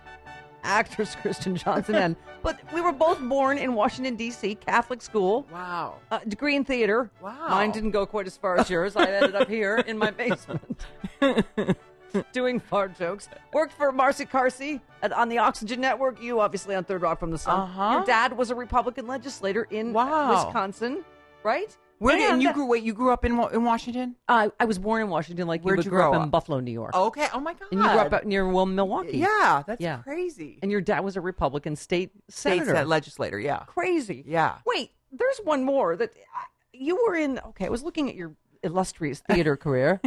actress 0.63 1.15
Kristen 1.15 1.55
Johnston 1.55 1.95
and 1.95 2.15
but 2.41 2.59
we 2.73 2.81
were 2.81 2.91
both 2.91 3.19
born 3.21 3.57
in 3.57 3.73
Washington 3.73 4.15
D.C. 4.15 4.55
Catholic 4.55 5.01
school. 5.01 5.47
Wow. 5.51 5.95
Uh, 6.11 6.19
degree 6.27 6.55
in 6.57 6.65
theater. 6.65 7.09
Wow. 7.21 7.47
Mine 7.49 7.71
didn't 7.71 7.91
go 7.91 8.05
quite 8.05 8.27
as 8.27 8.35
far 8.35 8.57
as 8.57 8.69
yours. 8.69 8.95
I 8.97 9.05
ended 9.05 9.35
up 9.35 9.47
here 9.47 9.77
in 9.77 9.97
my 9.97 10.11
basement 10.11 10.85
doing 12.31 12.59
fart 12.59 12.97
jokes. 12.97 13.29
Worked 13.53 13.73
for 13.73 13.91
Marcy 13.91 14.25
Carsey 14.25 14.81
at, 15.01 15.11
on 15.13 15.29
the 15.29 15.37
Oxygen 15.37 15.81
Network. 15.81 16.21
You 16.21 16.39
obviously 16.39 16.75
on 16.75 16.83
Third 16.83 17.01
Rock 17.01 17.19
from 17.19 17.31
the 17.31 17.37
Sun. 17.37 17.59
Uh-huh. 17.59 17.91
Your 17.93 18.05
dad 18.05 18.37
was 18.37 18.51
a 18.51 18.55
Republican 18.55 19.07
legislator 19.07 19.63
in 19.69 19.93
Wow. 19.93 20.31
Wisconsin, 20.45 21.03
right? 21.43 21.75
Where 21.99 22.17
did, 22.17 22.31
and 22.31 22.41
you 22.41 22.49
uh, 22.49 22.53
grew 22.53 22.65
wait, 22.65 22.83
you 22.83 22.93
grew 22.93 23.13
up 23.13 23.23
in 23.23 23.31
in 23.53 23.63
Washington? 23.63 24.15
I 24.27 24.51
I 24.59 24.65
was 24.65 24.77
born 24.77 25.01
in 25.03 25.09
Washington, 25.09 25.47
like 25.47 25.61
Where'd 25.61 25.77
you, 25.79 25.83
you 25.85 25.89
grew 25.89 26.01
up 26.03 26.11
grow 26.11 26.23
in? 26.23 26.29
Buffalo, 26.29 26.59
New 26.59 26.71
York. 26.71 26.93
Okay. 26.93 27.27
Oh 27.33 27.39
my 27.39 27.53
god. 27.53 27.67
and 27.71 27.79
you 27.81 27.87
grew 27.87 27.97
up 27.99 28.11
out 28.11 28.25
near 28.25 28.45
well, 28.49 28.65
Milwaukee. 28.65 29.19
Yeah, 29.19 29.63
that's 29.65 29.79
Yeah. 29.79 29.99
crazy. 29.99 30.59
And 30.61 30.69
your 30.69 30.81
dad 30.81 30.99
was 31.01 31.15
a 31.15 31.21
Republican 31.21 31.77
state 31.77 32.11
State 32.29 32.65
senator. 32.65 32.83
Legislator, 32.85 33.39
yeah. 33.39 33.59
crazy. 33.67 34.23
Yeah. 34.27 34.55
Wait, 34.65 34.91
there's 35.13 35.37
one 35.45 35.63
more 35.63 35.95
that 35.95 36.11
I- 36.35 36.45
you 36.73 36.97
were 37.07 37.15
in. 37.15 37.39
Okay, 37.39 37.67
I 37.67 37.69
was 37.69 37.83
looking 37.83 38.09
at 38.09 38.15
your 38.15 38.33
illustrious 38.63 39.21
theater 39.29 39.55
career. 39.65 40.01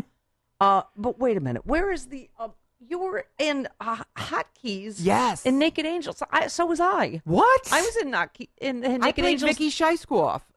Uh, 0.61 0.83
but 0.97 1.19
wait 1.19 1.37
a 1.37 1.41
minute. 1.41 1.67
Where 1.67 1.93
is 1.93 2.07
the 2.07 2.31
uh, 2.39 2.49
you 2.79 2.99
were 2.99 3.25
in 3.39 3.69
uh, 3.81 4.03
Hotkeys. 4.17 4.97
Yes. 4.99 5.47
In 5.47 5.59
Naked 5.59 5.87
Angels. 5.87 6.23
I, 6.31 6.47
so 6.49 6.67
was 6.67 6.79
I. 6.81 7.23
What? 7.25 7.73
I 7.73 7.81
was 7.81 7.97
in 7.97 8.11
not 8.11 8.37
in, 8.61 8.85
in 8.85 9.03
I 9.03 9.07
Naked 9.07 9.23
played 9.25 9.33
Angels. 9.33 9.51
Vicky. 9.57 9.71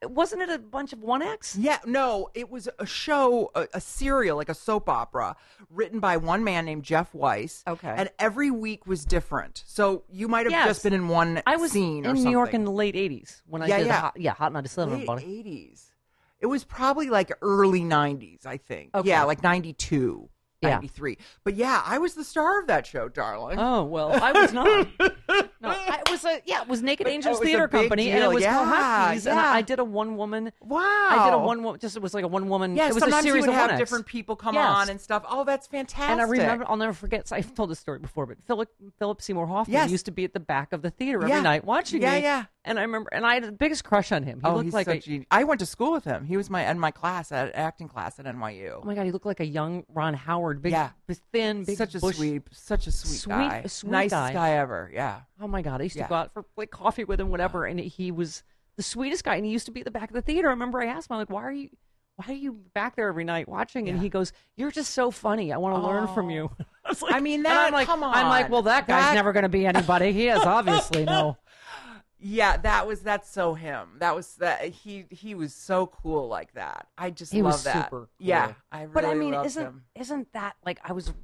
Wasn't 0.04 0.42
it 0.42 0.48
a 0.50 0.58
bunch 0.58 0.92
of 0.92 1.00
one 1.00 1.22
acts? 1.22 1.56
Yeah, 1.56 1.78
no, 1.86 2.28
it 2.34 2.50
was 2.50 2.68
a 2.78 2.86
show, 2.86 3.50
a, 3.54 3.66
a 3.74 3.80
serial, 3.80 4.36
like 4.36 4.48
a 4.48 4.54
soap 4.54 4.88
opera, 4.88 5.34
written 5.70 5.98
by 6.00 6.16
one 6.18 6.44
man 6.44 6.66
named 6.66 6.82
Jeff 6.84 7.14
Weiss. 7.14 7.62
Okay. 7.66 7.94
and 7.96 8.10
every 8.18 8.50
week 8.50 8.86
was 8.86 9.04
different. 9.04 9.62
So 9.66 10.04
you 10.10 10.28
might 10.28 10.44
have 10.46 10.52
Yes. 10.52 10.66
just 10.68 10.82
been 10.82 10.92
in 10.92 11.08
one 11.08 11.42
I 11.46 11.56
was 11.56 11.72
scene 11.72 12.04
in 12.04 12.10
or 12.10 12.14
New 12.14 12.30
York 12.30 12.54
in 12.54 12.64
the 12.64 12.70
late 12.70 12.94
'80s 12.94 13.42
when 13.46 13.62
I 13.62 13.66
Yeah, 13.66 13.78
did 13.78 13.86
yeah. 13.86 14.00
Hot, 14.00 14.12
yeah 14.16 14.34
Hot 14.34 14.52
97 14.52 14.98
late 14.98 15.06
Bunny. 15.06 15.38
eighties. 15.38 15.86
It 16.40 16.46
was 16.46 16.64
probably 16.64 17.10
like 17.10 17.30
early 17.42 17.84
nineties, 17.84 18.46
I 18.46 18.56
think. 18.56 18.94
Okay. 18.94 19.08
Yeah, 19.08 19.24
like 19.24 19.42
92, 19.42 20.28
Yeah. 20.62 20.70
93. 20.70 21.18
But 21.44 21.54
yeah, 21.54 21.82
I 21.84 21.98
was 21.98 22.14
the 22.14 22.24
star 22.24 22.60
of 22.60 22.66
that 22.68 22.86
show, 22.86 23.08
darling. 23.08 23.58
Oh 23.58 23.84
well, 23.84 24.12
I 24.12 24.32
was 24.32 24.52
not. 24.52 24.88
No, 25.62 25.68
I 25.68 26.02
was 26.10 26.24
a 26.24 26.40
yeah. 26.46 26.62
It 26.62 26.68
was 26.68 26.82
Naked 26.82 27.06
Angels 27.06 27.34
oh, 27.34 27.36
it 27.36 27.40
was 27.40 27.48
Theater 27.48 27.68
Company, 27.68 28.10
and 28.10 28.24
it 28.24 28.28
was 28.28 28.44
called 28.44 28.68
Yeah, 28.68 29.12
and. 29.12 29.28
I 29.38 29.60
did 29.62 29.78
a 29.78 29.84
one 29.84 30.16
woman. 30.16 30.52
wow. 30.60 30.78
I 30.80 31.24
did 31.26 31.34
a 31.34 31.38
one 31.38 31.62
woman. 31.62 31.78
Just 31.80 31.96
it 31.96 32.02
was 32.02 32.14
like 32.14 32.24
a 32.24 32.28
one 32.28 32.48
woman. 32.48 32.76
Yeah, 32.76 32.88
it 32.88 32.94
was 32.94 33.02
sometimes 33.02 33.24
a 33.24 33.28
series 33.28 33.44
you 33.44 33.50
would 33.50 33.58
of 33.60 33.70
have 33.70 33.78
different 33.78 34.06
people 34.06 34.36
come 34.36 34.54
Yes. 34.54 34.66
on 34.68 34.88
and 34.90 35.00
stuff. 35.00 35.24
Oh, 35.28 35.44
that's 35.44 35.66
fantastic. 35.66 36.10
And 36.10 36.20
I 36.20 36.24
remember, 36.24 36.64
I'll 36.68 36.76
never 36.78 36.92
forget. 36.94 37.28
So 37.28 37.36
I've 37.36 37.54
told 37.54 37.70
this 37.70 37.78
story 37.78 37.98
before, 37.98 38.24
but 38.26 38.38
Philip 38.46 38.70
Philip 38.98 39.20
Seymour 39.20 39.46
Hoffman 39.46 39.72
Yes. 39.74 39.90
used 39.90 40.06
to 40.06 40.10
be 40.12 40.24
at 40.24 40.32
the 40.32 40.40
back 40.40 40.72
of 40.72 40.80
the 40.82 40.90
theater 40.90 41.18
every 41.18 41.30
Yeah. 41.30 41.42
night 41.42 41.64
watching 41.64 42.00
Yeah, 42.02 42.14
me. 42.16 42.22
yeah. 42.22 42.44
And 42.64 42.78
I 42.78 42.82
remember, 42.82 43.08
and 43.12 43.24
I 43.26 43.34
had 43.34 43.44
the 43.44 43.52
biggest 43.52 43.84
crush 43.84 44.12
on 44.12 44.22
him. 44.22 44.40
He 44.40 44.46
oh, 44.46 44.56
looked 44.56 44.72
like 44.72 44.84
so 44.86 44.92
a. 44.92 44.98
genius. 44.98 45.26
I 45.30 45.44
went 45.44 45.60
to 45.60 45.66
school 45.66 45.92
with 45.92 46.04
him. 46.04 46.24
He 46.26 46.36
was 46.36 46.50
my 46.50 46.70
in 46.70 46.78
my 46.78 46.90
class 46.90 47.32
at 47.32 47.54
acting 47.54 47.88
class 47.88 48.18
at 48.18 48.26
NYU. 48.26 48.80
Oh 48.82 48.84
my 48.84 48.94
god, 48.94 49.04
he 49.06 49.12
looked 49.12 49.26
like 49.26 49.40
a 49.40 49.46
young 49.46 49.84
Ron 49.92 50.14
Howard. 50.14 50.60
Big, 50.62 50.72
Yeah. 50.72 50.90
thin, 51.32 51.64
big, 51.64 51.76
such 51.78 51.94
a 51.94 52.00
bush- 52.00 52.16
sweet, 52.16 52.42
such 52.52 52.86
a 52.86 52.92
sweet, 52.92 53.18
Sweet- 53.18 53.32
guy, 53.32 53.62
sweet 53.66 53.90
nicest 53.90 54.32
guy. 54.34 54.50
ever. 54.52 54.90
Yeah. 54.92 55.19
Oh 55.40 55.48
my 55.48 55.62
god, 55.62 55.80
I 55.80 55.84
used 55.84 55.96
Yeah. 55.96 56.04
to 56.04 56.08
go 56.08 56.14
out 56.16 56.32
for 56.32 56.44
like 56.56 56.70
coffee 56.70 57.04
with 57.04 57.20
him, 57.20 57.30
whatever, 57.30 57.66
and 57.66 57.78
he 57.80 58.10
was 58.10 58.42
the 58.76 58.82
sweetest 58.82 59.24
guy. 59.24 59.36
And 59.36 59.44
he 59.44 59.52
used 59.52 59.66
to 59.66 59.72
be 59.72 59.80
at 59.80 59.84
the 59.84 59.90
back 59.90 60.10
of 60.10 60.14
the 60.14 60.22
theater. 60.22 60.48
I 60.48 60.52
remember 60.52 60.80
I 60.80 60.86
asked 60.86 61.10
him, 61.10 61.14
I'm 61.14 61.20
like, 61.20 61.30
why 61.30 61.42
are 61.42 61.52
you, 61.52 61.70
why 62.16 62.26
are 62.28 62.36
you 62.36 62.52
back 62.74 62.96
there 62.96 63.08
every 63.08 63.24
night 63.24 63.48
watching? 63.48 63.88
And 63.88 63.98
he 64.00 64.08
goes, 64.08 64.32
"You're 64.56 64.70
just 64.70 64.92
so 64.92 65.10
funny. 65.10 65.52
I 65.52 65.56
want 65.56 65.74
to 65.76 65.80
learn 65.86 66.06
from 66.08 66.28
you." 66.30 66.50
I, 66.84 66.88
was 66.90 67.00
like, 67.02 67.14
I 67.14 67.20
mean, 67.20 67.40
and 67.40 67.48
I'm 67.48 67.54
that- 67.54 67.72
like, 67.72 67.86
come 67.86 68.04
I'm 68.04 68.28
like, 68.28 68.46
on. 68.46 68.50
well, 68.50 68.62
that 68.62 68.86
guy's 68.86 69.04
That- 69.04 69.14
never 69.14 69.32
going 69.32 69.44
to 69.44 69.48
be 69.48 69.64
anybody. 69.66 70.12
He 70.12 70.28
is 70.28 70.40
obviously 70.44 71.04
no. 71.04 71.36
Yeah, 72.22 72.58
that 72.58 72.86
was 72.86 73.00
that's 73.00 73.30
so 73.30 73.54
him. 73.54 73.88
That 74.00 74.14
was 74.14 74.34
that 74.36 74.62
he 74.66 75.06
he 75.08 75.34
was 75.34 75.54
so 75.54 75.86
cool 75.86 76.28
like 76.28 76.52
that. 76.52 76.88
I 76.98 77.08
just 77.10 77.32
He 77.32 77.40
love 77.40 77.52
was 77.54 77.64
that. 77.64 77.84
super 77.86 77.96
cool. 78.00 78.08
Yeah, 78.18 78.52
I 78.70 78.82
really 78.82 78.92
but 78.92 79.04
I 79.06 79.14
mean, 79.14 79.32
loved 79.32 79.46
isn't 79.46 79.62
him. 79.64 79.84
isn't 79.94 80.32
that 80.34 80.56
like 80.66 80.80
I 80.84 80.92
was 80.92 81.14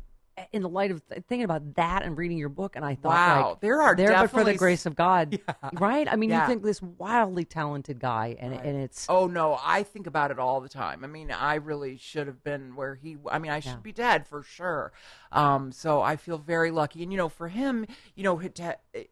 in 0.52 0.62
the 0.62 0.68
light 0.68 0.90
of 0.90 1.02
thinking 1.28 1.44
about 1.44 1.74
that 1.76 2.02
and 2.02 2.16
reading 2.16 2.36
your 2.38 2.48
book, 2.48 2.76
and 2.76 2.84
I 2.84 2.94
thought, 2.94 3.14
Wow, 3.14 3.48
like, 3.50 3.60
there 3.60 3.80
are 3.80 3.94
there, 3.94 4.12
but 4.12 4.30
for 4.30 4.44
the 4.44 4.54
grace 4.54 4.86
of 4.86 4.94
God, 4.94 5.38
right? 5.74 6.06
I 6.10 6.16
mean, 6.16 6.30
Yeah. 6.30 6.42
you 6.42 6.46
think 6.48 6.62
this 6.62 6.82
wildly 6.82 7.44
talented 7.44 7.98
guy, 7.98 8.36
and 8.38 8.52
and 8.52 8.76
it's 8.76 9.06
Oh 9.08 9.26
no, 9.26 9.58
I 9.62 9.82
think 9.82 10.06
about 10.06 10.30
it 10.30 10.38
all 10.38 10.60
the 10.60 10.68
time. 10.68 11.04
I 11.04 11.06
mean, 11.06 11.30
I 11.30 11.54
really 11.56 11.96
should 11.96 12.26
have 12.26 12.42
been 12.42 12.76
where 12.76 12.94
he. 12.94 13.16
I 13.30 13.38
mean, 13.38 13.50
I 13.50 13.60
should 13.60 13.70
Yeah. 13.70 13.76
be 13.82 13.92
dead 13.92 14.26
for 14.26 14.42
sure. 14.42 14.92
Um, 15.32 15.72
so 15.72 16.02
I 16.02 16.16
feel 16.16 16.38
very 16.38 16.70
lucky. 16.70 17.02
And 17.02 17.12
you 17.12 17.18
know, 17.18 17.28
for 17.28 17.48
him, 17.48 17.86
you 18.14 18.22
know, 18.24 18.36
he 18.36 18.48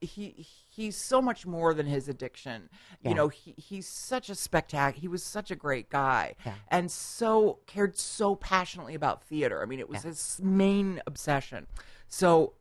he 0.01 0.47
he's 0.75 0.97
so 0.97 1.21
much 1.23 1.47
more 1.47 1.75
than 1.75 1.87
his 1.87 2.09
addiction. 2.09 2.69
Yeah. 3.03 3.11
You 3.11 3.15
know, 3.15 3.29
he 3.29 3.55
he's 3.57 3.87
such 3.87 4.29
a 4.31 4.35
spectacular. 4.35 5.01
He 5.01 5.09
was 5.09 5.23
such 5.23 5.51
a 5.51 5.57
great 5.57 5.89
guy, 5.91 6.35
Yeah. 6.45 6.55
and 6.69 6.91
so 6.91 7.59
cared 7.67 7.97
so 7.99 8.35
passionately 8.37 8.95
about 8.95 9.23
theater. 9.23 9.63
I 9.63 9.67
mean, 9.67 9.81
it 9.81 9.89
was 9.89 10.03
his 10.03 10.41
main 10.43 11.01
obsession. 11.07 11.67
So. 12.09 12.55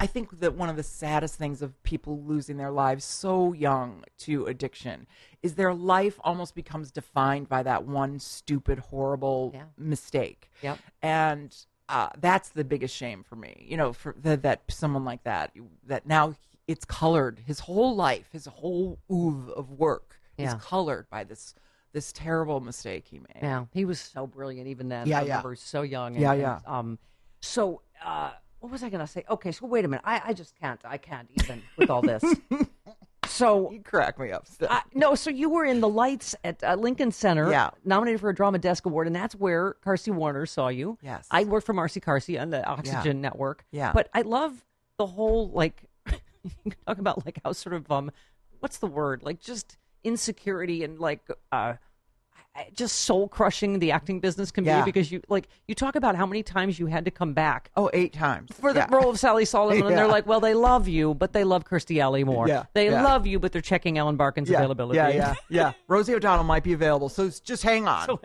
I- 0.00 0.06
think 0.06 0.40
that 0.40 0.54
one 0.54 0.70
of 0.70 0.76
the 0.76 0.82
saddest 0.82 1.34
things 1.34 1.60
of 1.60 1.82
people 1.82 2.22
losing 2.22 2.56
their 2.56 2.70
lives 2.70 3.04
so 3.04 3.52
young 3.52 4.02
to 4.20 4.46
addiction 4.46 5.06
is 5.42 5.56
their 5.56 5.74
life 5.74 6.18
almost 6.24 6.54
becomes 6.54 6.90
defined 6.90 7.50
by 7.50 7.62
that 7.64 7.84
one 7.84 8.18
stupid, 8.18 8.78
horrible 8.78 9.50
Yeah. 9.52 9.64
mistake. 9.76 10.50
Yep. 10.62 10.78
And 11.02 11.54
uh, 11.90 12.08
that's 12.18 12.48
the 12.48 12.64
biggest 12.64 12.96
shame 12.96 13.22
for 13.22 13.36
me. 13.36 13.66
You 13.68 13.76
know, 13.76 13.92
for 13.92 14.14
that, 14.20 14.40
that 14.40 14.62
someone 14.68 15.04
like 15.04 15.24
that, 15.24 15.52
that 15.86 16.06
now 16.06 16.34
it's 16.68 16.84
colored. 16.84 17.40
His 17.46 17.58
whole 17.60 17.96
life, 17.96 18.28
his 18.30 18.46
whole 18.46 18.98
oeuvre 19.10 19.52
of 19.54 19.70
work 19.72 20.20
Yeah. 20.36 20.48
is 20.54 20.62
colored 20.62 21.08
by 21.10 21.24
this 21.24 21.54
this 21.92 22.12
terrible 22.12 22.60
mistake 22.60 23.06
he 23.08 23.18
made. 23.18 23.38
Yeah, 23.42 23.64
he 23.72 23.86
was 23.86 23.98
so 23.98 24.26
brilliant 24.26 24.68
even 24.68 24.88
then. 24.90 25.06
Yeah, 25.08 25.20
I 25.20 25.22
yeah. 25.22 25.42
so 25.56 25.80
young. 25.82 26.12
And, 26.12 26.20
Yeah, 26.20 26.32
and, 26.32 26.40
yeah. 26.42 26.58
um, 26.66 26.98
so 27.40 27.80
uh, 28.04 28.32
what 28.60 28.70
was 28.70 28.82
I 28.82 28.90
going 28.90 29.00
to 29.00 29.06
say? 29.06 29.24
Okay, 29.30 29.50
so 29.52 29.66
wait 29.66 29.86
a 29.86 29.88
minute. 29.88 30.02
I, 30.04 30.20
I 30.26 30.32
just 30.34 30.54
can't. 30.60 30.78
I 30.84 30.98
can't 30.98 31.28
even 31.40 31.62
with 31.78 31.88
all 31.88 32.02
this. 32.02 32.22
so 33.26 33.70
You 33.72 33.80
crack 33.80 34.18
me 34.18 34.30
up. 34.32 34.46
Still. 34.46 34.68
I, 34.70 34.82
no, 34.94 35.14
so 35.14 35.30
you 35.30 35.48
were 35.48 35.64
in 35.64 35.80
the 35.80 35.88
lights 35.88 36.34
at 36.44 36.62
uh, 36.62 36.74
Lincoln 36.74 37.10
Center, 37.10 37.50
Yeah. 37.50 37.70
nominated 37.84 38.20
for 38.20 38.28
a 38.30 38.34
Drama 38.34 38.58
Desk 38.58 38.84
Award, 38.84 39.06
and 39.06 39.16
that's 39.16 39.34
where 39.34 39.76
Carsey-Werner 39.84 40.44
saw 40.46 40.68
you. 40.68 40.98
Yes. 41.02 41.26
I 41.30 41.44
worked 41.44 41.64
for 41.66 41.72
Marcy 41.72 42.00
Carsey 42.00 42.38
on 42.40 42.50
the 42.50 42.64
Oxygen 42.66 43.20
Network. 43.22 43.64
Yeah. 43.70 43.92
but 43.92 44.08
I 44.12 44.22
love 44.22 44.64
the 44.98 45.06
whole 45.06 45.48
like 45.50 45.84
talk 46.86 46.98
about 46.98 47.24
like 47.24 47.40
how 47.44 47.52
sort 47.52 47.74
of 47.74 47.90
um, 47.90 48.10
what's 48.60 48.78
the 48.78 48.86
word 48.86 49.22
like 49.22 49.40
just 49.40 49.76
insecurity 50.04 50.84
and 50.84 50.98
like 50.98 51.20
uh. 51.52 51.74
Just 52.74 53.02
soul 53.02 53.28
crushing 53.28 53.78
the 53.78 53.92
acting 53.92 54.18
business 54.18 54.50
can 54.50 54.64
Yeah. 54.64 54.80
be 54.80 54.86
because 54.90 55.12
you 55.12 55.20
like 55.28 55.46
you 55.68 55.76
talk 55.76 55.94
about 55.94 56.16
how 56.16 56.26
many 56.26 56.42
times 56.42 56.76
you 56.76 56.86
had 56.86 57.04
to 57.04 57.10
come 57.12 57.32
back 57.32 57.70
oh, 57.76 57.88
eight 57.92 58.12
times 58.12 58.50
for 58.52 58.72
the 58.72 58.80
Yeah. 58.80 58.88
role 58.90 59.10
of 59.10 59.18
Sally 59.20 59.44
Solomon, 59.44 59.86
and 59.86 59.96
they're 59.96 60.08
like, 60.08 60.26
"Well, 60.26 60.40
they 60.40 60.54
love 60.54 60.88
you, 60.88 61.14
but 61.14 61.32
they 61.32 61.44
love 61.44 61.64
Kirstie 61.64 62.00
Alley 62.02 62.24
more. 62.24 62.48
Yeah, 62.48 62.64
They 62.74 62.90
yeah. 62.90 63.04
love 63.04 63.28
you, 63.28 63.38
but 63.38 63.52
they're 63.52 63.62
checking 63.62 63.96
Ellen 63.96 64.16
Barkin's 64.16 64.50
yeah, 64.50 64.56
availability." 64.58 64.96
Yeah, 64.96 65.08
yeah, 65.10 65.34
yeah. 65.48 65.72
Rosie 65.86 66.16
O'Donnell 66.16 66.42
might 66.42 66.64
be 66.64 66.72
available, 66.72 67.08
so 67.08 67.30
just 67.44 67.62
hang 67.62 67.86
on. 67.86 68.18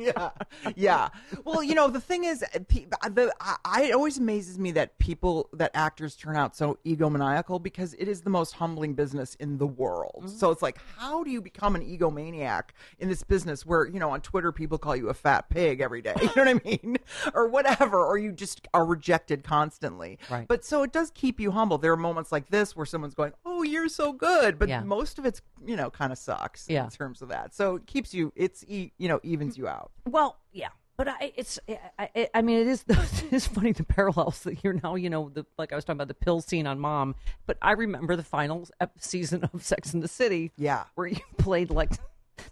Yeah, 0.00 0.30
yeah. 0.76 1.08
Well, 1.44 1.62
you 1.62 1.74
know, 1.74 1.88
the 1.88 2.00
thing 2.00 2.24
is, 2.24 2.44
pe- 2.68 2.86
the 2.86 3.32
I, 3.64 3.82
it 3.84 3.92
always 3.94 4.18
amazes 4.18 4.58
me 4.58 4.72
that 4.72 4.98
people, 4.98 5.48
that 5.52 5.70
actors 5.74 6.16
turn 6.16 6.36
out 6.36 6.56
so 6.56 6.78
egomaniacal 6.86 7.62
because 7.62 7.94
it 7.94 8.08
is 8.08 8.22
the 8.22 8.30
most 8.30 8.52
humbling 8.54 8.94
business 8.94 9.34
in 9.36 9.58
the 9.58 9.66
world. 9.66 10.24
Mm-hmm. 10.24 10.36
So 10.36 10.50
it's 10.50 10.62
like, 10.62 10.78
how 10.96 11.22
do 11.24 11.30
you 11.30 11.40
become 11.40 11.74
an 11.76 11.82
egomaniac 11.82 12.70
in 12.98 13.08
this 13.08 13.22
business 13.22 13.64
where 13.66 13.86
you 13.86 13.98
know 14.00 14.10
on 14.10 14.20
Twitter 14.20 14.52
people 14.52 14.78
call 14.78 14.96
you 14.96 15.08
a 15.08 15.14
fat 15.14 15.48
pig 15.50 15.80
every 15.80 16.02
day? 16.02 16.14
You 16.20 16.44
know 16.44 16.52
what 16.52 16.62
I 16.64 16.68
mean, 16.68 16.96
or 17.34 17.48
whatever, 17.48 18.04
or 18.06 18.16
you 18.16 18.30
just 18.32 18.68
are 18.72 18.84
rejected 18.84 19.42
constantly. 19.42 20.18
Right. 20.30 20.46
But 20.46 20.64
so 20.64 20.82
it 20.84 20.92
does 20.92 21.10
keep 21.12 21.40
you 21.40 21.50
humble. 21.50 21.76
There 21.78 21.92
are 21.92 21.96
moments 21.96 22.30
like 22.30 22.50
this 22.50 22.76
where 22.76 22.86
someone's 22.86 23.14
going, 23.14 23.32
"Oh, 23.44 23.62
you're 23.62 23.88
so 23.88 24.12
good," 24.12 24.58
but 24.58 24.68
Yeah. 24.68 24.82
most 24.82 25.18
of 25.18 25.26
it's 25.26 25.42
you 25.66 25.76
know 25.76 25.90
kind 25.90 26.12
of 26.12 26.18
sucks 26.18 26.66
Yeah. 26.68 26.84
in 26.84 26.90
terms 26.90 27.20
of 27.22 27.28
that. 27.30 27.54
So 27.54 27.76
it 27.76 27.86
keeps 27.86 28.14
you. 28.14 28.32
It's 28.36 28.64
you 28.68 28.90
know 29.00 29.18
evens 29.24 29.58
you 29.58 29.66
out. 29.66 29.89
Well, 30.06 30.38
yeah, 30.52 30.68
but 30.96 31.08
I, 31.08 31.32
it's, 31.36 31.58
I, 31.98 32.08
I, 32.14 32.28
I 32.34 32.42
mean, 32.42 32.58
it 32.60 32.66
is, 32.66 32.84
it 32.88 33.32
is 33.32 33.46
funny 33.46 33.72
the 33.72 33.84
parallels 33.84 34.40
that 34.44 34.62
you're 34.64 34.72
now, 34.74 34.94
you 34.96 35.10
know, 35.10 35.28
the 35.30 35.44
like 35.58 35.72
I 35.72 35.76
was 35.76 35.84
talking 35.84 35.96
about 35.98 36.08
the 36.08 36.14
pill 36.14 36.40
scene 36.40 36.66
on 36.66 36.78
Mom, 36.80 37.14
but 37.46 37.56
I 37.62 37.72
remember 37.72 38.16
the 38.16 38.22
final 38.24 38.68
season 38.98 39.44
of 39.52 39.62
Sex 39.64 39.94
in 39.94 40.00
the 40.00 40.08
City, 40.08 40.52
Yeah. 40.56 40.84
where 40.94 41.06
you 41.06 41.18
played 41.38 41.70
like 41.70 41.92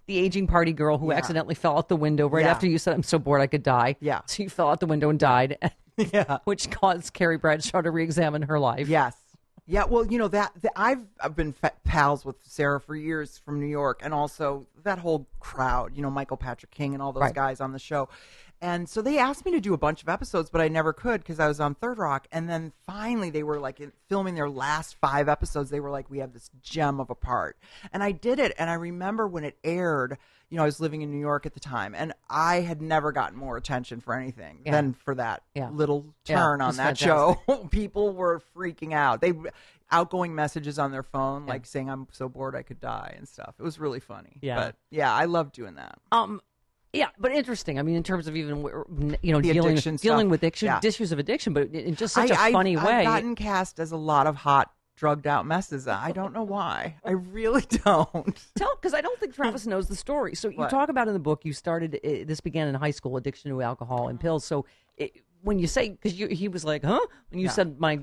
the 0.07 0.19
aging 0.19 0.47
party 0.47 0.73
girl 0.73 0.99
who 0.99 1.11
Yeah. 1.11 1.17
accidentally 1.19 1.55
fell 1.55 1.79
out 1.79 1.89
the 1.89 1.97
window 1.97 2.29
right 2.29 2.45
Yeah. 2.45 2.51
after 2.51 2.67
you 2.67 2.79
said, 2.79 2.95
"I'm 2.95 3.03
so 3.03 3.19
bored 3.19 3.41
I 3.41 3.47
could 3.47 3.63
die." 3.63 3.97
Yeah. 4.01 4.21
so 4.27 4.43
you 4.43 4.51
fell 4.51 4.69
out 4.69 4.81
the 4.81 4.87
window 4.87 5.09
and 5.11 5.19
died. 5.19 5.57
Yeah. 5.97 6.39
which 6.45 6.71
caused 6.71 7.13
Carrie 7.13 7.39
Bradshaw 7.39 7.81
to 7.83 7.91
re-examine 7.91 8.43
her 8.43 8.61
life. 8.61 8.87
Yes. 8.89 9.17
Yeah, 9.71 9.85
well, 9.85 10.07
you 10.07 10.17
know 10.19 10.29
that, 10.29 10.53
that 10.63 10.73
I've 10.77 11.05
I've 11.21 11.37
been 11.37 11.55
pals 11.85 12.25
with 12.25 12.37
Sarah 12.43 12.81
for 12.81 12.97
years 12.97 13.37
from 13.37 13.61
New 13.61 13.67
York, 13.67 14.01
and 14.03 14.15
also 14.15 14.67
that 14.83 14.99
whole 14.99 15.27
crowd. 15.41 15.93
You 15.95 16.01
know, 16.01 16.11
Michael 16.11 16.39
Patrick 16.39 16.71
King 16.71 16.95
and 16.95 17.03
all 17.03 17.13
those 17.13 17.21
Right. 17.21 17.35
guys 17.35 17.61
on 17.61 17.73
the 17.73 17.79
show, 17.79 18.09
and 18.61 18.89
so 18.89 19.03
they 19.03 19.19
asked 19.19 19.45
me 19.45 19.53
to 19.53 19.61
do 19.61 19.75
a 19.75 19.79
bunch 19.79 20.03
of 20.03 20.09
episodes, 20.09 20.51
but 20.51 20.61
I 20.61 20.69
never 20.69 20.93
could 20.93 21.21
because 21.21 21.39
I 21.41 21.49
was 21.49 21.61
on 21.61 21.75
Third 21.75 21.99
Rock. 21.99 22.27
And 22.33 22.49
then 22.49 22.73
finally, 22.87 23.31
they 23.31 23.43
were 23.43 23.59
like 23.61 23.81
filming 24.09 24.35
their 24.35 24.51
last 24.51 24.97
five 25.01 25.29
episodes. 25.29 25.71
They 25.71 25.81
were 25.81 25.91
like, 25.91 26.11
"We 26.11 26.19
have 26.19 26.33
this 26.33 26.51
gem 26.63 27.01
of 27.01 27.11
a 27.11 27.15
part," 27.15 27.57
and 27.93 28.03
I 28.03 28.13
did 28.13 28.39
it. 28.39 28.53
And 28.59 28.69
I 28.71 28.75
remember 28.75 29.27
when 29.29 29.45
it 29.45 29.59
aired. 29.65 30.19
You 30.51 30.57
know, 30.57 30.63
I 30.63 30.67
was 30.67 30.81
living 30.81 31.03
in 31.03 31.11
New 31.11 31.21
York 31.21 31.45
at 31.45 31.53
the 31.53 31.61
time, 31.61 31.95
and 31.95 32.15
I 32.31 32.61
had 32.63 32.81
never 32.81 33.13
gotten 33.13 33.37
more 33.39 33.59
attention 33.59 34.01
for 34.01 34.15
anything 34.15 34.63
Yeah. 34.65 34.73
than 34.73 34.95
for 34.95 35.15
that 35.17 35.43
Yeah. 35.55 35.69
little 35.69 36.15
turn 36.25 36.63
it 36.63 36.65
on 36.65 36.77
that 36.77 36.97
fantastic. 36.99 37.07
show. 37.07 37.65
people 37.71 38.15
were 38.15 38.41
freaking 38.57 38.95
out. 38.95 39.21
They 39.21 39.35
outgoing 39.91 40.35
messages 40.35 40.79
on 40.79 40.91
their 40.91 41.03
phone, 41.03 41.45
like 41.47 41.67
saying, 41.67 41.91
"I'm 41.91 42.09
so 42.13 42.29
bored 42.31 42.55
I 42.57 42.63
could 42.63 42.81
die" 42.81 43.15
and 43.17 43.29
stuff. 43.29 43.55
It 43.59 43.63
was 43.63 43.79
really 43.79 44.01
funny. 44.01 44.39
Yeah. 44.41 44.57
but 44.57 44.77
yeah, 44.91 45.13
I 45.15 45.27
love 45.27 45.53
doing 45.53 45.75
that. 45.75 45.99
Um, 46.13 46.41
yeah, 46.99 47.09
but 47.19 47.33
interesting. 47.33 47.79
I 47.79 47.83
mean, 47.83 47.97
in 47.97 48.03
terms 48.03 48.27
of 48.27 48.37
even 48.37 48.59
you 49.23 49.33
know 49.33 49.41
The 49.41 49.53
dealing 49.53 49.77
dealing 49.77 49.99
stuff. 49.99 50.25
with 50.27 50.41
addiction, 50.41 50.67
Yeah. 50.67 50.81
issues 50.83 51.13
of 51.13 51.19
addiction, 51.19 51.53
but 51.53 51.69
in 51.69 51.95
just 51.95 52.15
such 52.15 52.31
I- 52.31 52.35
a 52.35 52.39
I've- 52.39 52.53
funny 52.53 52.77
I've 52.77 52.85
way. 52.87 53.05
gotten 53.05 53.35
cast 53.35 53.79
as 53.81 53.93
a 53.93 53.97
lot 53.97 54.27
of 54.27 54.37
hot, 54.37 54.73
drugged 54.97 55.27
out 55.27 55.47
messes. 55.47 55.87
I 55.87 56.11
don't 56.13 56.33
know 56.35 56.43
why. 56.43 56.97
I 57.05 57.13
really 57.13 57.63
don't. 57.85 58.37
Tell 58.57 58.75
because 58.77 58.95
I 58.95 59.01
don't 59.01 59.19
think 59.21 59.35
Travis 59.35 59.67
knows 59.67 59.87
the 59.89 59.97
story. 59.97 60.35
So 60.35 60.49
you 60.49 60.59
What? 60.59 60.71
talk 60.71 60.89
about 60.89 61.07
in 61.09 61.15
the 61.15 61.21
book 61.21 61.45
you 61.45 61.53
started 61.53 61.95
uh, 62.05 62.25
this 62.27 62.41
began 62.41 62.67
in 62.69 62.75
high 62.75 62.91
school 62.91 63.17
addiction 63.17 63.51
to 63.53 63.63
alcohol 63.63 64.09
and 64.09 64.19
pills. 64.19 64.45
So 64.45 64.67
it, 64.97 65.13
when 65.43 65.61
you 65.61 65.69
say 65.69 65.91
because 65.91 66.13
he 66.19 66.49
was 66.49 66.65
like, 66.65 66.83
huh? 66.85 66.99
When 67.31 67.39
you 67.39 67.47
Yeah. 67.47 67.53
said 67.53 67.79
my 67.79 68.01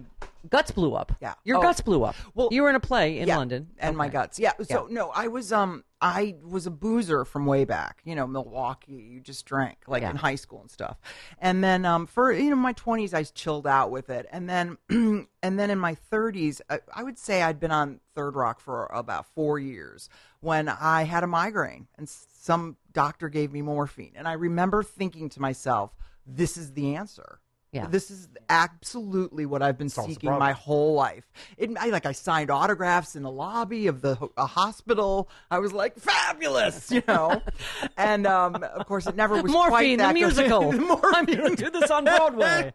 guts 0.49 0.71
blew 0.71 0.93
up. 0.95 1.12
Yeah. 1.21 1.34
Your 1.43 1.58
Oh. 1.58 1.62
guts 1.62 1.81
blew 1.81 2.03
up. 2.03 2.15
Well, 2.34 2.47
you 2.51 2.62
were 2.63 2.69
in 2.69 2.75
a 2.75 2.79
play 2.79 3.17
in 3.19 3.27
Yeah, 3.27 3.38
London, 3.38 3.71
and 3.77 3.97
my 3.97 4.08
guts. 4.08 4.39
Yeah. 4.39 4.53
So 4.62 4.88
no, 4.89 5.10
I 5.13 5.27
was 5.27 5.51
um 5.51 5.84
I 6.05 6.35
was 6.43 6.67
a 6.67 6.71
boozer 6.71 7.25
from 7.25 7.47
way 7.47 7.65
back. 7.65 8.01
You 8.05 8.13
know, 8.15 8.27
Milwaukee. 8.27 8.93
You 8.93 9.19
just 9.21 9.45
drank 9.45 9.79
like 9.87 10.03
Yeah. 10.03 10.11
in 10.11 10.17
high 10.17 10.35
school 10.35 10.61
and 10.61 10.69
stuff. 10.69 10.97
And 11.39 11.63
then 11.63 11.83
um 11.83 12.05
for 12.05 12.31
you 12.31 12.51
know 12.51 12.55
my 12.55 12.73
twenties, 12.73 13.13
I 13.13 13.23
chilled 13.23 13.65
out 13.65 13.89
with 13.89 14.09
it. 14.11 14.27
And 14.31 14.47
then 14.47 14.77
and 14.89 15.59
then 15.59 15.69
in 15.71 15.79
my 15.79 15.95
thirties, 15.95 16.61
I, 16.69 16.79
I 16.93 17.01
would 17.01 17.17
say 17.17 17.41
I'd 17.41 17.59
been 17.59 17.71
on 17.71 18.01
Third 18.13 18.35
Rock 18.35 18.59
for 18.59 18.85
about 18.93 19.25
four 19.33 19.57
years 19.57 20.07
when 20.41 20.69
I 20.69 21.03
had 21.03 21.23
a 21.23 21.27
migraine 21.27 21.87
and 21.97 22.07
some 22.07 22.77
doctor 22.93 23.27
gave 23.27 23.51
me 23.51 23.63
morphine. 23.63 24.13
And 24.15 24.27
I 24.27 24.33
remember 24.33 24.83
thinking 24.83 25.27
to 25.29 25.41
myself, 25.41 25.95
"This 26.27 26.55
is 26.55 26.73
the 26.73 26.95
answer." 26.95 27.39
Yeah. 27.75 27.88
This 27.88 28.09
is 28.09 28.29
absolutely 28.47 29.45
what 29.45 29.61
I've 29.61 29.77
been 29.77 29.89
Solves 29.89 30.07
the 30.07 30.13
seeking 30.13 30.29
problem. 30.29 30.47
my 30.47 30.53
whole 30.53 30.93
life. 30.93 31.25
It, 31.57 31.71
I 31.77 31.88
like 31.88 32.05
I 32.05 32.13
signed 32.13 32.49
autographs 32.49 33.17
in 33.17 33.23
the 33.23 33.29
lobby 33.29 33.88
of 33.88 33.99
the 34.01 34.15
ho- 34.15 34.31
a 34.38 34.45
hospital. 34.45 35.29
I 35.51 35.59
was 35.59 35.73
like 35.73 35.97
fabulous, 35.99 36.89
you 36.89 37.03
know. 37.05 37.41
and 37.97 38.25
um, 38.25 38.55
of 38.55 38.85
course, 38.88 39.07
it 39.07 39.15
never 39.17 39.41
was 39.41 39.51
quite 39.51 39.69
Morphine, 39.71 39.97
the 39.97 40.03
that 40.03 40.13
good. 40.13 40.19
musical. 40.21 40.71
Morphine. 40.71 41.13
I'm 41.15 41.25
going 41.25 41.55
to 41.57 41.63
do 41.65 41.69
this 41.69 41.91
on 41.91 42.05
Broadway. 42.05 42.73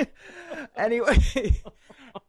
anyway. 0.76 1.18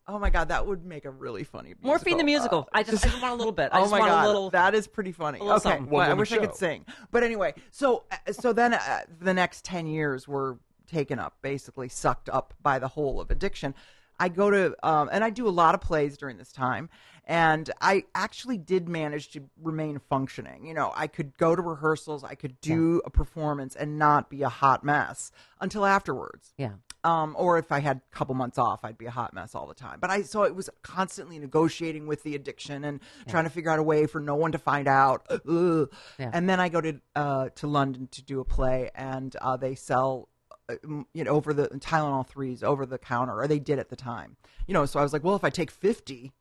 Oh 0.07 0.19
my 0.19 0.29
god, 0.29 0.49
that 0.49 0.67
would 0.67 0.85
make 0.85 1.05
a 1.05 1.09
really 1.09 1.45
funny 1.45 1.69
musical. 1.69 1.87
Morphine 1.87 2.17
the 2.17 2.23
musical. 2.25 2.67
Uh, 2.73 2.79
I 2.79 2.83
just, 2.83 3.05
I 3.05 3.09
just 3.09 3.21
want 3.21 3.33
a 3.33 3.37
little 3.37 3.51
bit. 3.53 3.69
I 3.71 3.79
oh 3.79 3.81
just 3.83 3.91
my 3.91 3.99
want 3.99 4.11
god, 4.11 4.23
a 4.23 4.27
little. 4.27 4.49
that 4.49 4.75
is 4.75 4.87
pretty 4.87 5.13
funny. 5.13 5.39
little 5.39 5.55
okay, 5.55 5.63
something. 5.63 5.89
well, 5.89 6.01
I 6.01 6.09
One-woman 6.09 6.19
wish 6.19 6.31
I 6.33 6.37
could 6.37 6.55
sing. 6.55 6.85
But 7.11 7.23
anyway, 7.23 7.53
so 7.71 8.03
uh, 8.11 8.33
so 8.33 8.51
then 8.51 8.73
uh, 8.73 9.01
the 9.21 9.33
next 9.33 9.63
ten 9.63 9.87
years 9.87 10.27
were 10.27 10.57
taken 10.87 11.19
up, 11.19 11.37
basically 11.41 11.89
sucked 11.89 12.29
up 12.29 12.53
by 12.61 12.79
the 12.79 12.89
whole 12.89 13.19
of 13.19 13.31
addiction. 13.31 13.73
I 14.19 14.29
go 14.29 14.51
to 14.51 14.75
um, 14.83 15.09
and 15.11 15.23
I 15.23 15.29
do 15.29 15.47
a 15.47 15.49
lot 15.49 15.75
of 15.75 15.81
plays 15.81 16.17
during 16.17 16.37
this 16.37 16.51
time, 16.51 16.89
and 17.25 17.69
I 17.81 18.03
actually 18.13 18.57
did 18.57 18.87
manage 18.87 19.31
to 19.31 19.41
remain 19.61 19.99
functioning. 19.99 20.65
You 20.65 20.73
know, 20.73 20.93
I 20.95 21.07
could 21.07 21.37
go 21.37 21.55
to 21.55 21.61
rehearsals, 21.61 22.23
I 22.23 22.35
could 22.35 22.59
do 22.61 23.01
a 23.05 23.09
performance, 23.09 23.75
and 23.75 23.97
not 23.97 24.29
be 24.29 24.43
a 24.43 24.49
hot 24.49 24.83
mess 24.83 25.31
until 25.59 25.85
afterwards 25.85 26.53
yeah. 26.57 26.73
um, 27.03 27.35
or 27.37 27.57
if 27.57 27.71
I 27.71 27.79
had 27.79 27.97
a 27.97 28.15
couple 28.15 28.35
months 28.35 28.57
off, 28.57 28.83
I'd 28.83 28.97
be 28.97 29.05
a 29.05 29.11
hot 29.11 29.33
mess 29.33 29.55
all 29.55 29.67
the 29.67 29.73
time. 29.73 29.97
But 29.99 30.09
I 30.09 30.21
so 30.21 30.43
it 30.43 30.55
was 30.55 30.69
constantly 30.83 31.39
negotiating 31.39 32.05
with 32.07 32.23
the 32.23 32.35
addiction 32.35 32.83
and 32.83 32.99
trying 33.27 33.45
to 33.45 33.49
figure 33.49 33.71
out 33.71 33.79
a 33.79 33.83
way 33.83 34.05
for 34.05 34.19
no 34.19 34.35
one 34.35 34.51
to 34.51 34.57
find 34.59 34.87
out. 34.87 35.25
Ugh. 35.29 35.91
Yeah. 36.19 36.29
And 36.33 36.47
then 36.47 36.59
I 36.59 36.69
go 36.69 36.81
to 36.81 36.99
uh, 37.15 37.49
to 37.55 37.67
London 37.67 38.07
to 38.11 38.21
do 38.21 38.39
a 38.39 38.45
play, 38.45 38.91
and 38.95 39.35
uh, 39.37 39.57
they 39.57 39.75
sell. 39.75 40.29
Uh, 40.69 40.75
You 41.13 41.23
know, 41.23 41.31
over 41.31 41.53
the 41.53 41.67
Tylenol 41.69 42.27
threes 42.27 42.63
over 42.63 42.85
the 42.85 42.97
counter, 42.97 43.39
or 43.39 43.47
they 43.47 43.59
did 43.59 43.79
at 43.79 43.89
the 43.89 43.95
time. 43.95 44.37
You 44.67 44.73
know, 44.73 44.85
so 44.85 44.99
I 44.99 45.03
was 45.03 45.13
like, 45.13 45.23
well, 45.23 45.35
if 45.35 45.43
I 45.43 45.49
take 45.49 45.71
fifty, 45.71 46.31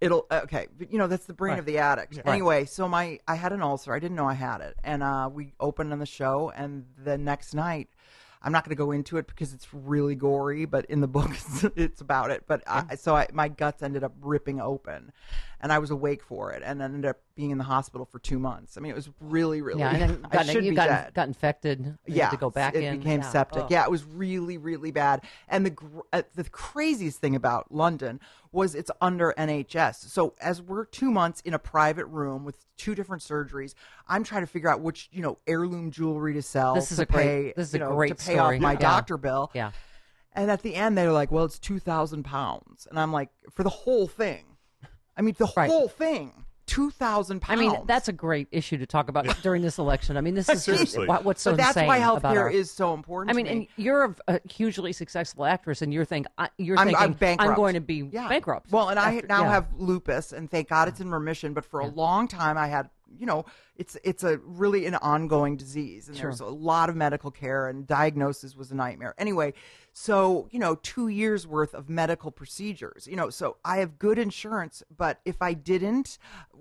it'll 0.00 0.26
okay. 0.30 0.66
But 0.76 0.92
you 0.92 0.98
know 0.98 1.06
that's 1.06 1.26
the 1.26 1.34
brain 1.34 1.58
of 1.58 1.66
the 1.66 1.78
addict. 1.78 2.20
Anyway 2.26 2.64
so 2.64 2.88
my 2.88 3.18
i 3.26 3.34
had 3.34 3.52
an 3.52 3.62
ulcer. 3.62 3.92
I 3.92 3.98
didn't 3.98 4.16
know 4.16 4.28
i 4.28 4.34
had 4.34 4.60
it. 4.60 4.76
And 4.84 5.02
uh 5.02 5.30
we 5.32 5.54
opened 5.60 5.92
on 5.92 5.98
the 5.98 6.06
show 6.06 6.52
and 6.54 6.84
the 7.02 7.16
next 7.18 7.54
night 7.54 7.88
i'm 8.42 8.52
not 8.52 8.62
going 8.64 8.76
to 8.76 8.82
go 8.82 8.90
into 8.90 9.16
it 9.16 9.26
because 9.26 9.54
it's 9.54 9.72
really 9.72 10.14
gory 10.14 10.66
but 10.66 10.84
in 10.86 11.00
the 11.00 11.08
book 11.08 11.30
it's, 11.32 11.64
it's 11.76 12.00
about 12.00 12.30
it. 12.30 12.44
But 12.46 12.62
I, 12.66 12.96
so 12.96 13.16
I, 13.16 13.26
my 13.32 13.48
guts 13.48 13.82
ended 13.82 14.04
up 14.04 14.12
ripping 14.20 14.60
open 14.60 15.12
and 15.60 15.72
i 15.72 15.78
was 15.78 15.90
awake 15.90 16.22
for 16.22 16.52
it 16.52 16.62
and 16.64 16.80
ended 16.82 17.04
up 17.04 17.16
being 17.36 17.50
in 17.50 17.58
the 17.58 17.64
hospital 17.64 18.04
for 18.04 18.18
two 18.18 18.38
months 18.38 18.76
i 18.76 18.80
mean 18.80 18.90
it 18.92 18.94
was 18.94 19.10
really 19.20 19.60
really 19.62 19.80
Yeah, 19.80 19.94
and 19.94 20.02
then 20.02 20.26
i 20.32 20.44
should 20.44 20.64
you 20.64 20.70
be 20.70 20.76
got, 20.76 20.86
dead 20.88 21.14
got 21.14 21.26
infected. 21.28 21.80
You 21.84 21.96
yeah, 22.06 22.24
had 22.24 22.30
to 22.32 22.36
go 22.36 22.50
back 22.50 22.74
in, 22.74 22.82
it 22.82 22.86
in. 22.86 22.98
became 22.98 23.20
yeah. 23.20 23.28
septic. 23.30 23.62
Oh. 23.64 23.68
Yeah, 23.70 23.84
it 23.84 23.90
was 23.90 24.04
really, 24.04 24.56
really 24.58 24.90
bad. 24.90 25.22
And 25.48 25.66
the 25.66 25.76
uh, 26.12 26.22
the 26.34 26.44
craziest 26.44 27.20
thing 27.20 27.34
about 27.34 27.72
London 27.72 28.20
was 28.52 28.74
it's 28.74 28.90
under 29.00 29.34
NHS. 29.36 30.08
So 30.10 30.34
as 30.40 30.60
we're 30.62 30.84
two 30.84 31.10
months 31.10 31.40
in 31.40 31.54
a 31.54 31.58
private 31.58 32.06
room 32.06 32.44
with 32.44 32.64
two 32.76 32.94
different 32.94 33.22
surgeries, 33.22 33.74
I'm 34.06 34.22
trying 34.22 34.42
to 34.42 34.46
figure 34.46 34.68
out 34.70 34.80
which 34.80 35.08
you 35.12 35.22
know 35.22 35.38
heirloom 35.46 35.90
jewelry 35.90 36.34
to 36.34 36.42
sell. 36.42 36.74
This 36.74 36.90
is 36.92 36.98
to 36.98 37.02
a 37.02 37.06
great- 37.06 37.22
pay, 37.24 37.52
this 37.56 37.68
is 37.68 37.74
a 37.74 37.78
know, 37.78 37.94
great 37.94 38.08
to 38.10 38.14
pay 38.24 38.34
story. 38.34 38.56
off 38.56 38.62
my 38.62 38.72
Yeah. 38.72 38.78
doctor 38.78 39.16
bill. 39.16 39.50
Yeah. 39.54 39.72
And 40.32 40.50
at 40.50 40.62
the 40.62 40.74
end, 40.74 40.96
they 40.98 41.06
were 41.06 41.12
like, 41.12 41.30
"Well, 41.30 41.44
it's 41.44 41.58
two 41.58 41.78
thousand 41.78 42.24
pounds," 42.24 42.86
and 42.90 42.98
I'm 42.98 43.12
like, 43.12 43.30
"For 43.52 43.62
the 43.62 43.70
whole 43.70 44.06
thing." 44.08 44.44
I 45.16 45.22
mean, 45.22 45.34
the 45.38 45.50
Right. 45.56 45.68
whole 45.70 45.88
thing, 45.88 46.32
two 46.66 46.90
thousand 46.90 47.40
pounds. 47.40 47.60
I 47.60 47.62
mean, 47.62 47.76
that's 47.86 48.08
a 48.08 48.12
great 48.12 48.48
issue 48.50 48.78
to 48.78 48.86
talk 48.86 49.08
about 49.08 49.26
during 49.42 49.62
this 49.62 49.78
election. 49.78 50.16
I 50.16 50.20
mean, 50.22 50.34
this 50.34 50.48
is 50.50 50.64
Seriously. 50.64 51.06
what- 51.06 51.24
what's 51.24 51.42
so 51.42 51.52
but 51.52 51.58
that's 51.58 51.76
insane 51.76 51.86
why 51.86 51.98
about 51.98 52.22
healthcare 52.22 52.40
our- 52.40 52.50
is 52.50 52.70
so 52.70 52.94
important. 52.94 53.30
I 53.30 53.32
to 53.32 53.36
mean, 53.36 53.44
me. 53.46 53.68
and 53.76 53.84
you're 53.84 54.04
a, 54.04 54.14
a 54.34 54.40
hugely 54.50 54.92
successful 54.92 55.44
actress, 55.44 55.82
and 55.82 55.92
you're 55.92 56.04
think 56.04 56.26
you're 56.58 56.78
I'm, 56.78 56.86
thinking 56.88 57.02
I'm 57.04 57.12
bankrupt. 57.12 57.56
going 57.56 57.74
to 57.74 57.80
be 57.80 58.08
Yeah. 58.10 58.28
bankrupt. 58.28 58.72
Well, 58.72 58.88
and 58.88 58.98
I 58.98 59.20
now 59.28 59.42
yeah. 59.44 59.50
have 59.50 59.66
lupus, 59.76 60.32
and 60.32 60.50
thank 60.50 60.68
God 60.68 60.88
it's 60.88 61.00
in 61.00 61.10
remission. 61.10 61.52
But 61.52 61.64
for 61.64 61.80
a 61.80 61.86
long 61.86 62.28
time, 62.28 62.56
I 62.58 62.66
had, 62.68 62.88
you 63.18 63.26
know, 63.26 63.44
it's 63.76 63.96
it's 64.04 64.22
a 64.24 64.38
really 64.38 64.86
an 64.86 64.94
ongoing 64.96 65.56
disease, 65.56 66.08
and 66.08 66.16
there's 66.16 66.40
a 66.40 66.46
lot 66.46 66.88
of 66.88 66.96
medical 66.96 67.30
care, 67.30 67.68
and 67.68 67.86
diagnosis 67.86 68.54
was 68.56 68.70
a 68.70 68.74
nightmare. 68.74 69.14
Anyway, 69.18 69.52
so 69.92 70.48
you 70.50 70.58
know, 70.58 70.74
two 70.76 71.08
years 71.08 71.46
worth 71.46 71.74
of 71.74 71.88
medical 71.88 72.30
procedures. 72.30 73.06
You 73.06 73.16
know, 73.16 73.30
so 73.30 73.56
I 73.64 73.78
have 73.78 73.98
good 73.98 74.18
insurance, 74.18 74.82
but 74.96 75.20
if 75.24 75.40
I 75.42 75.54
didn't, 75.54 76.18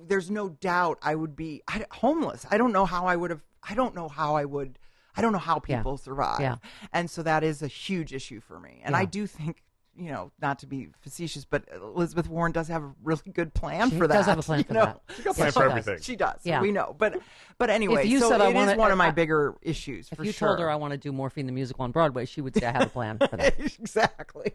there's 0.07 0.29
no 0.31 0.49
doubt 0.49 0.99
I 1.01 1.15
would 1.15 1.35
be 1.35 1.61
homeless. 1.91 2.45
I 2.49 2.57
don't 2.57 2.73
know 2.73 2.85
how 2.85 3.05
I 3.05 3.15
would 3.15 3.29
have. 3.31 3.41
I 3.67 3.75
don't 3.75 3.95
know 3.95 4.09
how 4.09 4.35
I 4.35 4.45
would. 4.45 4.79
I 5.15 5.21
don't 5.21 5.31
know 5.31 5.37
how 5.39 5.61
Yeah. 5.67 5.77
people 5.77 5.97
survive. 5.97 6.39
Yeah. 6.39 6.55
And 6.91 7.09
so 7.09 7.21
that 7.23 7.43
is 7.43 7.61
a 7.61 7.67
huge 7.67 8.13
issue 8.13 8.39
for 8.41 8.59
me. 8.59 8.81
And 8.83 8.95
I 8.95 9.05
do 9.05 9.27
think, 9.27 9.63
you 9.95 10.12
know, 10.12 10.32
not 10.41 10.60
to 10.60 10.65
be 10.67 10.89
facetious, 11.01 11.45
but 11.45 11.63
Elizabeth 11.73 12.27
Warren 12.27 12.51
does 12.51 12.67
have 12.67 12.84
a 12.84 12.93
really 13.03 13.32
good 13.34 13.53
plan 13.53 13.89
She 13.91 13.97
for 13.97 14.08
that. 14.08 14.13
She 14.13 14.17
does 14.17 14.25
have 14.25 14.39
a 14.39 14.41
plan 14.41 14.60
you 14.60 14.63
for 14.65 14.73
know? 14.73 14.86
that. 14.86 15.01
She 15.15 15.23
got 15.23 15.32
a 15.32 15.34
plan 15.36 15.47
she 15.47 15.53
for 15.53 15.60
does. 15.63 15.69
everything. 15.71 16.01
She 16.01 16.15
does. 16.15 16.39
Yeah. 16.43 16.62
We 16.62 16.71
know. 16.71 16.95
But 16.97 17.19
but 17.58 17.69
anyway, 17.69 18.03
if 18.06 18.10
you 18.10 18.19
so 18.19 18.29
said, 18.29 18.41
I 18.41 18.47
it 18.47 18.49
is 18.51 18.56
wanna- 18.56 18.75
one 18.77 18.91
of 18.91 18.97
my 18.97 19.08
I- 19.08 19.12
bigger 19.12 19.56
issues 19.62 20.10
If 20.12 20.19
you 20.25 20.32
sure. 20.32 20.49
told 20.49 20.60
her 20.60 20.69
I 20.69 20.75
want 20.75 20.91
to 20.93 20.97
do 20.97 21.12
morphine 21.12 21.45
the 21.45 21.51
musical 21.51 21.84
on 21.84 21.91
Broadway, 21.91 22.25
she 22.25 22.41
would 22.41 22.56
say 22.56 22.65
I 22.65 22.71
have 22.71 22.82
a 22.84 22.89
plan 22.89 23.17
for 23.19 23.38
that. 23.38 23.60
exactly. 23.79 24.53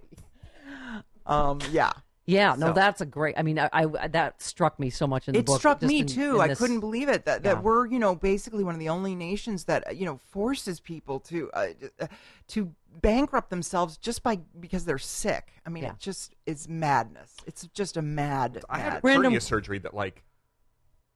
Um, 1.26 1.60
yeah. 1.70 1.92
Yeah, 2.26 2.56
no, 2.58 2.66
So- 2.68 2.72
that's 2.74 3.00
a 3.00 3.06
great. 3.06 3.36
I 3.38 3.42
mean, 3.42 3.58
I, 3.58 3.70
I 3.72 3.86
that 4.08 4.42
struck 4.42 4.78
me 4.78 4.90
so 4.90 5.06
much 5.06 5.28
in 5.28 5.32
the 5.32 5.40
It 5.40 5.46
book. 5.46 5.58
struck 5.60 5.80
me 5.80 6.00
in- 6.00 6.06
too. 6.06 6.34
in 6.36 6.40
I 6.42 6.48
this- 6.48 6.58
couldn't 6.58 6.80
believe 6.80 7.08
it 7.08 7.24
that, 7.24 7.42
Yeah. 7.42 7.54
that 7.54 7.62
we're 7.62 7.86
you 7.86 7.98
know 7.98 8.14
basically 8.14 8.64
one 8.64 8.74
of 8.74 8.80
the 8.80 8.90
only 8.90 9.14
nations 9.14 9.64
that 9.64 9.96
you 9.96 10.04
know 10.04 10.18
forces 10.30 10.78
people 10.78 11.20
to 11.20 11.50
uh, 11.54 11.68
uh, 12.00 12.06
to 12.48 12.74
bankrupt 13.00 13.50
themselves 13.50 13.96
just 13.96 14.22
by 14.22 14.40
because 14.58 14.84
they're 14.84 14.98
sick. 14.98 15.52
I 15.66 15.70
mean, 15.70 15.84
Yeah. 15.84 15.90
it 15.92 15.98
just 15.98 16.34
is 16.46 16.68
madness. 16.68 17.36
It's 17.46 17.66
just 17.68 17.96
a 17.96 18.02
mad. 18.02 18.62
I 18.68 18.78
had 18.78 18.92
mad- 18.94 19.04
Random- 19.04 19.24
hernia 19.24 19.40
surgery 19.40 19.78
that 19.80 19.94
like, 19.94 20.24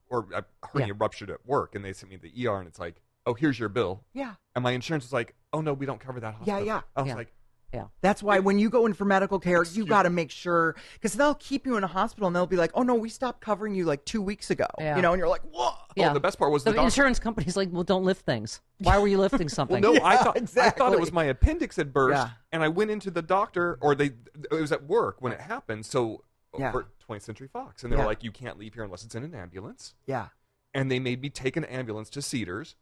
or 0.09 0.27
a 0.35 0.45
hernia 0.67 0.89
Yeah. 0.89 0.93
ruptured 0.99 1.31
at 1.31 1.45
work, 1.47 1.75
and 1.75 1.85
they 1.85 1.93
sent 1.93 2.11
me 2.11 2.17
to 2.19 2.23
the 2.23 2.33
ER, 2.47 2.59
and 2.59 2.69
it's 2.69 2.79
like, 2.79 3.01
oh, 3.27 3.35
here's 3.35 3.59
your 3.59 3.69
bill, 3.69 4.05
yeah. 4.13 4.35
and 4.55 4.63
my 4.63 4.73
insurance 4.73 5.05
was 5.05 5.13
like, 5.13 5.35
oh 5.53 5.61
no, 5.61 5.73
we 5.73 5.87
don't 5.87 6.01
cover 6.01 6.21
that 6.21 6.37
Yeah, 6.45 6.59
yeah. 6.59 6.83
I 6.97 7.03
was 7.03 7.09
Yeah. 7.09 7.15
like, 7.15 7.33
Yeah, 7.73 7.87
That's 8.03 8.23
why 8.23 8.39
when 8.39 8.59
you 8.59 8.69
go 8.69 8.85
in 8.85 8.93
for 8.93 9.07
medical 9.07 9.39
care, 9.39 9.65
you 9.65 9.87
got 9.87 10.03
to 10.03 10.11
make 10.11 10.31
sure 10.31 10.77
because 10.93 11.15
they'll 11.15 11.35
keep 11.37 11.65
you 11.65 11.77
in 11.79 11.85
a 11.85 11.87
hospital 11.87 12.27
and 12.27 12.37
they'll 12.37 12.47
be 12.47 12.57
like, 12.57 12.71
"Oh 12.75 12.83
no, 12.83 12.95
we 12.95 13.09
stopped 13.09 13.41
covering 13.41 13.75
you 13.75 13.87
like 13.87 14.05
two 14.05 14.21
weeks 14.21 14.51
ago." 14.51 14.67
Yeah. 14.79 14.97
You 14.97 15.01
know, 15.03 15.13
and 15.13 15.19
you're 15.19 15.29
like, 15.29 15.41
"Whoa!" 15.43 15.71
Oh, 15.73 15.85
yeah. 15.97 16.13
the 16.13 16.21
best 16.21 16.39
part 16.39 16.53
was 16.53 16.65
the, 16.65 16.71
the 16.71 16.77
doctor- 16.77 16.85
insurance 16.87 17.19
company's 17.19 17.57
like, 17.57 17.69
well, 17.73 17.83
don't 17.83 18.05
lift 18.05 18.27
things. 18.27 18.61
Why 18.79 18.99
were 18.99 19.09
you 19.09 19.19
lifting 19.19 19.41
well, 19.47 19.49
something? 19.49 19.81
no, 19.81 19.95
I 19.95 20.15
Yeah, 20.15 20.23
thought 20.23 20.37
I 20.59 20.71
thought 20.71 20.93
it 20.93 21.01
was 21.01 21.13
my 21.13 21.25
appendix 21.25 21.77
had 21.77 21.93
burst, 21.95 22.17
Yeah. 22.17 22.31
and 22.53 22.63
I 22.63 22.69
went 22.69 22.91
into 22.91 23.11
the 23.11 23.23
doctor, 23.23 23.79
or 23.81 23.95
they 23.95 24.11
it 24.51 24.53
was 24.61 24.71
at 24.73 24.85
work 24.85 25.23
when 25.23 25.33
it 25.33 25.41
happened. 25.41 25.87
So 25.87 26.25
uh, 26.55 26.59
Yeah. 26.59 26.73
for 26.73 26.89
20th 27.09 27.23
Century 27.23 27.49
Fox, 27.49 27.83
and 27.85 27.91
they 27.93 27.97
Yeah. 27.97 28.03
were 28.03 28.09
like, 28.09 28.23
you 28.23 28.33
can't 28.33 28.59
leave 28.59 28.75
here 28.75 28.85
unless 28.85 29.03
it's 29.05 29.15
in 29.15 29.25
an 29.25 29.35
ambulance, 29.35 29.95
Yeah, 30.07 30.29
and 30.75 30.91
they 30.91 30.99
made 30.99 31.23
me 31.23 31.31
take 31.31 31.57
an 31.57 31.65
ambulance 31.65 32.11
to 32.11 32.21
Cedars, 32.23 32.77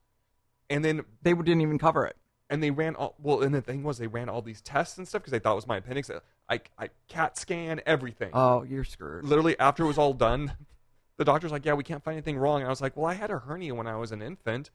and 0.69 0.85
then 0.85 1.03
they 1.23 1.33
didn't 1.33 1.61
even 1.61 1.79
cover 1.79 2.05
it. 2.07 2.17
And 2.51 2.63
they 2.63 2.71
ran 2.71 2.95
all 2.97 3.15
well 3.23 3.41
and 3.43 3.55
the 3.55 3.63
thing 3.63 3.83
was 3.83 3.97
they 3.97 4.07
ran 4.07 4.29
all 4.29 4.43
these 4.43 4.61
tests 4.61 4.99
and 4.99 5.09
stuff 5.09 5.23
because 5.23 5.31
they 5.33 5.39
thought 5.39 5.53
it 5.53 5.57
was 5.57 5.67
my 5.67 5.79
appendix 5.79 6.11
uh, 6.11 6.21
i 6.51 6.61
i 6.79 6.91
cat 7.09 7.39
scan 7.39 7.81
everything 7.87 8.31
Oh, 8.35 8.63
you're 8.65 8.85
screwed. 8.85 9.25
literally 9.25 9.59
after 9.59 9.85
it 9.85 9.87
was 9.87 9.97
all 9.99 10.13
done 10.13 10.53
the 11.17 11.25
doctor's 11.25 11.53
like 11.53 11.65
yeah 11.65 11.75
we 11.75 11.85
can't 11.85 12.03
find 12.05 12.15
anything 12.17 12.37
wrong 12.37 12.59
and 12.61 12.67
i 12.67 12.71
was 12.71 12.81
like 12.83 12.97
well 12.97 13.07
i 13.07 13.15
had 13.15 13.31
a 13.31 13.39
hernia 13.39 13.75
when 13.75 13.87
i 13.87 13.97
was 13.97 14.13
an 14.13 14.21
infant 14.21 14.71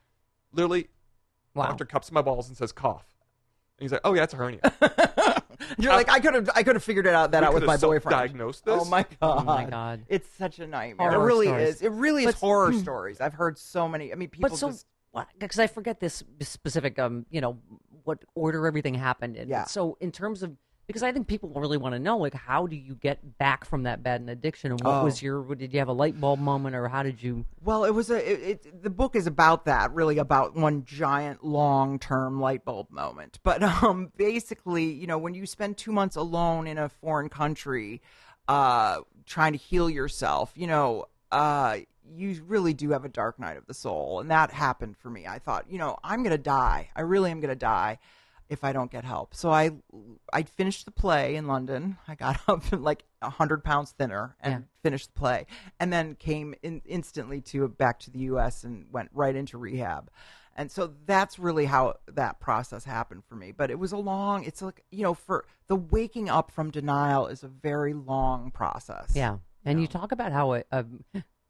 literally 0.52 0.88
Wow. 1.54 1.68
doctor 1.68 1.86
cups 1.86 2.12
my 2.12 2.22
balls 2.22 2.48
and 2.50 2.58
says 2.58 2.72
cough 2.72 3.06
and 3.78 3.84
he's 3.86 3.92
like 3.92 4.02
oh 4.04 4.14
yeah 4.14 4.24
it's 4.24 4.34
a 4.34 4.38
hernia 4.38 4.60
You're 5.80 5.94
like, 5.94 6.10
I 6.10 6.20
could 6.20 6.34
have, 6.36 6.50
I 6.54 6.64
could 6.64 6.76
have 6.76 6.84
figured 6.84 7.08
it 7.08 7.14
out 7.14 7.32
that 7.32 7.42
We 7.42 7.48
out 7.48 7.54
with 7.54 7.64
could've 7.64 7.82
my 7.82 7.88
boyfriend. 7.88 8.04
self-diagnosed 8.04 8.66
this. 8.66 8.82
Oh 8.82 8.86
my 8.86 9.04
god! 9.04 9.16
Oh 9.22 9.44
my 9.44 9.64
God. 9.66 10.04
It's 10.10 10.28
such 10.38 10.60
a 10.60 10.68
nightmare. 10.68 11.10
Horror 11.10 11.24
it 11.24 11.26
really 11.26 11.48
stories. 11.48 11.70
is. 11.76 11.82
It 11.82 11.92
really 11.92 12.22
is 12.24 12.28
But- 12.28 12.36
horror 12.36 12.74
stories. 12.84 13.20
I've 13.22 13.34
heard 13.34 13.58
so 13.58 13.88
many. 13.88 14.12
I 14.12 14.16
mean, 14.16 14.30
people 14.30 14.50
but 14.50 14.58
so 14.58 14.68
just. 14.70 14.86
Because 15.40 15.60
I 15.60 15.68
forget 15.68 16.00
this 16.00 16.24
specific, 16.42 16.98
um, 17.00 17.26
you 17.30 17.42
know, 17.42 17.58
what 18.04 18.20
order 18.36 18.68
everything 18.68 18.94
happened 18.94 19.36
in. 19.36 19.50
Yeah. 19.50 19.66
So 19.66 19.98
in 20.00 20.12
terms 20.12 20.44
of 20.44 20.56
Because 20.88 21.02
I 21.02 21.12
think 21.12 21.26
people 21.28 21.50
really 21.56 21.78
want 21.78 21.94
to 21.96 22.00
know, 22.00 22.20
like, 22.20 22.36
how 22.36 22.68
do 22.68 22.76
you 22.76 22.94
get 22.94 23.40
back 23.40 23.66
from 23.66 23.84
that 23.84 24.04
bad 24.04 24.30
addiction, 24.30 24.70
and 24.72 24.80
what 24.82 25.02
Oh. 25.02 25.04
was 25.04 25.20
your? 25.20 25.56
Did 25.56 25.74
you 25.74 25.80
have 25.80 25.88
a 25.88 25.94
light 25.94 26.22
bulb 26.22 26.40
moment, 26.40 26.76
or 26.76 26.88
how 26.88 27.02
did 27.02 27.24
you? 27.24 27.44
Well, 27.64 27.86
it 27.86 27.90
was 27.90 28.12
a. 28.12 28.18
It, 28.18 28.40
it, 28.68 28.84
the 28.84 28.92
book 28.92 29.16
is 29.16 29.26
about 29.26 29.66
that, 29.66 29.92
really 29.96 30.20
about 30.20 30.56
one 30.56 30.84
giant 30.86 31.44
long-term 31.44 32.40
light 32.40 32.64
bulb 32.66 32.92
moment. 32.92 33.40
But 33.42 33.64
um, 33.64 34.12
basically, 34.16 34.84
you 34.94 35.08
know, 35.08 35.18
when 35.18 35.34
you 35.34 35.48
spend 35.48 35.78
two 35.78 35.92
months 35.92 36.16
alone 36.18 36.68
in 36.68 36.78
a 36.78 36.88
foreign 36.88 37.30
country, 37.30 38.00
uh, 38.48 39.00
trying 39.26 39.54
to 39.54 39.58
heal 39.58 39.90
yourself, 39.90 40.54
you 40.56 40.68
know, 40.68 41.06
uh, 41.32 41.78
you 42.14 42.42
really 42.46 42.74
do 42.74 42.92
have 42.92 43.06
a 43.06 43.10
dark 43.10 43.40
night 43.40 43.58
of 43.58 43.66
the 43.66 43.74
soul, 43.74 44.20
and 44.20 44.30
that 44.32 44.52
happened 44.52 44.98
for 44.98 45.10
me. 45.10 45.26
I 45.28 45.40
thought, 45.40 45.66
you 45.70 45.78
know, 45.78 45.98
I'm 46.04 46.24
gonna 46.24 46.38
die. 46.38 46.90
I 46.96 47.02
really 47.02 47.32
am 47.32 47.40
gonna 47.40 47.56
die 47.56 48.00
if 48.48 48.64
I 48.64 48.74
don't 48.74 48.92
get 48.92 49.04
help. 49.04 49.34
So 49.34 49.50
I 49.52 49.72
I 50.32 50.44
finished 50.44 50.86
the 50.86 50.92
play 50.92 51.36
in 51.36 51.48
London. 51.48 51.98
I 52.08 52.16
got 52.16 52.40
up 52.48 52.64
like 52.72 53.04
hundred 53.24 53.64
pounds 53.64 53.92
thinner 53.92 54.36
and 54.40 54.54
Yeah. 54.54 54.60
finished 54.84 55.14
the 55.14 55.20
play, 55.20 55.48
and 55.80 55.92
then 55.92 56.16
came 56.16 56.54
in 56.62 56.82
instantly 56.86 57.42
to 57.42 57.68
back 57.68 58.00
to 58.02 58.12
the 58.12 58.20
U.S. 58.20 58.64
and 58.64 58.86
went 58.92 59.10
right 59.14 59.36
into 59.36 59.58
rehab. 59.58 60.12
And 60.58 60.72
so 60.72 60.94
that's 61.06 61.38
really 61.38 61.66
how 61.66 61.96
that 62.08 62.40
process 62.40 62.86
happened 62.86 63.24
for 63.28 63.36
me. 63.36 63.52
But 63.52 63.72
it 63.72 63.78
was 63.80 63.92
a 63.92 63.98
long. 63.98 64.46
It's 64.46 64.62
like 64.62 64.84
you 64.92 65.04
know, 65.04 65.14
for 65.16 65.46
the 65.68 65.76
waking 65.76 66.30
up 66.30 66.52
from 66.52 66.70
denial 66.72 67.28
is 67.28 67.44
a 67.44 67.48
very 67.50 67.94
long 67.94 68.52
process. 68.52 69.12
Yeah, 69.16 69.40
and 69.66 69.82
you 69.82 69.88
talk 69.88 70.12
about 70.14 70.32
how 70.32 70.54
a, 70.54 70.64
a, 70.72 70.86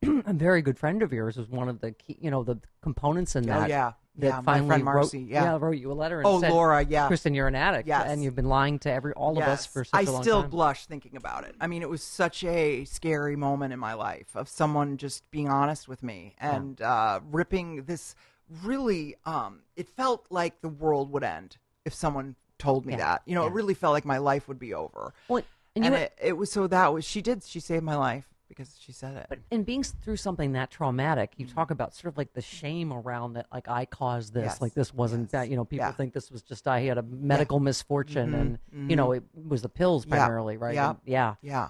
a 0.04 0.34
very 0.34 0.62
good 0.62 0.78
friend 0.78 1.02
of 1.02 1.12
yours 1.14 1.38
was 1.38 1.50
one 1.50 1.70
of 1.70 1.80
the 1.82 1.91
key, 1.91 2.18
you 2.20 2.32
know, 2.32 2.43
the 2.43 2.60
components 2.82 3.36
in 3.36 3.46
that. 3.48 3.58
Oh, 3.58 3.60
that. 3.62 3.70
yeah. 3.70 3.91
that 4.18 4.28
Yeah, 4.28 4.36
my 4.41 4.43
finally 4.54 4.68
friend 4.68 4.86
wrote, 4.86 4.93
Marcy, 4.93 5.20
yeah. 5.20 5.58
wrote 5.60 5.78
you 5.78 5.91
a 5.91 5.93
letter. 5.93 6.20
And 6.22 6.26
said, 6.28 6.32
Oh, 6.36 6.39
said, 6.41 6.52
Laura, 6.52 6.86
yeah. 6.86 7.08
Kristen, 7.08 7.34
you're 7.34 7.48
an 7.48 7.56
addict, 7.56 7.88
Yes. 7.88 8.06
and 8.08 8.24
you've 8.24 8.36
been 8.36 8.50
lying 8.50 8.80
to 8.80 8.91
every 8.91 9.14
all 9.14 9.38
of 9.38 9.43
us 9.43 9.66
for 9.66 9.84
such 9.84 9.98
I 9.98 10.02
a 10.02 10.06
long 10.06 10.14
time. 10.14 10.20
I 10.20 10.24
still 10.24 10.43
blush 10.43 10.86
thinking 10.86 11.16
about 11.16 11.43
it. 11.46 11.56
I 11.60 11.68
mean, 11.68 11.82
it 11.82 11.89
was 11.89 12.04
such 12.04 12.43
a 12.43 12.86
scary 12.86 13.36
moment 13.36 13.74
in 13.74 13.80
my 13.80 13.93
life 13.93 14.36
of 14.36 14.48
someone 14.48 14.98
just 14.98 15.30
being 15.32 15.50
honest 15.50 15.88
with 15.88 16.04
me 16.04 16.36
and 16.39 16.82
uh, 16.82 17.20
ripping 17.32 17.84
this. 17.84 18.16
Really, 18.64 19.16
um, 19.26 19.62
it 19.76 19.89
felt 19.89 20.28
like 20.30 20.62
the 20.62 20.70
world 20.70 21.12
would 21.12 21.24
end 21.24 21.58
if 21.84 21.93
someone 21.96 22.36
told 22.60 22.86
me 22.86 22.93
Yeah. 22.93 22.98
that. 23.00 23.22
You 23.26 23.34
know, 23.36 23.48
it 23.48 23.54
really 23.54 23.74
felt 23.74 23.93
like 23.93 24.06
my 24.06 24.20
life 24.20 24.48
would 24.48 24.60
be 24.60 24.74
over. 24.74 25.14
Well, 25.28 25.41
and 25.76 25.84
And, 25.84 25.96
it, 25.96 26.14
it 26.22 26.34
was 26.38 26.52
so 26.52 26.68
that 26.68 26.93
was 26.93 27.04
she 27.04 27.22
did 27.22 27.43
she 27.43 27.60
saved 27.60 27.84
my 27.84 27.96
life 27.98 28.30
because 28.56 28.78
she 28.80 28.91
said 28.91 29.16
it. 29.18 29.26
But 29.30 29.39
in 29.51 29.64
being 29.64 29.84
through 29.84 30.18
something 30.18 30.53
that 30.53 30.72
traumatic, 30.72 31.34
you 31.38 31.45
talk 31.45 31.72
about 31.72 31.93
sort 31.93 32.14
of 32.14 32.18
like 32.18 32.34
the 32.34 32.41
shame 32.41 32.93
around 32.93 33.34
that, 33.34 33.47
like 33.51 33.68
I 33.68 33.86
caused 33.86 34.34
this, 34.34 34.45
Yes. 34.45 34.62
like 34.62 34.74
this 34.74 34.93
wasn't 34.93 35.24
Yes. 35.26 35.32
that. 35.32 35.49
You 35.49 35.56
know, 35.56 35.66
people 35.66 35.86
Yeah. 35.88 35.91
think 35.91 36.14
this 36.14 36.32
was 36.32 36.41
just 36.41 36.68
I 36.68 36.82
had 36.82 36.97
a 36.97 37.03
medical 37.03 37.60
misfortune, 37.60 38.32
mm-hmm. 38.32 38.80
and 38.80 38.89
you 38.89 38.95
know 38.95 39.10
mm-hmm. 39.10 39.39
it 39.39 39.47
was 39.47 39.62
the 39.62 39.70
pills 39.70 40.06
Yeah. 40.06 40.16
primarily, 40.16 40.58
right? 40.58 40.76
Yeah. 40.76 40.89
And- 40.91 40.99
yeah. 41.06 41.36
Yeah. 41.41 41.70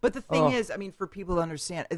But 0.00 0.12
the 0.12 0.20
thing 0.20 0.44
Ugh. 0.44 0.54
is, 0.54 0.70
I 0.70 0.76
mean, 0.76 0.92
for 0.92 1.06
people 1.06 1.36
to 1.36 1.40
understand, 1.40 1.86
uh, 1.90 1.96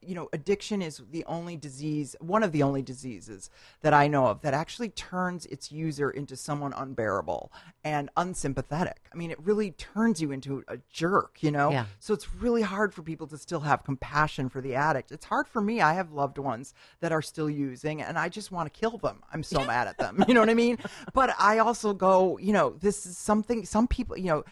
you 0.00 0.14
know, 0.14 0.28
addiction 0.32 0.82
is 0.82 1.02
the 1.10 1.24
only 1.26 1.56
disease, 1.56 2.16
one 2.20 2.42
of 2.42 2.52
the 2.52 2.62
only 2.62 2.82
diseases 2.82 3.50
that 3.82 3.94
I 3.94 4.06
know 4.06 4.26
of 4.26 4.42
that 4.42 4.54
actually 4.54 4.90
turns 4.90 5.46
its 5.46 5.72
user 5.72 6.10
into 6.10 6.36
someone 6.36 6.72
unbearable 6.72 7.52
and 7.82 8.10
unsympathetic. 8.16 9.08
I 9.12 9.16
mean, 9.16 9.30
it 9.30 9.38
really 9.40 9.72
turns 9.72 10.20
you 10.20 10.32
into 10.32 10.64
a 10.68 10.78
jerk, 10.90 11.38
you 11.40 11.50
know? 11.50 11.70
Yeah. 11.70 11.86
So 12.00 12.14
it's 12.14 12.34
really 12.34 12.62
hard 12.62 12.94
for 12.94 13.02
people 13.02 13.26
to 13.28 13.38
still 13.38 13.60
have 13.60 13.84
compassion 13.84 14.48
for 14.48 14.60
the 14.60 14.74
addict. 14.74 15.12
It's 15.12 15.26
hard 15.26 15.48
for 15.48 15.60
me. 15.60 15.80
I 15.80 15.94
have 15.94 16.12
loved 16.12 16.38
ones 16.38 16.74
that 17.00 17.12
are 17.12 17.22
still 17.22 17.50
using, 17.50 18.02
and 18.02 18.18
I 18.18 18.28
just 18.28 18.52
want 18.52 18.72
to 18.72 18.80
kill 18.80 18.98
them. 18.98 19.22
I'm 19.32 19.42
so 19.42 19.64
mad 19.64 19.88
at 19.88 19.98
them. 19.98 20.24
You 20.28 20.34
know 20.34 20.40
what 20.40 20.50
I 20.50 20.54
mean? 20.54 20.78
But 21.12 21.34
I 21.38 21.58
also 21.58 21.94
go, 21.94 22.38
you 22.38 22.52
know, 22.52 22.70
this 22.80 23.06
is 23.06 23.16
something, 23.18 23.64
some 23.64 23.86
people, 23.86 24.16
you 24.16 24.26
know, 24.26 24.44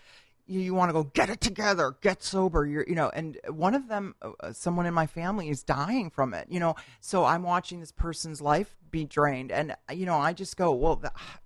you, 0.47 0.61
you 0.61 0.74
want 0.74 0.88
to 0.88 0.93
go 0.93 1.05
get 1.05 1.30
it 1.30 1.40
together, 1.40 1.95
get 2.01 2.22
sober. 2.22 2.66
You're, 2.66 2.84
you 2.88 2.95
know, 2.95 3.11
and 3.14 3.38
one 3.49 3.74
of 3.74 3.88
them, 3.88 4.14
uh, 4.22 4.30
uh, 4.40 4.53
someone 4.53 4.86
in 4.86 4.95
my 4.95 5.07
family 5.07 5.49
is 5.49 5.62
dying 5.62 6.11
from 6.11 6.34
it. 6.34 6.47
You 6.51 6.61
know, 6.61 6.74
so 7.01 7.24
I'm 7.24 7.43
watching 7.43 7.80
this 7.80 7.93
person's 7.93 8.40
life 8.40 8.76
be 8.90 9.05
drained, 9.05 9.51
and 9.53 9.72
uh, 9.72 9.93
you 9.93 10.07
know, 10.07 10.16
I 10.18 10.32
just 10.32 10.57
go, 10.57 10.72
well, 10.72 10.97
the, 10.97 11.11
ah, 11.16 11.38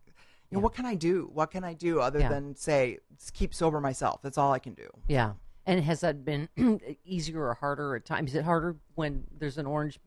you 0.51 0.57
know, 0.59 0.63
what 0.63 0.75
can 0.75 0.87
I 0.87 0.95
do? 0.95 1.31
What 1.33 1.51
can 1.51 1.65
I 1.65 1.75
do 1.75 2.01
other 2.01 2.21
Yeah. 2.21 2.29
than 2.29 2.55
say, 2.57 2.99
keep 3.33 3.55
sober 3.55 3.81
myself? 3.81 4.23
That's 4.23 4.39
all 4.39 4.53
I 4.53 4.59
can 4.59 4.75
do. 4.75 4.89
Yeah. 5.09 5.33
And 5.67 5.83
has 5.85 6.01
that 6.01 6.25
been 6.25 6.49
easier 7.05 7.45
or 7.49 7.55
harder 7.55 7.97
at 7.97 8.05
times? 8.05 8.31
Is 8.31 8.37
it 8.37 8.45
harder 8.45 8.77
when 8.95 9.25
there's 9.37 9.59
an 9.59 9.67
orange 9.67 9.99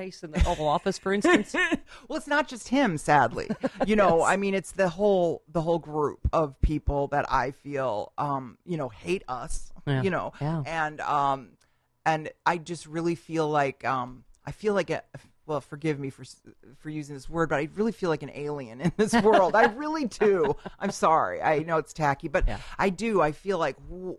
face 0.00 0.22
in 0.22 0.30
the 0.30 0.42
Oval 0.48 0.66
Office, 0.66 0.96
for 0.98 1.12
instance? 1.12 1.54
well, 2.08 2.16
it's 2.16 2.26
not 2.26 2.48
just 2.48 2.68
him, 2.68 2.96
sadly. 2.96 3.48
You 3.86 3.96
know, 3.96 4.22
I 4.22 4.36
mean, 4.36 4.54
it's 4.54 4.72
the 4.72 4.88
whole 4.88 5.42
the 5.46 5.60
whole 5.60 5.78
group 5.78 6.20
of 6.32 6.58
people 6.62 7.08
that 7.08 7.30
I 7.30 7.50
feel, 7.50 8.12
um, 8.16 8.56
you 8.64 8.76
know, 8.78 8.88
hate 8.88 9.24
us. 9.28 9.72
Yeah. 9.86 10.02
You 10.02 10.10
know, 10.10 10.32
Yeah. 10.40 10.62
and 10.66 11.00
um, 11.02 11.50
and 12.06 12.30
I 12.46 12.56
just 12.58 12.86
really 12.86 13.14
feel 13.14 13.48
like 13.48 13.84
um, 13.84 14.24
I 14.46 14.52
feel 14.52 14.72
like 14.74 14.90
a. 14.90 15.02
Well, 15.50 15.60
forgive 15.60 15.98
me 15.98 16.10
for 16.10 16.22
for 16.78 16.90
using 16.90 17.16
this 17.16 17.28
word, 17.28 17.48
but 17.48 17.56
I 17.58 17.68
really 17.74 17.90
feel 17.90 18.08
like 18.08 18.22
an 18.22 18.30
alien 18.32 18.80
in 18.80 18.92
this 18.96 19.12
world. 19.24 19.56
I 19.56 19.64
really 19.64 20.04
do. 20.04 20.54
I'm 20.78 20.92
sorry. 20.92 21.42
I 21.42 21.58
know 21.64 21.78
it's 21.78 21.92
tacky, 21.92 22.28
but 22.28 22.46
Yeah. 22.46 22.58
I 22.78 22.88
do. 22.88 23.20
I 23.20 23.32
feel 23.32 23.58
like 23.58 23.74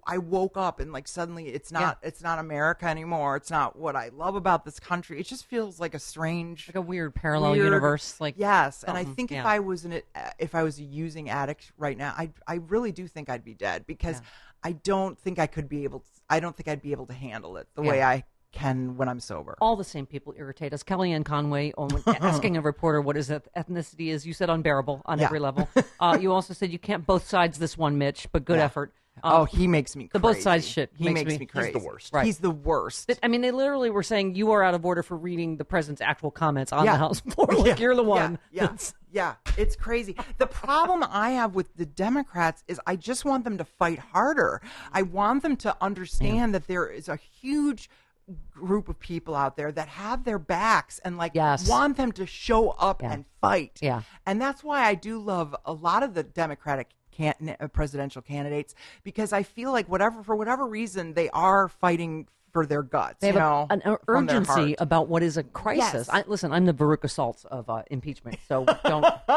I 0.05 0.17
woke 0.17 0.57
up 0.57 0.81
and 0.81 0.91
like 0.91 1.07
suddenly 1.07 1.47
it's 1.47 1.71
not 1.71 1.99
it's 2.03 2.21
not 2.21 2.37
America 2.39 2.85
anymore. 2.85 3.37
It's 3.37 3.49
not 3.49 3.77
what 3.77 3.95
I 3.95 4.09
love 4.09 4.35
about 4.35 4.65
this 4.65 4.77
country. 4.77 5.21
It 5.21 5.25
just 5.25 5.45
feels 5.45 5.79
like 5.79 5.93
a 5.93 5.99
strange 5.99 6.67
like 6.67 6.75
a 6.75 6.81
weird 6.81 7.15
parallel 7.15 7.51
weird- 7.53 7.63
universe. 7.63 8.19
Like 8.19 8.35
yes, 8.37 8.83
and 8.83 8.97
I 8.97 9.05
think 9.05 9.31
if. 9.31 9.45
I 9.45 9.59
was 9.59 9.85
an 9.85 10.01
if 10.37 10.53
I 10.53 10.63
was 10.63 10.79
a 10.79 10.83
using 10.83 11.29
addict 11.29 11.71
right 11.77 11.97
now, 11.97 12.13
I 12.17 12.31
I 12.45 12.55
really 12.55 12.91
do 12.91 13.07
think 13.07 13.29
I'd 13.29 13.45
be 13.45 13.53
dead 13.53 13.85
because 13.87 14.21
I 14.65 14.73
don't 14.73 15.17
think 15.17 15.39
I 15.39 15.47
could 15.47 15.69
be 15.69 15.85
able. 15.85 15.99
To, 16.01 16.05
I 16.29 16.41
don't 16.41 16.57
think 16.57 16.67
I'd 16.67 16.81
be 16.81 16.91
able 16.91 17.05
to 17.05 17.13
handle 17.13 17.55
it 17.55 17.69
the 17.73 17.83
way 17.83 18.03
I 18.03 18.25
can 18.51 18.97
when 18.97 19.07
I'm 19.09 19.19
sober. 19.19 19.57
all 19.61 19.75
the 19.75 19.83
same 19.83 20.05
people 20.05 20.33
irritate 20.37 20.73
us. 20.73 20.83
Kellyanne 20.83 21.23
Conway 21.25 21.71
only 21.77 22.01
asking 22.07 22.57
a 22.57 22.61
reporter 22.61 23.01
what 23.01 23.15
his 23.15 23.29
ethnicity 23.29 24.07
is. 24.09 24.25
You 24.25 24.33
said 24.33 24.49
unbearable 24.49 25.01
on 25.05 25.19
Yeah. 25.19 25.25
every 25.25 25.39
level. 25.39 25.69
Uh, 25.99 26.17
you 26.19 26.31
also 26.33 26.51
said 26.53 26.71
you 26.71 26.79
can't 26.79 27.05
both 27.05 27.27
sides 27.27 27.59
this 27.59 27.77
one, 27.77 27.97
Mitch, 27.99 28.27
but 28.31 28.43
good 28.43 28.57
Yeah. 28.57 28.65
effort. 28.65 28.91
oh, 29.23 29.41
Um, 29.41 29.47
he 29.47 29.67
makes 29.67 29.95
me 29.95 30.09
the 30.11 30.17
both 30.19 30.41
sides 30.41 30.67
shit 30.67 30.89
He 30.95 31.03
makes 31.05 31.19
makes 31.25 31.39
me- 31.39 31.47
me, 31.53 31.63
He's 31.65 31.73
the 31.73 31.79
worst. 31.79 32.13
Right. 32.13 32.25
He's 32.25 32.37
the 32.39 32.49
worst. 32.49 33.11
I 33.21 33.27
mean, 33.27 33.41
they 33.41 33.51
literally 33.51 33.91
were 33.91 34.01
saying 34.03 34.33
you 34.35 34.49
are 34.51 34.63
out 34.63 34.73
of 34.73 34.83
order 34.83 35.03
for 35.03 35.15
reading 35.15 35.57
the 35.57 35.65
president's 35.65 36.01
actual 36.01 36.31
comments 36.31 36.71
on 36.73 36.85
Yeah. 36.85 36.93
the 36.93 36.97
House 36.97 37.19
floor. 37.29 37.47
Like 37.51 37.65
Yeah, 37.67 37.75
you're 37.77 37.95
the 37.95 38.03
one. 38.03 38.39
Yeah, 38.51 38.61
that's- 38.63 38.93
yeah, 39.11 39.35
it's 39.57 39.75
crazy. 39.75 40.15
The 40.39 40.47
problem 40.47 41.03
I 41.07 41.31
have 41.31 41.53
with 41.53 41.75
the 41.75 41.85
Democrats 41.85 42.63
is 42.67 42.79
I 42.87 42.95
just 42.95 43.23
want 43.25 43.43
them 43.43 43.57
to 43.59 43.65
fight 43.65 43.99
harder. 43.99 44.59
I 44.91 45.03
want 45.03 45.43
them 45.43 45.55
to 45.57 45.75
understand 45.81 46.55
that 46.55 46.65
there 46.67 46.87
is 46.87 47.07
a 47.09 47.17
huge 47.17 47.89
group 48.51 48.87
of 48.87 48.99
people 48.99 49.35
out 49.35 49.57
there 49.57 49.71
that 49.71 49.87
have 49.87 50.23
their 50.23 50.39
backs 50.39 50.99
and 50.99 51.17
like 51.17 51.31
Yes. 51.35 51.67
want 51.67 51.97
them 51.97 52.11
to 52.13 52.25
show 52.25 52.69
up 52.71 53.01
Yeah. 53.01 53.13
and 53.13 53.25
fight. 53.41 53.79
Yeah. 53.81 54.01
And 54.25 54.41
that's 54.41 54.63
why 54.63 54.85
I 54.85 54.95
do 54.95 55.19
love 55.19 55.55
a 55.65 55.73
lot 55.73 56.03
of 56.03 56.13
the 56.13 56.23
Democratic 56.23 56.89
can- 57.11 57.57
presidential 57.73 58.21
candidates 58.21 58.73
because 59.03 59.33
I 59.33 59.43
feel 59.43 59.71
like 59.71 59.87
whatever 59.89 60.23
for 60.23 60.35
whatever 60.35 60.65
reason 60.65 61.13
they 61.13 61.29
are 61.31 61.67
fighting 61.67 62.27
for 62.51 62.65
their 62.65 62.83
guts. 62.83 63.17
They 63.19 63.27
have 63.27 63.35
you 63.35 63.41
a- 63.41 63.43
know, 63.43 63.67
an 63.69 63.81
ur- 63.85 63.99
from 64.05 64.25
their 64.25 64.37
urgency 64.37 64.75
about 64.79 65.07
what 65.07 65.23
is 65.23 65.37
a 65.37 65.43
crisis. 65.43 66.07
Yes. 66.07 66.09
I, 66.09 66.23
listen, 66.27 66.51
I'm 66.51 66.65
the 66.65 66.73
Veruca 66.73 67.09
Salt 67.09 67.45
of 67.49 67.69
uh, 67.69 67.83
impeachment, 67.89 68.37
so 68.47 68.65
don't. 68.83 69.03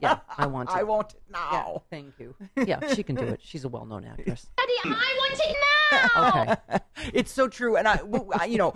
yeah, 0.00 0.18
I 0.36 0.46
want 0.46 0.70
to. 0.70 0.76
I 0.76 0.82
won't 0.82 1.14
Yeah, 1.30 1.38
now. 1.38 1.82
thank 1.90 2.14
you. 2.18 2.34
Yeah, 2.56 2.92
she 2.94 3.02
can 3.02 3.16
do 3.16 3.24
it. 3.24 3.40
She's 3.42 3.64
a 3.64 3.68
well-known 3.68 4.04
actress. 4.04 4.46
Daddy, 4.56 4.72
I 4.84 5.14
want 5.18 5.40
it 5.40 5.56
now. 5.56 6.28
Okay. 6.28 6.78
it's 7.14 7.32
so 7.32 7.48
true 7.48 7.76
and 7.76 7.86
I, 7.86 8.00
you 8.46 8.58
know 8.58 8.74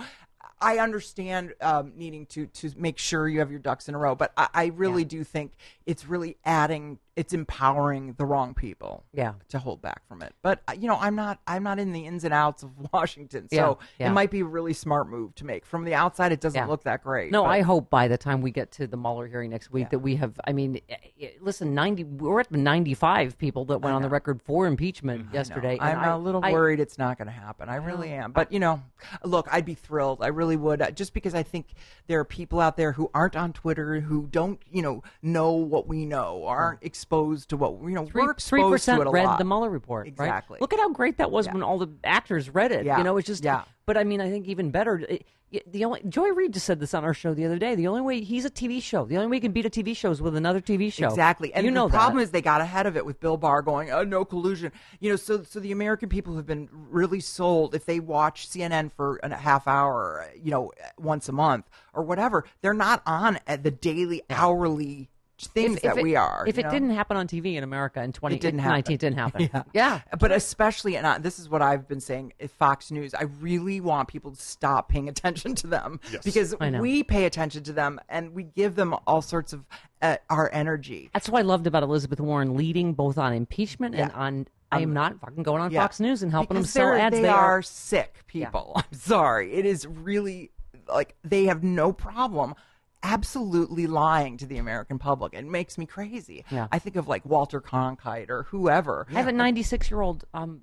i 0.61 0.79
understand 0.79 1.55
um, 1.61 1.93
needing 1.97 2.27
to 2.27 2.47
to 2.47 2.71
make 2.77 2.99
sure 2.99 3.29
you 3.29 3.39
have 3.39 3.51
your 3.51 3.61
ducks 3.61 3.89
in 3.89 3.95
a 3.95 3.99
row 3.99 4.15
but 4.15 4.33
i, 4.37 4.49
I 4.55 4.67
really 4.67 5.05
do 5.05 5.23
think 5.25 5.53
it's 5.87 6.07
really 6.07 6.37
adding 6.45 6.99
it's 7.19 7.33
empowering 7.35 8.15
the 8.17 8.25
wrong 8.25 8.55
people 8.55 9.05
Yeah. 9.13 9.33
to 9.49 9.59
hold 9.59 9.83
back 9.83 10.07
from 10.09 10.23
it 10.23 10.33
but 10.43 10.63
uh, 10.69 10.73
you 10.79 10.87
know 10.89 10.97
i'm 11.01 11.15
not 11.17 11.41
i'm 11.47 11.63
not 11.65 11.79
in 11.79 11.93
the 11.93 12.07
ins 12.07 12.25
and 12.25 12.33
outs 12.33 12.63
of 12.63 12.71
washington 12.93 13.49
so 13.49 13.57
Yeah, 13.57 13.75
yeah. 13.99 14.11
it 14.11 14.13
might 14.13 14.31
be 14.31 14.41
a 14.41 14.45
really 14.45 14.73
smart 14.73 15.09
move 15.09 15.35
to 15.37 15.45
make 15.45 15.67
from 15.67 15.85
the 15.85 15.95
outside 15.95 16.33
it 16.33 16.41
doesn't 16.41 16.59
Yeah. 16.59 16.67
look 16.67 16.85
that 16.85 17.03
great 17.03 17.33
No, 17.33 17.43
but- 17.43 17.51
I 17.51 17.61
hope 17.63 17.91
by 17.91 18.09
the 18.09 18.17
time 18.19 18.41
we 18.41 18.51
get 18.51 18.71
to 18.73 18.87
the 18.87 18.97
Mueller 18.97 19.27
hearing 19.27 19.51
next 19.51 19.71
week 19.73 19.91
that 19.91 19.99
we 19.99 20.17
have. 20.17 20.39
I 20.47 20.53
mean, 20.53 20.81
eh, 20.89 20.97
eh, 21.21 21.29
listen, 21.41 21.75
ninety. 21.75 22.05
We're 22.05 22.41
at 22.41 22.51
the 22.51 22.59
ninety-five 22.59 23.37
people 23.39 23.65
that 23.67 23.79
went 23.81 23.95
on 23.95 24.03
the 24.03 24.09
record 24.09 24.41
for 24.43 24.67
impeachment 24.67 25.33
yesterday. 25.33 25.79
and 25.81 25.99
I'm 25.99 25.99
I- 26.11 26.13
a 26.13 26.19
little 26.19 26.45
I- 26.45 26.53
worried 26.53 26.81
it's 26.81 26.99
not 26.99 27.19
going 27.19 27.27
to 27.27 27.33
happen. 27.33 27.69
I 27.69 27.77
really 27.77 28.11
am. 28.11 28.33
But, 28.33 28.53
you 28.53 28.61
know, 28.61 28.83
look, 29.25 29.49
I'd 29.51 29.65
be 29.65 29.75
thrilled. 29.75 30.23
I 30.23 30.29
really 30.29 30.57
would. 30.57 30.81
uh, 30.83 30.91
Just 30.91 31.13
because 31.15 31.35
I 31.35 31.43
think 31.43 31.67
there 32.07 32.21
are 32.21 32.25
people 32.25 32.61
out 32.61 32.77
there 32.77 32.93
who 32.93 33.11
aren't 33.15 33.37
on 33.37 33.53
Twitter, 33.53 34.01
who 34.01 34.27
don't, 34.31 34.61
you 34.71 34.83
know, 34.83 35.03
know 35.23 35.53
what 35.53 35.87
we 35.89 36.05
know, 36.07 36.45
aren't, 36.47 36.81
ex- 36.85 36.99
exposed 37.09 37.49
to 37.51 37.57
what 37.57 37.81
you 37.83 37.91
know. 37.95 38.05
Three 38.07 38.23
we're 38.23 38.31
exposed 38.33 38.71
percent 38.73 38.99
to 38.99 39.03
it 39.03 39.09
a 39.09 39.11
read 39.11 39.25
lot. 39.25 39.39
the 39.39 39.45
Mueller 39.45 39.71
report. 39.71 40.05
right? 40.19 40.27
Exactly. 40.27 40.59
Look 40.61 40.73
at 40.73 40.79
how 40.79 40.91
great 40.91 41.17
that 41.19 41.31
was 41.31 41.47
Yeah. 41.47 41.55
when 41.55 41.63
all 41.63 41.79
the 41.79 41.89
actors 42.05 42.51
read 42.51 42.71
it. 42.73 42.85
Yeah. 42.85 42.99
You 42.99 43.05
know, 43.05 43.17
it's 43.17 43.27
just. 43.27 43.45
Yeah. 43.45 43.63
But 43.87 43.97
I 43.97 44.05
mean, 44.05 44.21
I 44.21 44.29
think 44.31 44.47
even 44.47 44.71
better. 44.71 45.01
Eh, 45.09 45.15
it, 45.15 45.27
it- 45.51 45.73
the 45.73 45.87
only 45.87 46.03
Joy 46.07 46.29
Reid 46.29 46.53
just 46.53 46.67
said 46.67 46.79
this 46.79 46.93
on 46.93 47.05
our 47.05 47.15
show 47.15 47.33
the 47.33 47.47
other 47.47 47.59
day. 47.59 47.75
The 47.75 47.87
only 47.89 48.03
way 48.03 48.21
he's 48.21 48.45
a 48.45 48.51
TV 48.51 48.83
show. 48.83 49.07
The 49.07 49.17
only 49.17 49.29
way 49.29 49.37
you 49.39 49.41
can 49.41 49.53
beat 49.53 49.65
a 49.65 49.71
TV 49.71 49.97
show 49.97 50.11
is 50.11 50.21
with 50.21 50.37
another 50.37 50.61
TV 50.61 50.93
show. 50.93 51.09
Exactly. 51.09 51.55
And 51.55 51.65
you 51.65 51.71
know 51.71 51.89
the 51.89 51.95
problem 51.95 52.19
that. 52.19 52.25
is 52.25 52.31
they 52.33 52.43
got 52.43 52.61
ahead 52.61 52.85
of 52.87 52.99
it 52.99 53.07
with 53.07 53.19
Bill 53.19 53.39
Barr 53.39 53.63
going, 53.63 53.91
oh, 53.91 54.03
no 54.05 54.27
collusion. 54.27 54.73
You 55.01 55.09
know, 55.11 55.17
so 55.17 55.43
so 55.45 55.59
the 55.59 55.73
American 55.73 56.11
people 56.11 56.37
have 56.37 56.45
been 56.45 56.69
really 56.71 57.21
sold 57.21 57.75
if 57.75 57.87
they 57.87 57.99
watch 57.99 58.47
CNN 58.51 58.93
for 58.93 59.19
a 59.23 59.35
half 59.35 59.67
hour, 59.67 60.27
you 60.39 60.51
know, 60.51 60.71
once 60.99 61.31
a 61.31 61.33
month 61.33 61.71
or 61.95 62.03
whatever, 62.03 62.45
they're 62.61 62.75
not 62.75 63.03
on 63.07 63.39
at 63.47 63.63
the 63.63 63.71
daily, 63.71 64.21
hourly 64.29 65.09
things 65.47 65.77
If- 65.79 65.85
if 65.85 65.95
that 65.95 65.99
it- 65.99 66.03
we 66.03 66.17
are. 66.17 66.45
If 66.47 66.59
it 66.59 66.65
know? 66.65 66.71
didn't 66.71 66.91
happen 66.91 67.17
on 67.17 67.27
TV 67.29 67.57
in 67.57 67.65
America 67.65 68.03
in 68.03 68.13
2019, 68.13 68.37
It 68.37 68.41
didn't 68.41 68.61
happen. 68.61 68.93
it 68.93 69.01
didn't 69.01 69.19
happen. 69.19 69.51
Yeah. 69.53 69.63
yeah. 70.11 70.19
But 70.19 70.33
especially, 70.33 70.97
and 70.97 71.07
I, 71.07 71.19
this 71.19 71.39
is 71.39 71.49
what 71.49 71.63
I've 71.63 71.87
been 71.89 72.01
saying, 72.01 72.33
if 72.39 72.51
Fox 72.51 72.91
News, 72.91 73.15
I 73.15 73.23
really 73.41 73.81
want 73.81 74.09
people 74.09 74.33
to 74.33 74.41
stop 74.41 74.89
paying 74.89 75.09
attention 75.09 75.55
to 75.57 75.67
them 75.67 76.01
because 76.25 76.55
we 76.59 77.03
pay 77.03 77.25
attention 77.25 77.63
to 77.65 77.73
them 77.73 78.01
and 78.09 78.35
we 78.35 78.43
give 78.45 78.75
them 78.75 78.95
all 79.07 79.23
sorts 79.23 79.53
of 79.53 79.65
uh, 80.03 80.17
our 80.31 80.51
energy. 80.53 81.11
That's 81.15 81.29
what 81.29 81.39
I 81.39 81.43
loved 81.43 81.67
about 81.67 81.83
Elizabeth 81.83 82.21
Warren 82.21 82.57
leading 82.57 82.95
both 82.95 83.19
on 83.19 83.33
impeachment 83.33 83.95
and 83.95 84.13
on. 84.13 84.47
I 84.71 84.81
am 84.81 84.93
not 84.93 85.19
fucking 85.19 85.45
going 85.45 85.63
on 85.63 85.71
Yeah. 85.71 85.81
Fox 85.81 85.99
News 85.99 86.23
and 86.23 86.31
helping 86.31 86.59
Because 86.59 86.73
them 86.75 86.83
sell 86.83 86.91
they're- 86.93 86.99
ads. 87.01 87.17
They, 87.21 87.27
are 87.29 87.53
are 87.59 87.63
sick 87.63 88.17
people. 88.27 88.73
I'm 88.77 88.85
sorry. 88.93 89.55
It 89.55 89.65
is 89.65 89.87
really 89.87 90.51
like 90.89 91.15
they 91.25 91.45
have 91.47 91.63
no 91.65 91.91
problem 91.93 92.55
absolutely 93.03 93.87
lying 93.87 94.37
to 94.39 94.47
the 94.47 94.59
American 94.59 94.99
public. 94.99 95.35
It 95.35 95.45
makes 95.47 95.79
me 95.79 95.87
crazy. 95.87 96.45
Yeah. 96.51 96.69
I 96.73 96.79
think 96.79 96.97
of 96.97 97.09
like 97.09 97.25
Walter 97.25 97.61
Cronkite 97.61 98.29
or 98.31 98.45
whoever. 98.45 99.07
I 99.11 99.15
have 99.15 99.29
a 99.29 99.33
96 99.33 99.91
year 99.91 100.01
old, 100.01 100.25
um, 100.35 100.63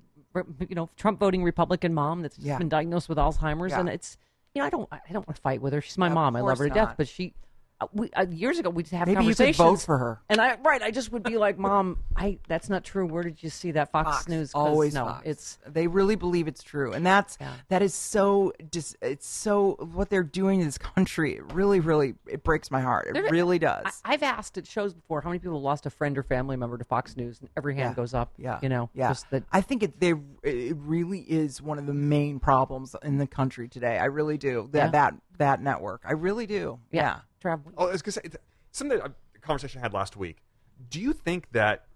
you 0.68 0.74
know, 0.74 0.88
Trump 0.96 1.18
voting 1.18 1.42
Republican 1.42 1.94
mom 1.94 2.22
that's 2.22 2.36
just 2.36 2.46
Yeah. 2.46 2.58
been 2.58 2.68
diagnosed 2.68 3.08
with 3.08 3.18
Alzheimer's, 3.18 3.70
Yeah. 3.72 3.80
and 3.80 3.88
it's, 3.88 4.18
you 4.54 4.60
know, 4.60 4.66
I 4.66 4.70
don't, 4.70 4.88
I 4.92 5.00
don't 5.12 5.26
want 5.26 5.36
to 5.36 5.42
fight 5.42 5.62
with 5.62 5.72
her. 5.72 5.80
She's 5.80 5.98
my 5.98 6.08
Of 6.08 6.12
mom. 6.14 6.36
I 6.36 6.40
love 6.40 6.58
her 6.58 6.64
to 6.68 6.70
course 6.74 6.86
death, 6.88 6.94
but 6.96 7.08
she. 7.08 7.34
Uh, 7.78 7.86
we, 7.92 8.10
uh, 8.12 8.24
years 8.30 8.58
ago, 8.58 8.70
we'd 8.70 8.88
have 8.88 9.06
Maybe 9.06 9.16
conversations. 9.16 9.56
vote 9.58 9.80
for 9.82 9.98
her. 9.98 10.18
and 10.30 10.40
I 10.40 10.56
right, 10.64 10.80
I 10.80 10.90
just 10.90 11.12
would 11.12 11.22
be 11.22 11.36
like, 11.36 11.58
"Mom, 11.58 11.98
I 12.16 12.38
that's 12.48 12.70
not 12.70 12.84
true. 12.84 13.06
Where 13.06 13.22
did 13.22 13.42
you 13.42 13.50
see 13.50 13.72
that 13.72 13.92
Fox, 13.92 14.08
Fox, 14.10 14.28
News?" 14.28 14.52
'Cause 14.52 14.58
always 14.68 14.94
no, 14.94 15.04
Fox. 15.04 15.22
it's 15.26 15.58
they 15.66 15.86
really 15.86 16.16
believe 16.16 16.48
it's 16.48 16.62
true, 16.62 16.94
and 16.94 17.04
that's 17.04 17.36
Yeah. 17.38 17.52
that 17.68 17.82
is 17.82 17.92
so 17.92 18.54
dis, 18.70 18.96
it's 19.02 19.28
so 19.28 19.74
what 19.92 20.08
they're 20.08 20.22
doing 20.22 20.60
in 20.60 20.66
this 20.66 20.78
country. 20.78 21.34
It 21.36 21.52
really, 21.52 21.80
really, 21.80 22.14
it 22.26 22.42
breaks 22.42 22.70
my 22.70 22.80
heart. 22.80 23.14
It 23.14 23.30
really 23.30 23.58
does. 23.58 24.00
I, 24.06 24.14
I've 24.14 24.22
asked 24.22 24.56
at 24.56 24.66
shows 24.66 24.94
before 24.94 25.20
how 25.20 25.28
many 25.28 25.38
people 25.40 25.60
lost 25.60 25.84
a 25.84 25.90
friend 25.90 26.16
or 26.16 26.22
family 26.22 26.56
member 26.56 26.78
to 26.78 26.84
Fox 26.84 27.14
News, 27.14 27.40
and 27.40 27.50
every 27.58 27.74
hand 27.74 27.90
Yeah. 27.90 27.94
goes 28.02 28.14
up. 28.14 28.32
Yeah, 28.38 28.58
you 28.62 28.70
know, 28.70 28.88
yeah. 28.94 29.08
just 29.08 29.28
that. 29.32 29.42
I 29.52 29.60
think 29.60 29.82
it 29.82 30.00
they 30.00 30.14
it 30.42 30.76
really 30.78 31.20
is 31.20 31.60
one 31.60 31.78
of 31.78 31.84
the 31.84 31.92
main 31.92 32.40
problems 32.40 32.96
in 33.02 33.18
the 33.18 33.26
country 33.26 33.68
today. 33.68 33.98
I 33.98 34.06
really 34.06 34.38
do 34.38 34.68
that 34.72 34.78
Yeah. 34.78 34.90
that 34.92 35.14
that 35.38 35.60
network. 35.62 36.02
I 36.04 36.12
really 36.12 36.46
do. 36.46 36.78
Yeah. 36.90 37.20
Trav, 37.42 37.60
Oh, 37.76 37.88
I 37.88 37.92
was 37.92 38.02
gonna 38.02 38.12
say 38.12 38.20
th- 38.22 38.36
something 38.72 38.98
that 38.98 39.06
a 39.34 39.38
conversation 39.40 39.80
I 39.80 39.82
had 39.82 39.92
last 39.92 40.16
week. 40.16 40.38
Do 40.90 41.00
you 41.00 41.12
think 41.12 41.50
that 41.52 41.86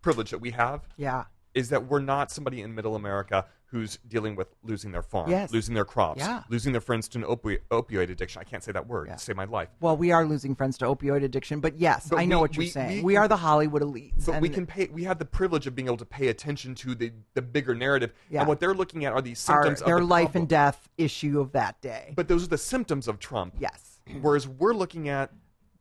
privilege 0.00 0.30
that 0.30 0.38
we 0.38 0.50
have 0.52 0.88
Yeah. 0.96 1.24
is 1.54 1.68
that 1.68 1.86
we're 1.86 2.00
not 2.00 2.30
somebody 2.30 2.60
in 2.62 2.74
Middle 2.74 2.96
America 2.96 3.46
who's 3.72 3.98
dealing 4.06 4.36
with 4.36 4.48
losing 4.62 4.92
their 4.92 5.02
farm, 5.02 5.30
Yes. 5.30 5.50
losing 5.50 5.74
their 5.74 5.86
crops, 5.86 6.20
Yeah. 6.20 6.42
losing 6.50 6.72
their 6.72 6.80
friends 6.82 7.08
to 7.08 7.18
an 7.18 7.24
opi- 7.24 7.58
opioid 7.70 8.10
addiction? 8.10 8.38
I 8.40 8.44
can't 8.44 8.62
say 8.62 8.70
that 8.70 8.86
word 8.86 9.08
Yeah. 9.08 9.16
save 9.16 9.34
my 9.34 9.46
life. 9.46 9.70
Well, 9.80 9.96
we 9.96 10.12
are 10.12 10.26
losing 10.26 10.54
friends 10.54 10.76
to 10.78 10.84
opioid 10.84 11.24
addiction, 11.24 11.60
but 11.60 11.78
yes, 11.80 12.08
But 12.10 12.18
I 12.18 12.26
know 12.26 12.36
we- 12.36 12.40
what 12.42 12.54
you're 12.56 12.64
we- 12.64 12.68
saying. 12.68 12.98
we 12.98 13.12
We, 13.14 13.16
are 13.16 13.26
the 13.28 13.38
Hollywood 13.38 13.80
elites. 13.82 14.26
But 14.26 14.42
we 14.42 14.50
can 14.50 14.66
pay. 14.66 14.88
We 14.92 15.04
have 15.04 15.18
the 15.18 15.24
privilege 15.24 15.66
of 15.66 15.74
being 15.74 15.86
able 15.88 15.96
to 15.96 16.04
pay 16.04 16.28
attention 16.28 16.74
to 16.76 16.94
the 16.94 17.12
the 17.34 17.40
bigger 17.42 17.74
narrative, 17.74 18.12
Yeah. 18.28 18.40
and 18.40 18.48
what 18.48 18.60
they're 18.60 18.74
looking 18.74 19.06
at 19.06 19.14
are 19.14 19.22
these 19.22 19.48
our, 19.48 19.62
symptoms 19.62 19.80
their 19.86 19.96
of 19.96 20.02
the 20.02 20.06
life 20.06 20.24
problem. 20.26 20.42
and 20.42 20.48
death 20.50 20.88
issue 20.98 21.40
of 21.40 21.52
that 21.52 21.80
day. 21.80 22.12
But 22.14 22.28
those 22.28 22.44
are 22.44 22.48
the 22.48 22.58
symptoms 22.58 23.08
of 23.08 23.18
Trump. 23.18 23.54
yes. 23.58 23.88
Whereas 24.20 24.46
we're 24.46 24.74
looking 24.74 25.08
at 25.08 25.30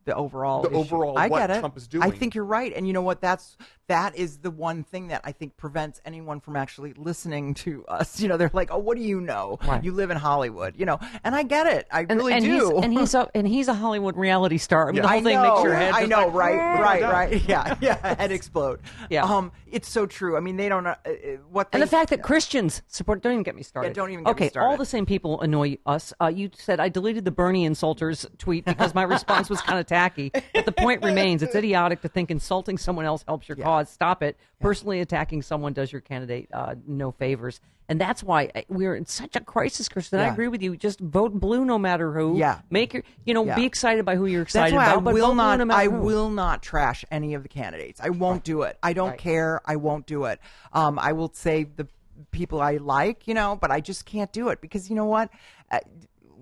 the 0.06 0.16
overall 0.16 0.62
The 0.64 0.70
issue. 0.70 0.78
overall 0.78 1.18
I 1.18 1.28
what 1.28 1.40
get 1.40 1.52
it. 1.52 1.60
Trump 1.60 1.78
is 1.78 1.88
doing. 1.88 2.04
I 2.04 2.10
think 2.12 2.36
you're 2.36 2.46
right, 2.46 2.74
and 2.76 2.88
you 2.88 2.94
know 2.94 3.02
what? 3.02 3.22
That's 3.22 3.58
that 3.88 4.16
is 4.16 4.38
the 4.38 4.52
one 4.52 4.84
thing 4.84 5.08
that 5.10 5.22
I 5.26 5.34
think 5.34 5.58
prevents 5.58 6.00
anyone 6.06 6.40
from 6.40 6.56
actually 6.56 6.94
listening 6.94 7.54
to 7.56 7.86
us. 7.88 8.20
You 8.22 8.28
know, 8.30 8.38
they're 8.38 8.50
like, 8.54 8.72
"Oh, 8.72 8.78
what 8.78 8.98
do 8.98 9.04
you 9.04 9.20
know? 9.22 9.60
Right. 9.68 9.84
You 9.84 9.92
live 9.92 10.12
in 10.12 10.18
Hollywood." 10.18 10.76
You 10.78 10.86
know, 10.86 11.00
and 11.24 11.36
I 11.36 11.44
get 11.44 11.68
it. 11.68 11.88
I 11.92 12.02
and, 12.02 12.12
really 12.18 12.34
and 12.34 12.46
do. 12.46 12.52
He's, 12.76 12.84
and 12.84 12.94
he's 12.94 13.14
a 13.14 13.30
and 13.36 13.48
he's 13.48 13.68
a 13.68 13.74
Hollywood 13.74 14.16
reality 14.18 14.58
star. 14.58 14.88
I 14.90 14.92
mean, 14.92 14.96
Yeah. 14.98 15.02
the 15.04 15.08
whole 15.08 15.18
I 15.20 15.24
thing 15.24 15.34
know, 15.36 15.54
makes 15.56 15.64
your 15.64 15.76
head. 15.76 15.94
I 15.94 16.06
know, 16.06 16.28
like, 16.28 16.34
right, 16.34 16.80
right, 16.80 17.02
right. 17.04 17.42
Yeah, 17.48 17.76
yeah, 17.82 18.16
head 18.16 18.32
explode. 18.32 18.80
Yeah. 19.10 19.24
Um, 19.26 19.52
it's 19.68 19.90
so 19.90 20.06
true. 20.06 20.38
I 20.38 20.40
mean, 20.40 20.58
they 20.58 20.70
don't 20.70 20.84
know 20.84 20.96
uh, 21.06 21.10
uh, 21.10 21.14
what. 21.50 21.72
They, 21.72 21.78
And 21.78 21.84
the 21.84 21.88
fact 21.92 22.10
that 22.12 22.22
Christians 22.24 22.82
support, 22.88 23.22
don't 23.22 23.34
even 23.34 23.44
get 23.44 23.56
me 23.56 23.64
started. 23.64 23.94
don't 23.94 24.12
even 24.12 24.24
get 24.24 24.30
me 24.30 24.32
okay, 24.32 24.50
started. 24.50 24.70
all 24.70 24.78
the 24.78 24.86
same 24.86 25.06
people 25.06 25.42
annoy 25.42 25.78
us. 25.86 26.14
Uh, 26.22 26.28
you 26.28 26.50
said 26.56 26.80
I 26.80 26.90
deleted 26.90 27.26
the 27.26 27.32
Bernie 27.32 27.68
insulters 27.68 28.26
tweet 28.38 28.66
because 28.66 28.94
my 28.96 29.04
response 29.04 29.50
was 29.50 29.62
kind 29.62 29.80
of 29.80 29.86
tacky. 29.92 30.32
But 30.54 30.66
the 30.66 30.72
point 30.72 31.04
remains 31.12 31.44
it's 31.44 31.56
idiotic 31.56 32.02
to 32.02 32.08
think 32.08 32.32
insulting 32.32 32.78
someone 32.78 33.06
else 33.06 33.24
helps 33.28 33.48
your 33.50 33.58
cause. 33.58 33.90
Stop 33.90 34.24
it. 34.24 34.38
Personally 34.60 35.00
attacking 35.02 35.42
someone 35.42 35.74
does 35.74 35.92
your 35.92 36.02
candidate 36.02 36.50
uh, 36.54 36.76
no 36.88 37.12
favors. 37.12 37.60
And 37.90 38.00
that's 38.00 38.24
why 38.24 38.50
uh, 38.56 38.62
we're 38.70 38.96
in 38.96 39.06
such 39.06 39.36
a 39.36 39.42
crisis, 39.42 39.90
Kristen. 39.90 40.20
I 40.20 40.28
agree 40.28 40.48
with 40.48 40.62
you. 40.62 40.78
Just 40.78 41.00
vote 41.02 41.34
blue 41.34 41.66
no 41.66 41.78
matter 41.78 42.14
who. 42.14 42.38
Yeah. 42.38 42.60
Make 42.70 42.94
your, 42.94 43.04
you 43.26 43.34
know, 43.34 43.44
Yeah. 43.46 43.56
be 43.56 43.66
excited 43.66 44.06
by 44.06 44.16
who 44.16 44.28
you're 44.28 44.44
excited 44.44 44.74
That's 44.74 44.78
why 44.78 44.86
about. 44.94 44.98
I 45.00 45.02
but 45.02 45.14
will 45.14 45.36
not. 45.36 45.60
no 45.60 45.74
I 45.76 45.86
who. 45.90 46.00
will 46.00 46.30
not 46.30 46.62
trash 46.64 47.04
any 47.12 47.34
of 47.34 47.44
the 47.44 47.50
candidates. 47.50 48.00
I 48.02 48.10
won't 48.10 48.46
do 48.46 48.62
it. 48.62 48.78
I 48.82 48.94
don't 48.94 49.10
Right. 49.10 49.20
care. 49.20 49.62
I 49.66 49.76
won't 49.76 50.06
do 50.06 50.24
it. 50.26 50.40
Um, 50.72 50.98
I 51.00 51.12
will 51.12 51.32
say 51.34 51.66
the 51.66 51.88
people 52.32 52.62
I 52.62 52.78
like, 52.78 53.28
you 53.28 53.34
know, 53.34 53.58
but 53.60 53.72
I 53.72 53.82
just 53.82 54.06
can't 54.06 54.32
do 54.32 54.50
it 54.50 54.62
because 54.62 54.90
you 54.90 54.96
know 54.96 55.06
what? 55.06 55.30
Uh, 55.70 55.80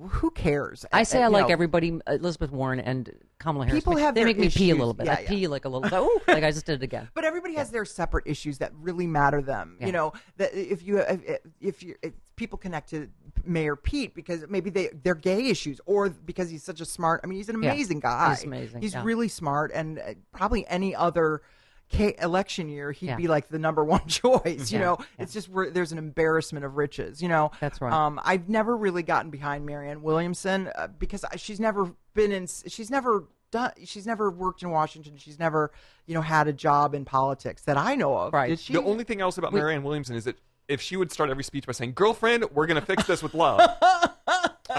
who 0.10 0.30
cares? 0.32 0.86
I 0.91 1.02
say 1.04 1.24
Uh, 1.24 1.26
I 1.26 1.28
like 1.30 1.47
know, 1.47 1.54
everybody, 1.54 2.00
Elizabeth 2.08 2.52
Warren 2.52 2.80
and 2.80 3.12
Kamala 3.40 3.66
Harris. 3.66 3.84
People 3.84 3.98
have 3.98 4.16
they 4.16 4.26
make 4.26 4.38
me 4.38 4.50
pee 4.50 4.70
a 4.70 4.76
little 4.76 4.94
bit. 4.94 5.06
Yeah, 5.06 5.16
I 5.18 5.22
yeah. 5.22 5.30
pee 5.30 5.48
like 5.48 5.66
a 5.66 5.70
little. 5.70 5.90
Oh, 6.00 6.22
like 6.28 6.44
I 6.44 6.52
just 6.52 6.66
did 6.66 6.82
it 6.82 6.84
again. 6.84 7.10
But 7.14 7.24
everybody 7.24 7.56
has 7.56 7.72
their 7.72 7.86
separate 7.86 8.28
issues 8.28 8.60
that 8.60 8.72
really 8.76 9.08
matter 9.08 9.42
them. 9.42 9.78
You 9.80 9.92
know, 9.92 10.14
that 10.38 10.54
if 10.54 10.84
you 10.84 11.00
if, 11.00 11.40
if 11.62 11.84
you 11.84 11.96
people 12.36 12.58
connect 12.58 12.90
to 12.90 13.10
Mayor 13.46 13.76
Pete 13.76 14.14
because 14.14 14.46
maybe 14.50 14.70
they 14.70 14.90
they're 15.04 15.16
gay 15.16 15.48
issues 15.48 15.80
or 15.86 16.10
because 16.10 16.50
he's 16.50 16.64
such 16.64 16.82
a 16.82 16.86
smart. 16.86 17.22
I 17.24 17.28
mean, 17.28 17.38
he's 17.38 17.50
an 17.50 17.56
amazing 17.56 18.02
guy. 18.02 18.36
he's 18.36 18.44
amazing, 18.44 18.82
He's 18.82 18.96
really 18.98 19.28
smart, 19.30 19.72
and 19.74 20.00
uh, 20.00 20.14
probably 20.34 20.68
any 20.68 20.96
other. 20.96 21.42
K- 21.90 22.16
election 22.22 22.70
year, 22.70 22.92
he'd 22.92 23.08
Yeah. 23.08 23.16
be 23.16 23.28
like 23.28 23.48
the 23.50 23.60
number 23.60 23.84
one 23.84 24.06
choice. 24.08 24.72
You 24.72 24.78
Yeah, 24.80 24.86
know, 24.86 24.98
yeah. 25.00 25.06
it's 25.24 25.34
just 25.34 25.50
we're, 25.50 25.70
there's 25.72 25.92
an 25.92 25.98
embarrassment 25.98 26.64
of 26.66 26.78
riches. 26.78 27.22
You 27.22 27.30
know, 27.30 27.52
That's 27.60 27.82
right. 27.82 27.92
Um, 27.92 28.20
I've 28.24 28.48
never 28.48 28.78
really 28.78 29.04
gotten 29.04 29.32
behind 29.32 29.66
Marianne 29.66 30.02
Williamson 30.02 30.70
uh, 30.76 30.88
because 30.88 31.26
she's 31.38 31.60
never 31.60 31.92
been 32.14 32.32
in. 32.32 32.48
She's 32.48 32.92
never 32.92 33.26
done. 33.52 33.72
She's 33.86 34.06
never 34.06 34.30
worked 34.30 34.62
in 34.62 34.70
Washington. 34.70 35.18
She's 35.18 35.40
never, 35.40 35.72
you 36.06 36.14
know, 36.14 36.22
had 36.22 36.48
a 36.48 36.54
job 36.54 36.94
in 36.94 37.06
politics 37.06 37.64
that 37.64 37.78
I 37.78 37.96
know 37.96 38.16
of. 38.16 38.34
Right. 38.34 38.60
She? 38.60 38.74
the 38.74 38.84
only 38.84 39.04
thing 39.04 39.20
else 39.22 39.38
about 39.40 39.54
Marianne 39.54 39.82
Williamson 39.84 40.16
is 40.16 40.26
that 40.26 40.38
if 40.68 40.82
she 40.82 40.96
would 40.96 41.12
start 41.12 41.32
every 41.32 41.44
speech 41.44 41.66
by 41.66 41.72
saying, 41.74 41.94
"Girlfriend, 41.94 42.46
we're 42.54 42.68
going 42.68 42.80
to 42.80 42.86
fix 42.86 43.08
this 43.08 43.24
with 43.24 43.34
love," 43.34 43.60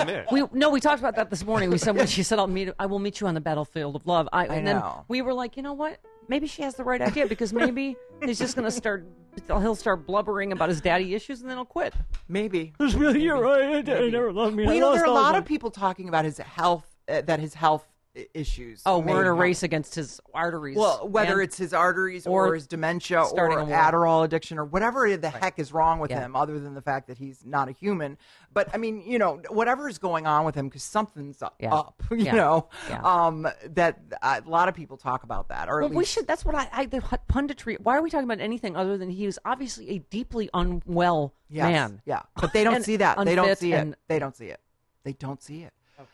I'm 0.00 0.08
in. 0.08 0.24
We 0.30 0.44
no, 0.52 0.70
we 0.70 0.80
talked 0.80 1.00
about 1.00 1.16
that 1.16 1.30
this 1.30 1.44
morning. 1.44 1.70
We 1.70 1.78
said 1.78 1.96
when 1.96 2.06
she 2.06 2.22
said, 2.22 2.38
"I'll 2.38 2.46
meet, 2.46 2.70
I 2.78 2.86
will 2.86 2.98
meet 2.98 3.20
you 3.20 3.26
on 3.26 3.34
the 3.34 3.40
battlefield 3.40 3.96
of 3.96 4.06
love." 4.06 4.28
I, 4.32 4.46
and 4.46 4.66
then 4.66 4.76
know. 4.76 5.04
we 5.08 5.22
were 5.22 5.34
like, 5.34 5.56
you 5.56 5.62
know 5.62 5.72
what? 5.72 5.98
Maybe 6.28 6.46
she 6.46 6.62
has 6.62 6.74
the 6.74 6.84
right 6.84 7.00
idea 7.00 7.26
because 7.26 7.52
maybe 7.52 7.96
he's 8.24 8.38
just 8.38 8.54
going 8.54 8.64
to 8.66 8.70
start. 8.70 9.04
He'll 9.46 9.74
start 9.74 10.06
blubbering 10.06 10.52
about 10.52 10.68
his 10.68 10.80
daddy 10.80 11.14
issues, 11.14 11.40
and 11.40 11.48
then 11.50 11.56
he'll 11.56 11.64
quit. 11.64 11.94
Maybe. 12.28 12.72
You're 12.78 13.40
right. 13.40 13.88
I 13.88 14.08
never 14.08 14.32
loved 14.32 14.56
me. 14.56 14.64
Well, 14.66 14.74
you 14.74 14.80
know, 14.80 14.92
there 14.92 15.02
are 15.02 15.06
a 15.06 15.10
lot 15.12 15.34
of 15.36 15.44
people 15.44 15.70
talking 15.70 16.08
about 16.08 16.24
his 16.24 16.38
health, 16.38 16.86
uh, 17.08 17.22
that 17.22 17.40
his 17.40 17.54
health 17.54 17.84
i- 17.88 17.89
issues. 18.34 18.82
Oh, 18.86 18.98
we're 18.98 19.20
in 19.20 19.26
a 19.26 19.32
race 19.32 19.62
against 19.62 19.94
his 19.94 20.20
arteries. 20.34 20.76
Well, 20.76 21.08
whether 21.08 21.40
it's 21.40 21.56
his 21.56 21.72
arteries 21.72 22.26
or, 22.26 22.48
or 22.48 22.54
his 22.54 22.66
dementia 22.66 23.22
or. 23.22 23.50
Adderall 23.70 24.24
addiction 24.24 24.58
or 24.58 24.64
whatever 24.64 25.16
the 25.16 25.30
heck 25.30 25.58
is 25.58 25.72
wrong 25.72 26.00
with 26.00 26.10
Yeah. 26.10 26.20
him, 26.20 26.34
other 26.36 26.58
than 26.58 26.74
the 26.74 26.82
fact 26.82 27.06
that 27.08 27.18
he's 27.18 27.44
not 27.44 27.68
a 27.68 27.72
human. 27.72 28.18
But 28.52 28.68
I 28.74 28.78
mean, 28.78 29.02
you 29.06 29.18
know, 29.18 29.40
whatever 29.48 29.88
is 29.88 29.98
going 29.98 30.26
on 30.26 30.44
with 30.44 30.54
him, 30.54 30.68
because 30.68 30.82
something's 30.82 31.40
up, 31.40 31.54
Yeah. 31.60 31.74
up, 31.74 32.02
you 32.10 32.18
Yeah. 32.18 32.32
know, 32.32 32.68
um, 33.02 33.46
that 33.70 34.00
uh, 34.22 34.40
a 34.44 34.48
lot 34.48 34.68
of 34.68 34.74
people 34.74 34.96
talk 34.96 35.22
about 35.22 35.48
that. 35.48 35.68
Or 35.68 35.80
Well, 35.82 35.90
we 35.90 36.04
should. 36.04 36.26
That's 36.26 36.44
what 36.44 36.54
I, 36.54 36.68
I. 36.72 36.86
The 36.86 36.98
punditry. 37.30 37.78
Why 37.80 37.96
are 37.96 38.02
we 38.02 38.10
talking 38.10 38.24
about 38.24 38.40
anything 38.40 38.76
other 38.76 38.98
than 38.98 39.10
he 39.10 39.26
was 39.26 39.38
obviously 39.44 39.88
a 39.90 39.98
deeply 39.98 40.50
unwell 40.52 41.34
Yes, 41.48 41.64
man? 41.70 42.02
Yeah, 42.04 42.22
but 42.40 42.52
they 42.52 42.64
don't 42.64 42.82
see 42.84 42.96
that. 42.96 43.24
They 43.24 43.34
don't 43.36 43.56
see 43.56 43.72
and- 43.72 43.92
it. 43.92 43.98
They 44.08 44.18
don't 44.18 44.36
see 44.36 44.46
it. 44.46 44.60
They 45.04 45.12
don't 45.12 45.42
see 45.42 45.62
it. 45.62 45.72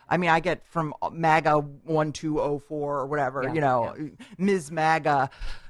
I 0.09 0.17
mean, 0.17 0.29
I 0.29 0.39
get 0.39 0.65
from 0.65 0.93
MAGA 1.11 1.59
one 1.59 2.11
two 2.11 2.39
oh 2.41 2.59
four 2.59 2.99
or 2.99 3.07
whatever, 3.07 3.43
Yeah, 3.43 3.53
you 3.53 3.61
know, 3.61 3.95
Ms. 4.37 4.71
MAGA, 4.71 5.29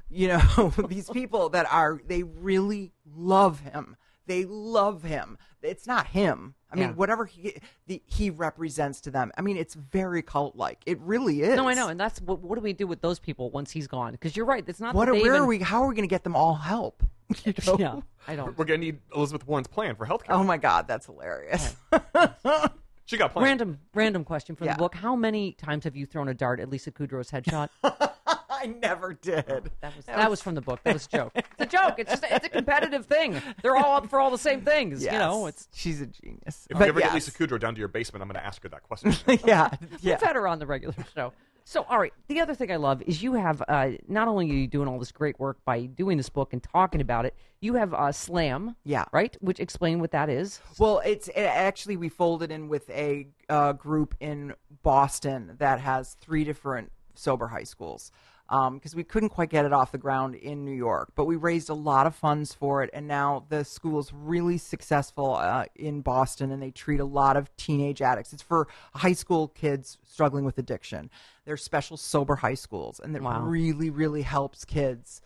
you 0.09 0.27
know, 0.29 0.73
these 0.87 1.09
people 1.09 1.49
that 1.49 1.71
are 1.71 2.01
they 2.05 2.23
really 2.23 2.93
love 3.15 3.59
him. 3.59 3.95
They 4.25 4.45
love 4.45 5.03
him. 5.03 5.37
It's 5.61 5.87
not 5.87 6.07
him. 6.07 6.53
I 6.69 6.75
mean, 6.75 6.89
Yeah. 6.89 6.95
whatever 6.95 7.25
he 7.25 7.57
the, 7.87 8.01
he 8.05 8.29
represents 8.29 8.99
to 9.01 9.11
them. 9.11 9.31
I 9.37 9.41
mean, 9.41 9.55
it's 9.57 9.73
very 9.73 10.21
cult 10.21 10.55
like. 10.55 10.79
It 10.85 10.99
really 10.99 11.41
is. 11.41 11.55
No, 11.55 11.67
I 11.67 11.73
know, 11.73 11.87
and 11.87 11.99
that's 11.99 12.21
what. 12.21 12.39
What 12.39 12.55
do 12.55 12.61
we 12.61 12.73
do 12.73 12.87
with 12.87 13.01
those 13.01 13.19
people 13.19 13.49
once 13.51 13.71
he's 13.71 13.87
gone? 13.87 14.11
Because 14.11 14.35
you're 14.35 14.45
right. 14.45 14.63
It's 14.67 14.79
not. 14.79 14.93
What? 14.93 15.05
that 15.05 15.13
they 15.13 15.21
Where 15.21 15.33
even, 15.35 15.43
are 15.43 15.45
we? 15.45 15.59
How 15.59 15.83
are 15.83 15.87
we 15.87 15.95
going 15.95 16.07
to 16.07 16.13
get 16.13 16.23
them 16.23 16.35
all 16.35 16.55
help? 16.55 17.03
You 17.45 17.53
know? 17.65 17.77
Yeah, 17.77 17.99
I 18.27 18.35
don't. 18.35 18.57
We're 18.57 18.65
gonna 18.65 18.77
need 18.77 18.99
Elizabeth 19.13 19.45
Warren's 19.45 19.67
plan 19.67 19.95
for 19.95 20.05
healthcare. 20.05 20.29
Oh 20.29 20.43
my 20.43 20.57
God, 20.57 20.87
that's 20.87 21.05
hilarious. 21.07 21.75
she 23.07 23.17
got 23.17 23.33
plans. 23.33 23.45
Random, 23.45 23.79
random 23.95 24.23
question 24.23 24.55
from 24.55 24.67
Yeah. 24.67 24.73
the 24.73 24.77
book. 24.79 24.93
How 24.93 25.15
many 25.15 25.53
times 25.53 25.83
have 25.85 25.95
you 25.95 26.05
thrown 26.05 26.27
a 26.27 26.33
dart 26.35 26.59
at 26.59 26.69
Lisa 26.69 26.91
Kudrow's 26.91 27.31
headshot? 27.31 27.69
I 28.49 28.65
never 28.81 29.13
did. 29.13 29.71
That 29.81 29.95
was 29.95 30.05
that 30.05 30.29
was 30.29 30.41
from 30.41 30.55
the 30.55 30.61
book. 30.61 30.81
That 30.83 30.93
was 30.93 31.05
a 31.05 31.17
joke. 31.17 31.31
It's 31.35 31.47
a 31.59 31.65
joke. 31.65 31.95
It's 31.99 32.09
just 32.11 32.23
it's 32.29 32.45
a 32.45 32.49
competitive 32.49 33.05
thing. 33.05 33.41
They're 33.61 33.75
all 33.75 33.95
up 33.97 34.09
for 34.09 34.19
all 34.19 34.29
the 34.31 34.37
same 34.37 34.61
things. 34.61 35.03
You 35.03 35.11
know, 35.11 35.45
it's 35.47 35.67
she's 35.73 36.01
a 36.01 36.07
genius. 36.07 36.67
If 36.69 36.77
But 36.77 36.85
you 36.85 36.89
ever 36.89 36.99
yes. 36.99 37.09
get 37.09 37.15
Lisa 37.15 37.31
Kudrow 37.31 37.59
down 37.59 37.75
to 37.75 37.79
your 37.79 37.87
basement, 37.87 38.21
I'm 38.23 38.27
gonna 38.29 38.39
ask 38.45 38.61
her 38.63 38.69
that 38.69 38.83
question. 38.83 39.13
yeah, 39.45 39.69
yeah. 40.01 40.15
We've 40.15 40.21
had 40.21 40.35
her 40.35 40.47
on 40.47 40.59
the 40.59 40.65
regular 40.65 40.95
show. 41.15 41.33
So, 41.69 41.85
all 41.89 41.99
right. 41.99 42.13
The 42.29 42.39
other 42.39 42.55
thing 42.55 42.71
I 42.71 42.77
love 42.77 43.01
is 43.01 43.21
you 43.21 43.33
have 43.33 43.61
uh, 43.67 43.89
not 44.07 44.29
only 44.29 44.49
are 44.49 44.53
you 44.53 44.67
doing 44.67 44.87
all 44.87 44.97
this 44.97 45.11
great 45.11 45.37
work 45.37 45.57
by 45.65 45.81
doing 45.87 46.15
this 46.15 46.29
book 46.29 46.53
and 46.53 46.63
talking 46.63 47.01
about 47.01 47.25
it, 47.25 47.35
you 47.59 47.73
have 47.73 47.93
uh, 47.93 48.13
Slam. 48.13 48.77
Yeah. 48.85 49.03
Right. 49.11 49.35
Which 49.41 49.59
explain 49.59 49.99
what 49.99 50.11
that 50.11 50.29
is. 50.29 50.61
Well, 50.79 51.01
it's 51.05 51.27
it, 51.27 51.41
actually 51.41 51.97
we 51.97 52.07
folded 52.07 52.51
in 52.51 52.69
with 52.69 52.89
a 52.89 53.27
uh, 53.49 53.73
group 53.73 54.15
in 54.21 54.53
Boston 54.81 55.57
that 55.57 55.81
has 55.81 56.13
three 56.13 56.45
different 56.45 56.89
sober 57.15 57.47
high 57.49 57.63
schools 57.63 58.13
because 58.49 58.95
we 58.95 59.03
couldn't 59.03 59.29
quite 59.29 59.49
get 59.49 59.65
it 59.65 59.73
off 59.73 59.91
the 59.91 59.97
ground 59.97 60.35
in 60.35 60.63
New 60.63 60.71
York, 60.75 61.11
but 61.15 61.25
we 61.25 61.35
raised 61.35 61.69
a 61.69 61.73
lot 61.73 62.07
of 62.07 62.15
funds 62.15 62.53
for 62.53 62.81
it, 62.83 62.89
and 62.93 63.07
now 63.07 63.45
the 63.49 63.63
school 63.65 63.99
is 63.99 64.11
really 64.13 64.57
successful 64.57 65.35
uh, 65.35 65.65
in 65.75 66.01
Boston, 66.01 66.51
and 66.51 66.61
they 66.61 66.71
treat 66.71 66.99
a 66.99 67.05
lot 67.05 67.35
of 67.35 67.55
teenage 67.57 68.01
addicts. 68.01 68.33
It's 68.33 68.41
for 68.43 68.67
high 68.93 69.13
school 69.13 69.49
kids 69.49 69.97
struggling 70.05 70.45
with 70.45 70.57
addiction. 70.57 71.09
They're 71.45 71.57
special 71.57 71.97
sober 71.97 72.35
high 72.35 72.55
schools, 72.55 72.99
and 73.03 73.15
it 73.15 73.21
Wow. 73.21 73.41
really, 73.41 73.89
really 73.89 74.21
helps 74.21 74.63
kids 74.65 75.21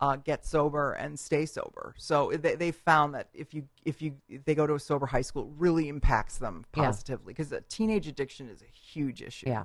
uh, 0.00 0.16
get 0.16 0.44
sober 0.44 0.92
and 0.92 1.18
stay 1.18 1.46
sober. 1.46 1.94
So 1.96 2.32
they, 2.34 2.54
they 2.54 2.70
found 2.70 3.14
that 3.14 3.28
if 3.32 3.54
you 3.54 3.66
if 3.84 4.02
you 4.02 4.16
if 4.28 4.44
they 4.44 4.54
go 4.54 4.66
to 4.66 4.74
a 4.74 4.80
sober 4.80 5.06
high 5.06 5.22
school, 5.22 5.44
it 5.44 5.48
really 5.56 5.88
impacts 5.88 6.36
them 6.38 6.64
positively 6.72 7.32
because 7.32 7.52
teenage 7.68 8.06
addiction 8.06 8.48
is 8.48 8.60
a 8.60 8.66
huge 8.66 9.22
issue. 9.22 9.48
Yeah. 9.48 9.64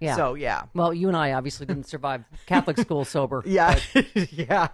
Yeah. 0.00 0.16
So 0.16 0.34
yeah. 0.34 0.62
Well, 0.74 0.92
you 0.94 1.08
and 1.08 1.16
I 1.16 1.32
obviously 1.32 1.66
didn't 1.66 1.86
survive 1.88 2.24
Catholic 2.46 2.78
school 2.78 3.04
sober. 3.04 3.42
Yeah. 3.46 3.78
yeah. 4.14 4.68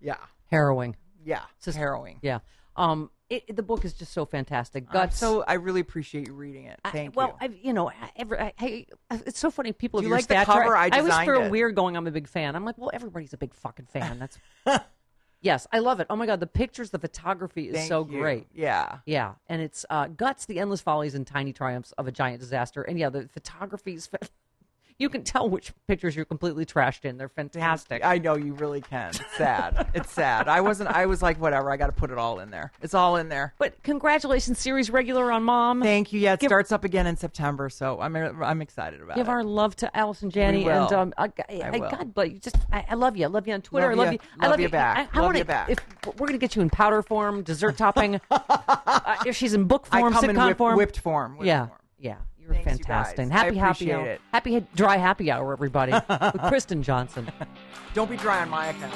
yeah. 0.00 0.16
Harrowing. 0.50 0.96
Yeah. 1.24 1.42
It's 1.56 1.66
Just- 1.66 1.78
harrowing. 1.78 2.18
Yeah. 2.22 2.38
Um. 2.76 3.10
It, 3.28 3.42
it- 3.48 3.56
the 3.56 3.62
book 3.64 3.84
is 3.84 3.92
just 3.92 4.12
so 4.12 4.24
fantastic. 4.24 4.88
Guts. 4.88 5.18
so 5.18 5.42
I 5.42 5.54
really 5.54 5.80
appreciate 5.80 6.28
you 6.28 6.34
reading 6.34 6.66
it. 6.66 6.78
I- 6.84 6.90
Thank 6.92 7.16
well, 7.16 7.28
you. 7.28 7.34
I've, 7.40 7.56
you 7.60 7.72
know, 7.72 7.88
I, 7.90 7.94
every, 8.14 8.38
I, 8.38 8.52
I, 8.60 8.86
it's 9.26 9.40
so 9.40 9.50
funny. 9.50 9.72
People 9.72 10.00
Do 10.00 10.06
you 10.06 10.12
like 10.12 10.28
the 10.28 10.34
stature, 10.44 10.52
cover? 10.62 10.76
I 10.76 10.90
always 10.90 11.06
designed 11.06 11.28
feel 11.30 11.42
it. 11.42 11.50
weird 11.50 11.74
going. 11.74 11.96
I'm 11.96 12.06
a 12.06 12.12
big 12.12 12.28
fan. 12.28 12.54
I'm 12.54 12.64
like, 12.64 12.78
well, 12.78 12.90
everybody's 12.92 13.32
a 13.32 13.36
big 13.36 13.52
fucking 13.54 13.86
fan. 13.86 14.18
That's 14.64 14.84
yes, 15.46 15.66
I 15.72 15.78
love 15.78 16.00
it. 16.00 16.06
Oh 16.10 16.16
my 16.16 16.26
god, 16.26 16.40
the 16.40 16.46
pictures, 16.46 16.90
the 16.90 16.98
photography 16.98 17.68
is 17.68 17.76
Thank 17.76 17.88
so 17.88 18.04
you. 18.04 18.18
great. 18.18 18.46
Yeah. 18.54 18.98
Yeah, 19.06 19.34
and 19.48 19.62
it's 19.62 19.86
uh, 19.88 20.08
guts, 20.08 20.46
the 20.46 20.58
endless 20.58 20.80
follies 20.80 21.14
and 21.14 21.26
tiny 21.26 21.52
triumphs 21.52 21.92
of 21.92 22.06
a 22.06 22.12
giant 22.12 22.40
disaster. 22.40 22.82
And 22.82 22.98
yeah, 22.98 23.08
the 23.08 23.28
photography 23.28 23.94
is. 23.94 24.10
You 24.98 25.10
can 25.10 25.24
tell 25.24 25.48
which 25.50 25.72
pictures 25.86 26.16
you're 26.16 26.24
completely 26.24 26.64
trashed 26.64 27.04
in. 27.04 27.18
They're 27.18 27.28
fantastic. 27.28 28.02
I 28.04 28.16
know 28.16 28.34
you 28.34 28.54
really 28.54 28.80
can. 28.80 29.10
It's 29.10 29.36
sad. 29.36 29.88
it's 29.94 30.10
sad. 30.10 30.48
I 30.48 30.62
wasn't. 30.62 30.88
I 30.90 31.04
was 31.04 31.20
like, 31.20 31.38
whatever. 31.38 31.70
I 31.70 31.76
got 31.76 31.86
to 31.88 31.92
put 31.92 32.10
it 32.10 32.16
all 32.16 32.40
in 32.40 32.50
there. 32.50 32.72
It's 32.80 32.94
all 32.94 33.16
in 33.16 33.28
there. 33.28 33.52
but 33.58 33.82
congratulations, 33.82 34.58
series 34.58 34.88
regular 34.88 35.30
on 35.30 35.42
Mom. 35.42 35.82
Thank 35.82 36.12
you. 36.14 36.20
Yeah, 36.20 36.32
it 36.34 36.40
Give- 36.40 36.48
starts 36.48 36.72
up 36.72 36.84
again 36.84 37.06
in 37.06 37.16
September, 37.16 37.68
so 37.68 38.00
I'm 38.00 38.16
I'm 38.16 38.62
excited 38.62 39.00
about 39.02 39.16
Give 39.16 39.22
it. 39.22 39.24
Give 39.26 39.28
our 39.28 39.44
love 39.44 39.76
to 39.76 39.96
Allison 39.96 40.30
Janney 40.30 40.66
and 40.68 40.90
um, 40.92 41.12
I, 41.18 41.24
I, 41.48 41.70
I. 41.72 41.78
God, 41.78 42.14
but 42.14 42.30
you 42.30 42.38
just 42.38 42.56
I, 42.72 42.86
I 42.88 42.94
love 42.94 43.16
you. 43.18 43.24
I 43.24 43.28
love 43.28 43.46
you 43.46 43.52
on 43.54 43.60
Twitter. 43.62 43.94
Love 43.94 43.98
I 44.08 44.10
love 44.10 44.12
you. 44.14 44.18
you. 44.22 44.28
I 44.40 44.44
Love 44.46 44.50
love 44.52 44.60
you 44.60 44.68
back. 44.70 44.96
I, 44.98 45.00
I 45.00 45.04
Love 45.20 45.24
wanna, 45.26 45.38
you 45.38 45.44
back. 45.44 45.68
If 45.70 45.78
we're 46.18 46.26
gonna 46.26 46.38
get 46.38 46.56
you 46.56 46.62
in 46.62 46.70
powder 46.70 47.02
form, 47.02 47.42
dessert 47.42 47.76
topping, 47.78 48.18
uh, 48.30 49.16
if 49.26 49.36
she's 49.36 49.52
in 49.52 49.64
book 49.64 49.84
form, 49.86 50.04
I 50.14 50.20
come 50.20 50.30
in 50.30 50.36
sitcom 50.36 50.46
whip- 50.46 50.56
form, 50.58 50.76
whipped 50.76 50.98
form. 51.00 51.32
whipped 51.36 51.46
yeah, 51.46 51.66
form. 51.66 51.78
yeah. 51.98 52.16
You're 52.56 52.64
Thanks, 52.64 52.78
you 52.80 52.84
fantastic. 52.84 53.16
guys. 53.28 53.30
Happy 53.30 53.60
I 53.60 53.64
happy 53.66 53.92
hour. 53.92 54.06
it. 54.06 54.20
Happy 54.32 54.66
dry 54.74 54.96
happy 54.96 55.30
hour, 55.30 55.52
everybody, 55.52 55.92
with 56.08 56.42
Kristen 56.48 56.82
Johnston. 56.82 57.30
Don't 57.94 58.10
be 58.10 58.16
dry 58.16 58.42
on 58.42 58.50
my 58.50 58.66
account. 58.68 58.94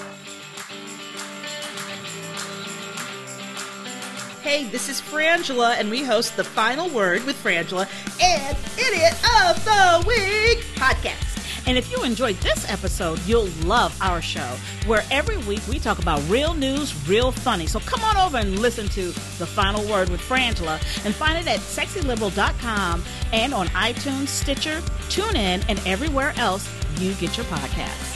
Hey, 4.42 4.64
this 4.64 4.88
is 4.88 5.00
Frangela, 5.00 5.74
and 5.78 5.90
we 5.90 6.02
host 6.02 6.36
The 6.36 6.44
Final 6.44 6.88
Word 6.88 7.24
with 7.24 7.36
Frangela 7.42 7.86
and 8.22 8.56
Idiot 8.78 9.12
of 9.46 9.62
the 9.64 10.04
Week 10.08 10.64
podcast. 10.76 11.30
And 11.70 11.78
if 11.78 11.92
you 11.92 12.02
enjoyed 12.02 12.34
this 12.38 12.68
episode, 12.68 13.20
you'll 13.28 13.46
love 13.62 13.96
our 14.02 14.20
show, 14.20 14.56
where 14.86 15.04
every 15.08 15.36
week 15.36 15.60
we 15.68 15.78
talk 15.78 16.00
about 16.00 16.20
real 16.28 16.52
news, 16.52 16.92
real 17.08 17.30
funny. 17.30 17.68
So 17.68 17.78
come 17.78 18.02
on 18.02 18.16
over 18.16 18.38
and 18.38 18.58
listen 18.58 18.88
to 18.88 19.02
The 19.38 19.46
Final 19.46 19.88
Word 19.88 20.08
with 20.08 20.20
Frangela 20.20 20.82
and 21.04 21.14
find 21.14 21.38
it 21.38 21.46
at 21.46 21.60
sexyliberal.com 21.60 23.04
and 23.32 23.54
on 23.54 23.68
iTunes, 23.68 24.26
Stitcher, 24.26 24.80
TuneIn, 25.10 25.64
and 25.68 25.80
everywhere 25.86 26.32
else 26.38 26.68
you 26.98 27.14
get 27.14 27.36
your 27.36 27.46
podcasts. 27.46 28.09